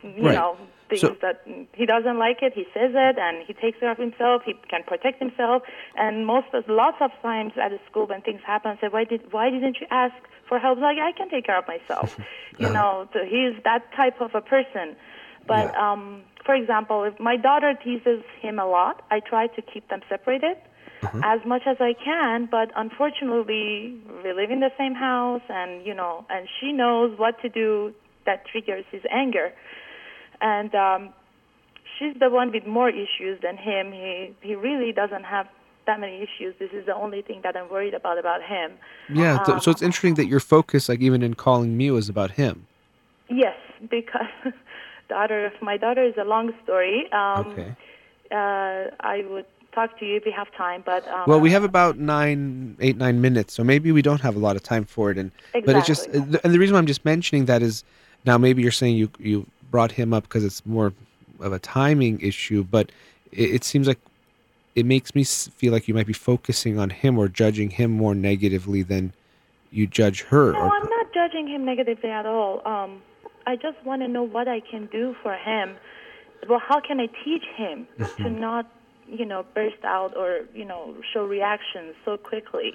[0.04, 0.34] you Right.
[0.34, 0.56] know,
[0.88, 1.42] things So- that
[1.74, 2.52] he doesn't like it.
[2.54, 4.42] He says it, and he takes care of himself.
[4.44, 5.62] He can protect himself.
[5.96, 9.04] And most, of, lots of times at the school when things happen, I say, why
[9.04, 10.14] did, why didn't you ask
[10.52, 10.78] for help?
[10.78, 12.10] Like I can take care of myself.
[12.58, 14.96] you know, so he's that type of a person.
[15.48, 15.92] But Yeah.
[15.92, 20.00] um, for example, if my daughter teases him a lot, I try to keep them
[20.10, 20.56] separated
[21.22, 22.48] as much as I can.
[22.50, 27.40] But unfortunately, we live in the same house, and you know, and she knows what
[27.40, 27.94] to do
[28.26, 29.52] that triggers his anger,
[30.40, 31.02] and um,
[31.98, 33.90] she's the one with more issues than him.
[33.92, 35.46] He he really doesn't have
[35.86, 36.54] that many issues.
[36.58, 38.72] This is the only thing that I'm worried about about him.
[39.08, 42.08] yeah, so, so um, it's interesting that your focus, like even in calling me, was
[42.08, 42.66] about him.
[43.28, 43.56] Yes,
[43.90, 44.26] because
[45.08, 47.10] daughter, my daughter is a long story.
[47.12, 47.74] Um, Okay.
[48.30, 49.44] Uh, I would
[49.74, 52.96] talk to you if we have time, but um, Well, we have about nine, eight,
[52.96, 55.18] nine minutes, so maybe we don't have a lot of time for it.
[55.18, 57.84] And but it's just, and the reason why I'm just mentioning that is
[58.24, 60.94] now maybe you're saying you you brought him up because it's more
[61.40, 62.90] of a timing issue, but
[63.32, 63.98] it, it seems like
[64.74, 68.14] it makes me feel like you might be focusing on him or judging him more
[68.14, 69.12] negatively than
[69.70, 70.52] you judge her.
[70.52, 72.66] No, or I'm not judging him negatively at all.
[72.66, 73.02] Um,
[73.46, 75.76] I just want to know what I can do for him.
[76.48, 77.86] Well, how can I teach him
[78.18, 78.70] to not,
[79.08, 82.74] you know, burst out or you know show reactions so quickly,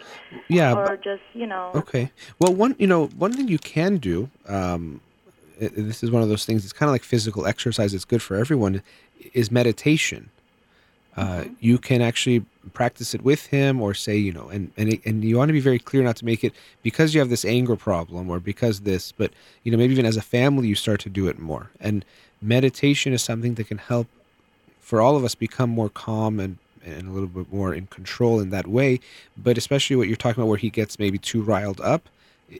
[0.49, 1.71] yeah, or but- just you know.
[1.75, 2.11] Okay.
[2.39, 4.29] Well, one you know one thing you can do.
[4.47, 5.01] Um,
[5.59, 6.63] this is one of those things.
[6.63, 7.93] It's kind of like physical exercise.
[7.93, 8.83] It's good for everyone.
[9.33, 10.29] Is meditation.
[11.17, 15.05] Uh, you can actually practice it with him, or say you know, and and it,
[15.05, 16.53] and you want to be very clear not to make it
[16.83, 19.31] because you have this anger problem or because this, but
[19.63, 21.71] you know maybe even as a family you start to do it more.
[21.79, 22.05] And
[22.39, 24.07] meditation is something that can help
[24.79, 28.39] for all of us become more calm and and a little bit more in control
[28.39, 28.99] in that way.
[29.35, 32.07] But especially what you're talking about where he gets maybe too riled up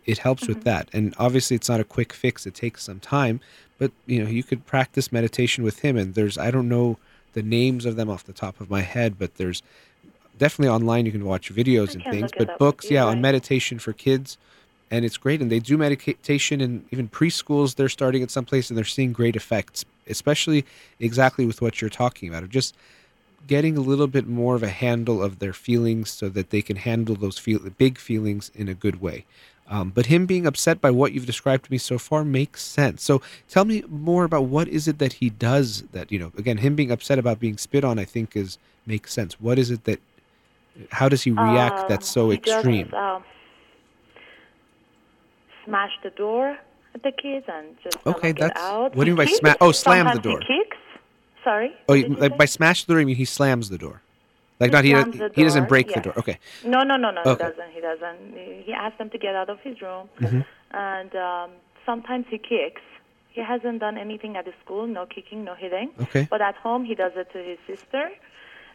[0.05, 0.89] it helps with that.
[0.91, 2.45] And obviously it's not a quick fix.
[2.45, 3.39] It takes some time
[3.77, 5.95] but you know you could practice meditation with him.
[5.97, 6.97] And there's i don't know
[7.37, 9.61] the names of them off the top of my head but there's
[10.39, 14.37] definitely online you can watch videos and things but books yeah on meditation for kids.
[14.89, 17.75] And it's great and they do meditation in even preschools.
[17.75, 20.65] They're starting at some place and they're seeing great effects especially
[20.99, 22.73] exactly with what you're talking about of just
[23.45, 26.77] getting a little bit more of a handle of their feelings so that they can
[26.77, 29.25] handle those feel big feelings in a good way
[29.69, 33.03] Um, but him being upset by what you've described to me so far makes sense.
[33.03, 36.31] So tell me more about what is it that he does that you know.
[36.37, 39.39] Again, him being upset about being spit on, I think is makes sense.
[39.41, 39.99] What is it that?
[40.91, 41.79] How does he react?
[41.79, 42.85] Um, that's so extreme.
[42.85, 43.23] Just, um,
[45.65, 46.57] smash the door
[46.95, 48.95] at the kids and just Okay, get that's- out.
[48.95, 49.37] what do you mean by kicks.
[49.39, 50.39] sma- oh, slam the door.
[50.39, 50.77] He kicks.
[51.43, 51.75] Sorry.
[51.89, 54.01] oh, you- like by smash the door, you mean he slams the door?
[54.59, 56.13] Like He not he slams he, doesn't break the door.
[56.17, 56.39] Okay.
[56.65, 57.21] No, no, no, no.
[57.21, 57.31] Okay.
[57.33, 57.71] He doesn't.
[57.73, 58.63] He doesn't.
[58.65, 60.45] He- asked them to get out of his room, Mhm.
[60.71, 61.49] and um,
[61.85, 62.81] sometimes he kicks.
[63.29, 64.87] He hasn't done anything at the school.
[64.87, 65.89] No kicking, no hitting.
[66.01, 66.27] Okay.
[66.29, 68.09] But at home, he does it to his sister.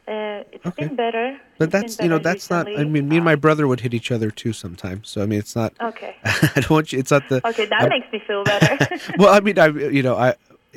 [0.08, 0.86] Uh, it's Okay.
[0.86, 1.36] been better.
[1.58, 2.66] But It's that's you know better that's not.
[2.68, 5.08] I mean, me and my Um, brother would hit each other too sometimes.
[5.08, 5.72] So I mean, it's not.
[5.80, 6.16] Okay.
[6.24, 6.98] I don't want you.
[6.98, 7.46] It's not the.
[7.46, 8.76] Okay, that I'm- makes me feel better.
[9.18, 10.34] well, I mean, I you know, I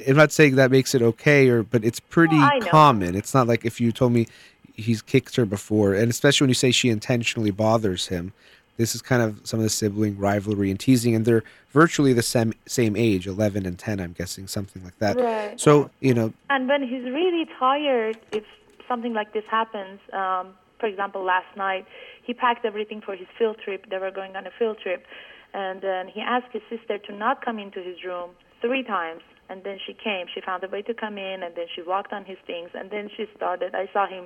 [0.08, 3.16] I'm not saying that makes it okay, or but it's pretty I common.
[3.16, 4.28] It's not like if you told me
[4.76, 8.34] he's kicked her before, and especially when you say she intentionally bothers him.
[8.78, 12.22] This is kind of some of the sibling rivalry and teasing, and they're virtually the
[12.22, 14.00] same same age, eleven and ten.
[14.00, 15.16] I'm guessing something like that.
[15.18, 15.60] right.
[15.60, 18.44] So you know, And when he's really tired, if
[18.88, 21.86] something like this happens, um, for example, last night,
[22.24, 23.90] he packed everything for his field trip.
[23.90, 25.06] They were going on a field trip.
[25.54, 28.32] And then he asked his sister to not come into his room
[28.62, 29.22] three times.
[29.48, 30.26] And then she came.
[30.34, 32.72] She found a way to come in, and then she walked on his things.
[32.74, 34.26] And then she started, I saw him,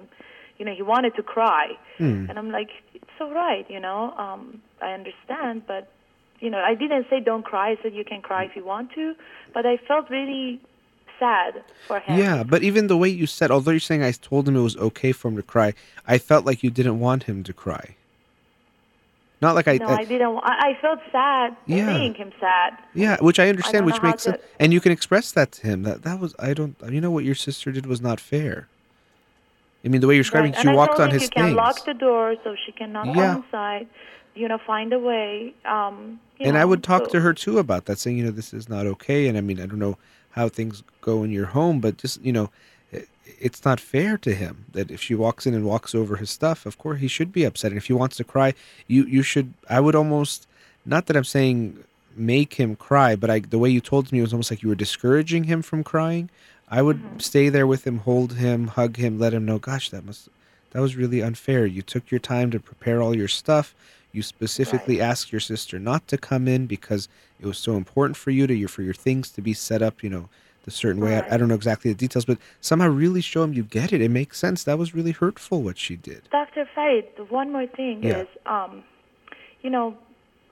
[0.60, 1.68] you know, he wanted to cry.
[1.98, 5.92] hmm, And I'm like, it's all right, you know, um, I understand, but,
[6.40, 7.72] you know, I didn't say don't cry.
[7.72, 9.16] I said you can cry if you want to.
[9.54, 10.60] But I felt really
[11.20, 12.18] sad for him.
[12.20, 12.44] yeah.
[12.44, 15.12] But even the way you said, although you're saying I told him it was okay
[15.12, 15.74] for him to cry,
[16.08, 17.96] I felt like you didn't want him to cry.
[19.42, 20.38] Not like I, no, I I didn't.
[20.44, 21.96] I, I felt sad Yeah.
[21.96, 22.78] seeing him sad.
[22.94, 25.68] Yeah, which I understand, don't which makes sense, to- and you can express that to
[25.68, 25.84] him.
[25.84, 26.76] That that was I don't.
[26.90, 28.68] You know what your sister did was not fair.
[29.86, 30.62] I mean, the way you're describing, Right.
[30.62, 33.14] she and walked on his you can lock the door so she cannot Yeah.
[33.34, 33.88] come inside.
[34.36, 35.54] You know, find a way.
[35.66, 38.54] Um, and I would talk so- to her too about that, saying, you know, this
[38.54, 39.28] is not okay.
[39.28, 39.98] And I mean, I don't know
[40.32, 42.50] how things go in your home, but just you know,
[43.40, 46.66] it's not fair to him that if she walks in and walks over his stuff,
[46.66, 47.72] of course he should be upset.
[47.72, 48.54] And if he wants to cry,
[48.88, 49.54] you you should.
[49.70, 50.48] I would almost,
[50.86, 51.84] not that I'm saying
[52.16, 54.70] make him cry, but I the way you told me it was almost like you
[54.70, 56.30] were discouraging him from crying.
[56.72, 57.22] I would Mhm.
[57.22, 60.30] stay there with him, hold him, hug him, let him know, gosh, that must
[60.72, 61.66] that was really unfair.
[61.66, 63.74] You took your time to prepare all your stuff.
[64.12, 67.10] You specifically asked your sister not to come in because
[67.40, 70.04] it was so important for you to your for your things to be set up,
[70.04, 70.30] you know,
[70.66, 71.18] the certain way.
[71.18, 74.02] I, I don't know exactly the details, but somehow really show him you get it.
[74.02, 74.64] It makes sense.
[74.64, 76.30] That was really hurtful what she did.
[76.32, 76.68] Dr.
[77.18, 78.22] The one more thing Yeah.
[78.22, 78.84] is, um,
[79.62, 79.98] you know,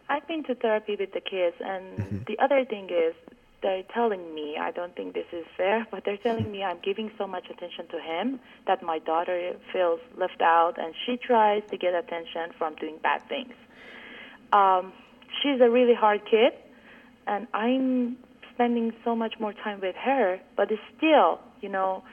[0.09, 2.25] I've been to therapy with the kids, and Mhm.
[2.25, 3.13] the other thing is,
[3.61, 7.11] they're telling me, I don't think this is fair, but they're telling me I'm giving
[7.17, 11.77] so much attention to him that my daughter feels left out, and she tries to
[11.77, 13.53] get attention from doing bad things.
[14.53, 14.93] Um,
[15.41, 16.53] she's a really hard kid,
[17.25, 18.17] and I'm
[18.53, 22.03] spending so much more time with her, but it's still, you know,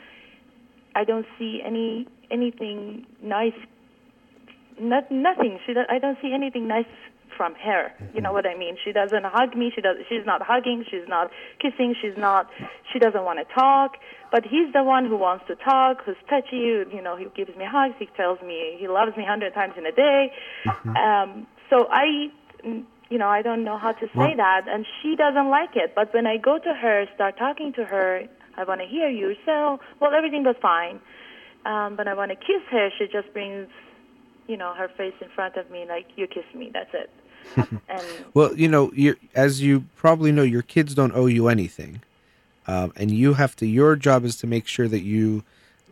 [0.94, 3.54] I don't see any anything nice.
[4.80, 5.58] Not nothing.
[5.66, 5.74] She.
[5.88, 6.86] I don't see anything nice
[7.36, 7.92] from her.
[8.14, 8.76] You know what I mean?
[8.84, 9.70] She doesn't hug me.
[9.74, 9.96] She does.
[10.08, 10.84] She's not hugging.
[10.90, 11.30] She's not
[11.60, 11.94] kissing.
[12.00, 12.48] She's not.
[12.92, 13.96] She doesn't want to talk.
[14.30, 16.02] But he's the one who wants to talk.
[16.04, 16.56] Who's touchy.
[16.92, 17.94] You know, he gives me hugs.
[17.98, 20.32] He tells me he loves me a hundred times in a day.
[20.86, 22.28] Um, so I,
[22.64, 25.94] you know, I don't know how to say Well- that, and she doesn't like it.
[25.94, 28.22] But when I go to her, start talking to her,
[28.56, 29.34] I want to hear you.
[29.44, 31.00] So, well, everything was fine.
[31.66, 32.90] Um, but I want to kiss her.
[32.98, 33.68] She just brings,
[34.46, 36.70] you know, her face in front of me, like you kiss me.
[36.72, 37.10] That's it.
[37.56, 42.02] And Well, you know, you as you probably know, your kids don't owe you anything,
[42.66, 43.66] um, and you have to.
[43.66, 45.42] Your job is to make sure that you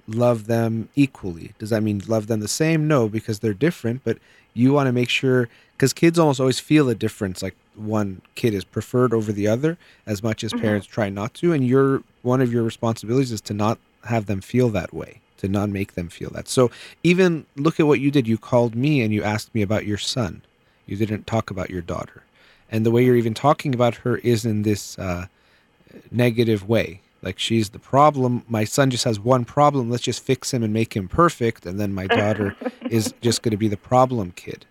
[0.08, 1.52] love them equally.
[1.58, 2.88] Does that mean love them the same?
[2.88, 4.02] No, because they're different.
[4.04, 4.18] But
[4.54, 7.42] you want to make sure because kids almost always feel a difference.
[7.42, 10.60] Like one kid is preferred over the other, as much as Mhm.
[10.60, 11.52] parents try not to.
[11.52, 15.20] And your one of your responsibilities is to not have them feel that way.
[15.38, 16.48] To not make them feel that.
[16.48, 16.70] So
[17.02, 18.28] even look at what you did.
[18.28, 20.42] You called me and you asked me about your son.
[20.86, 22.22] You didn't talk about your daughter.
[22.70, 25.26] And the way you're even talking about her is in this uh,
[26.10, 27.00] negative way.
[27.22, 28.44] Like she's the problem.
[28.48, 29.90] My son just has one problem.
[29.90, 31.66] Let's just fix him and make him perfect.
[31.66, 32.56] And then my daughter
[32.90, 34.66] is just going to be the problem kid.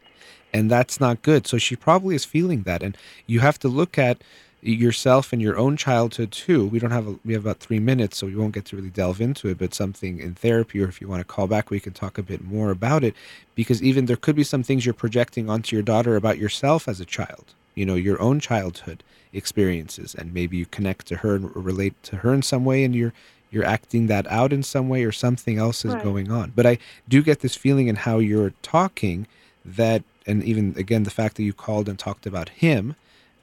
[0.54, 1.48] And that's not good.
[1.48, 2.84] So she probably is feeling that.
[2.84, 4.22] And you have to look at
[4.62, 6.66] yourself and your own childhood too.
[6.68, 8.90] We don't have a, we have about three minutes, so we won't get to really
[8.90, 9.58] delve into it.
[9.58, 12.24] But something in therapy, or if you want to call back, we can talk a
[12.24, 13.16] bit more about it.
[13.56, 17.00] Because even there could be some things you're projecting onto your daughter about yourself as
[17.00, 17.54] a child.
[17.76, 22.18] You know, your own childhood experiences, and maybe you connect to her and relate to
[22.18, 23.14] her in some way, and you're
[23.50, 26.04] you're acting that out in some way, or something else is Right.
[26.04, 26.54] going on.
[26.56, 26.78] But I
[27.10, 29.28] do get this feeling in how you're talking
[29.66, 32.96] that and even again the fact that you called and talked about him,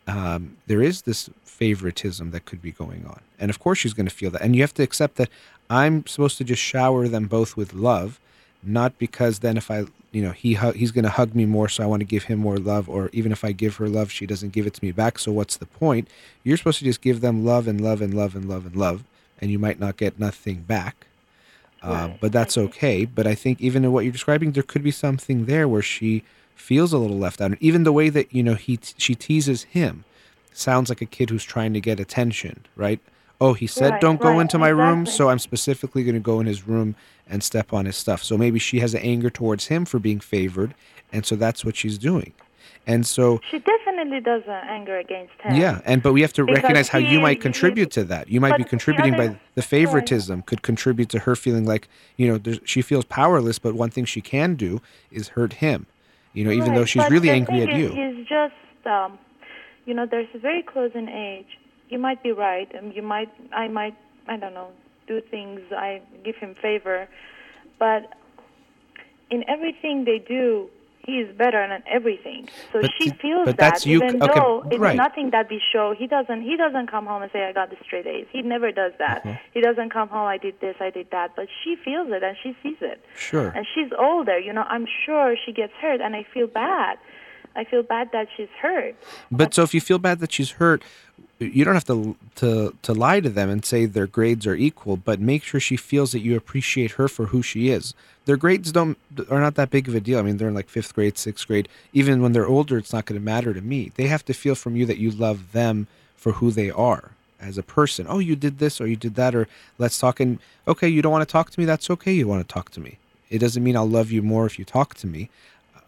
[0.08, 4.08] um, there is this favoritism that could be going on, and of course she's going
[4.08, 5.28] to feel that, and you have to accept that
[5.70, 8.18] I'm supposed to just shower them both with love,
[8.62, 11.82] not because then if I you know he he's going to hug me more so
[11.82, 14.26] i want to give him more love or even if i give her love she
[14.26, 15.18] doesn't give it to me back.
[15.18, 16.08] So what's the point?
[16.44, 19.04] You're supposed to just give them love and love and love and love and love
[19.40, 21.06] and you might not get nothing back.
[21.82, 23.04] Uh, Right, but that's okay.
[23.04, 26.24] But i think even in what you're describing there could be something there where she
[26.60, 29.62] feels a little left out and even the way that you know he she teases
[29.64, 30.04] him
[30.52, 33.00] sounds like a kid who's trying to get attention right
[33.40, 36.20] oh he said Right, don't go right, into my room so i'm specifically going to
[36.20, 36.94] go in his room
[37.30, 38.22] and step on his stuff.
[38.24, 40.72] So maybe she has an anger towards him for being favored,
[41.12, 42.32] and so that's what she's doing.
[42.86, 45.54] And so She definitely does an anger against him.
[45.54, 48.04] yeah, and but we have to Because recognize how he- you might he- contribute to
[48.04, 48.28] that.
[48.30, 51.86] You might be but the contributing by the favoritism could contribute to her feeling like
[52.16, 54.80] you know she feels powerless, but one thing she can do
[55.10, 55.84] is hurt him.
[56.38, 57.88] You know, even though she's but really angry at is, you.
[57.88, 59.18] He's just, um,
[59.86, 61.58] you know, there's a very close in age.
[61.88, 63.96] You might be right, and you might, I might,
[64.28, 64.68] I don't know,
[65.08, 65.60] do things.
[65.72, 67.08] I give him favor,
[67.80, 68.14] but
[69.32, 70.70] in everything they do,
[71.08, 72.40] he is better than everything.
[72.72, 74.94] So But she feels but that, that's you- even okay, though it's right.
[75.06, 75.86] nothing that we show.
[76.00, 76.42] He doesn't.
[76.50, 79.24] He doesn't come home and say, "I got the straight A's." He never does that.
[79.24, 79.38] Mhm.
[79.54, 80.26] He doesn't come home.
[80.36, 80.76] I did this.
[80.88, 81.28] I did that.
[81.38, 83.48] But she feels it and she sees it Sure.
[83.56, 86.94] and she's older you know i'm sure she gets hurt and i feel bad
[87.60, 88.94] i feel bad that she's hurt
[89.30, 90.80] But so if you feel bad that she's hurt,
[91.38, 92.50] you don't have to to
[92.82, 96.12] to lie to them and say their grades are equal, but make sure she feels
[96.12, 97.94] that you appreciate her for who she is.
[98.24, 98.98] Their grades don't
[99.30, 100.18] are not that big of a deal.
[100.18, 101.68] I mean, they're in like 5th grade, 6th grade.
[101.92, 103.92] Even when they're older, it's not going to matter to me.
[103.94, 105.86] They have to feel from you that you love them
[106.16, 108.06] for who they are as a person.
[108.08, 109.46] Oh, you did this or you did that or
[109.78, 112.12] let's talk and okay, you don't want to talk to me, that's okay.
[112.12, 112.98] You want to talk to me.
[113.30, 115.30] It doesn't mean I'll love you more if you talk to me.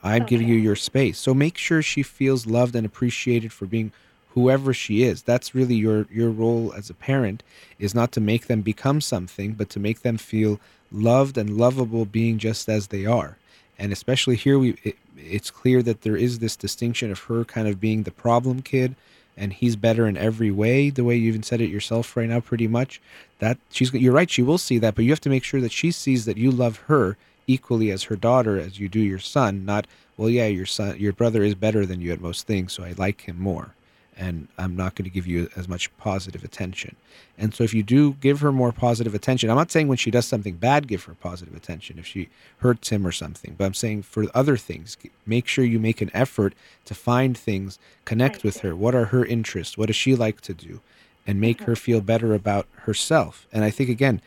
[0.03, 1.19] I'm giving you your space.
[1.19, 3.93] So make sure she feels loved and appreciated for being
[4.31, 5.23] whoever she is.
[5.23, 7.43] That's really your your role as a parent
[7.79, 10.61] is not to make them become something, but to make them feel
[10.91, 13.37] loved and lovable being just as they are.
[13.79, 17.69] And especially here we it, it's clear that there is this distinction of her kind
[17.69, 18.97] of being the problem kid
[19.37, 22.41] and he's better in every way the way you even said it yourself right now
[22.41, 23.01] pretty much
[23.39, 25.73] that she's you're right she will see that but you have to make sure that
[25.73, 27.17] she sees that you love her
[27.51, 29.87] equally as her daughter as you do your son not
[30.17, 32.95] well yeah your son your brother is better than you at most things so i
[32.97, 33.75] like him more.
[34.17, 36.95] And i'm not going to give you as much positive attention.
[37.39, 40.11] And so if you do give her more positive attention i'm not saying when she
[40.11, 42.29] does something bad give her positive attention if she
[42.59, 44.97] hurts him or something but i'm saying for other things
[45.27, 46.53] make sure you make an effort
[46.85, 48.77] to find things connect with her.
[48.77, 49.79] What are her interests?
[49.79, 50.81] What does she like to do?
[51.27, 51.67] And make mm-hmm.
[51.67, 53.47] her feel better about herself.
[53.53, 54.21] And i think again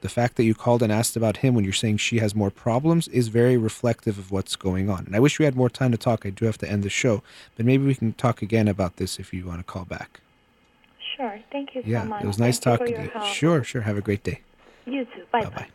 [0.00, 2.50] the fact that you called and asked about him when you're saying she has more
[2.50, 5.04] problems is very reflective of what's going on.
[5.06, 6.24] And I wish we had more time to talk.
[6.24, 7.22] I do have to end the show,
[7.56, 10.20] but maybe we can talk again about this if you want to call back.
[11.16, 13.10] sure thank you Yeah, so much it was nice Thank talking for to you.
[13.12, 13.26] help.
[13.26, 13.82] Sure, sure.
[13.82, 14.40] Have a great day.
[14.86, 15.68] you too bye Bye.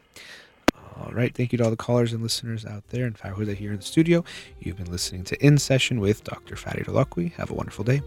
[0.97, 1.35] All right.
[1.35, 3.84] Thank you to all the callers and listeners out there and Farhuda here in the
[3.84, 4.23] studio.
[4.61, 6.56] You've been listening to In Session with Dr.
[6.56, 7.34] Fatty Holakouee.
[7.34, 8.02] Have a wonderful day.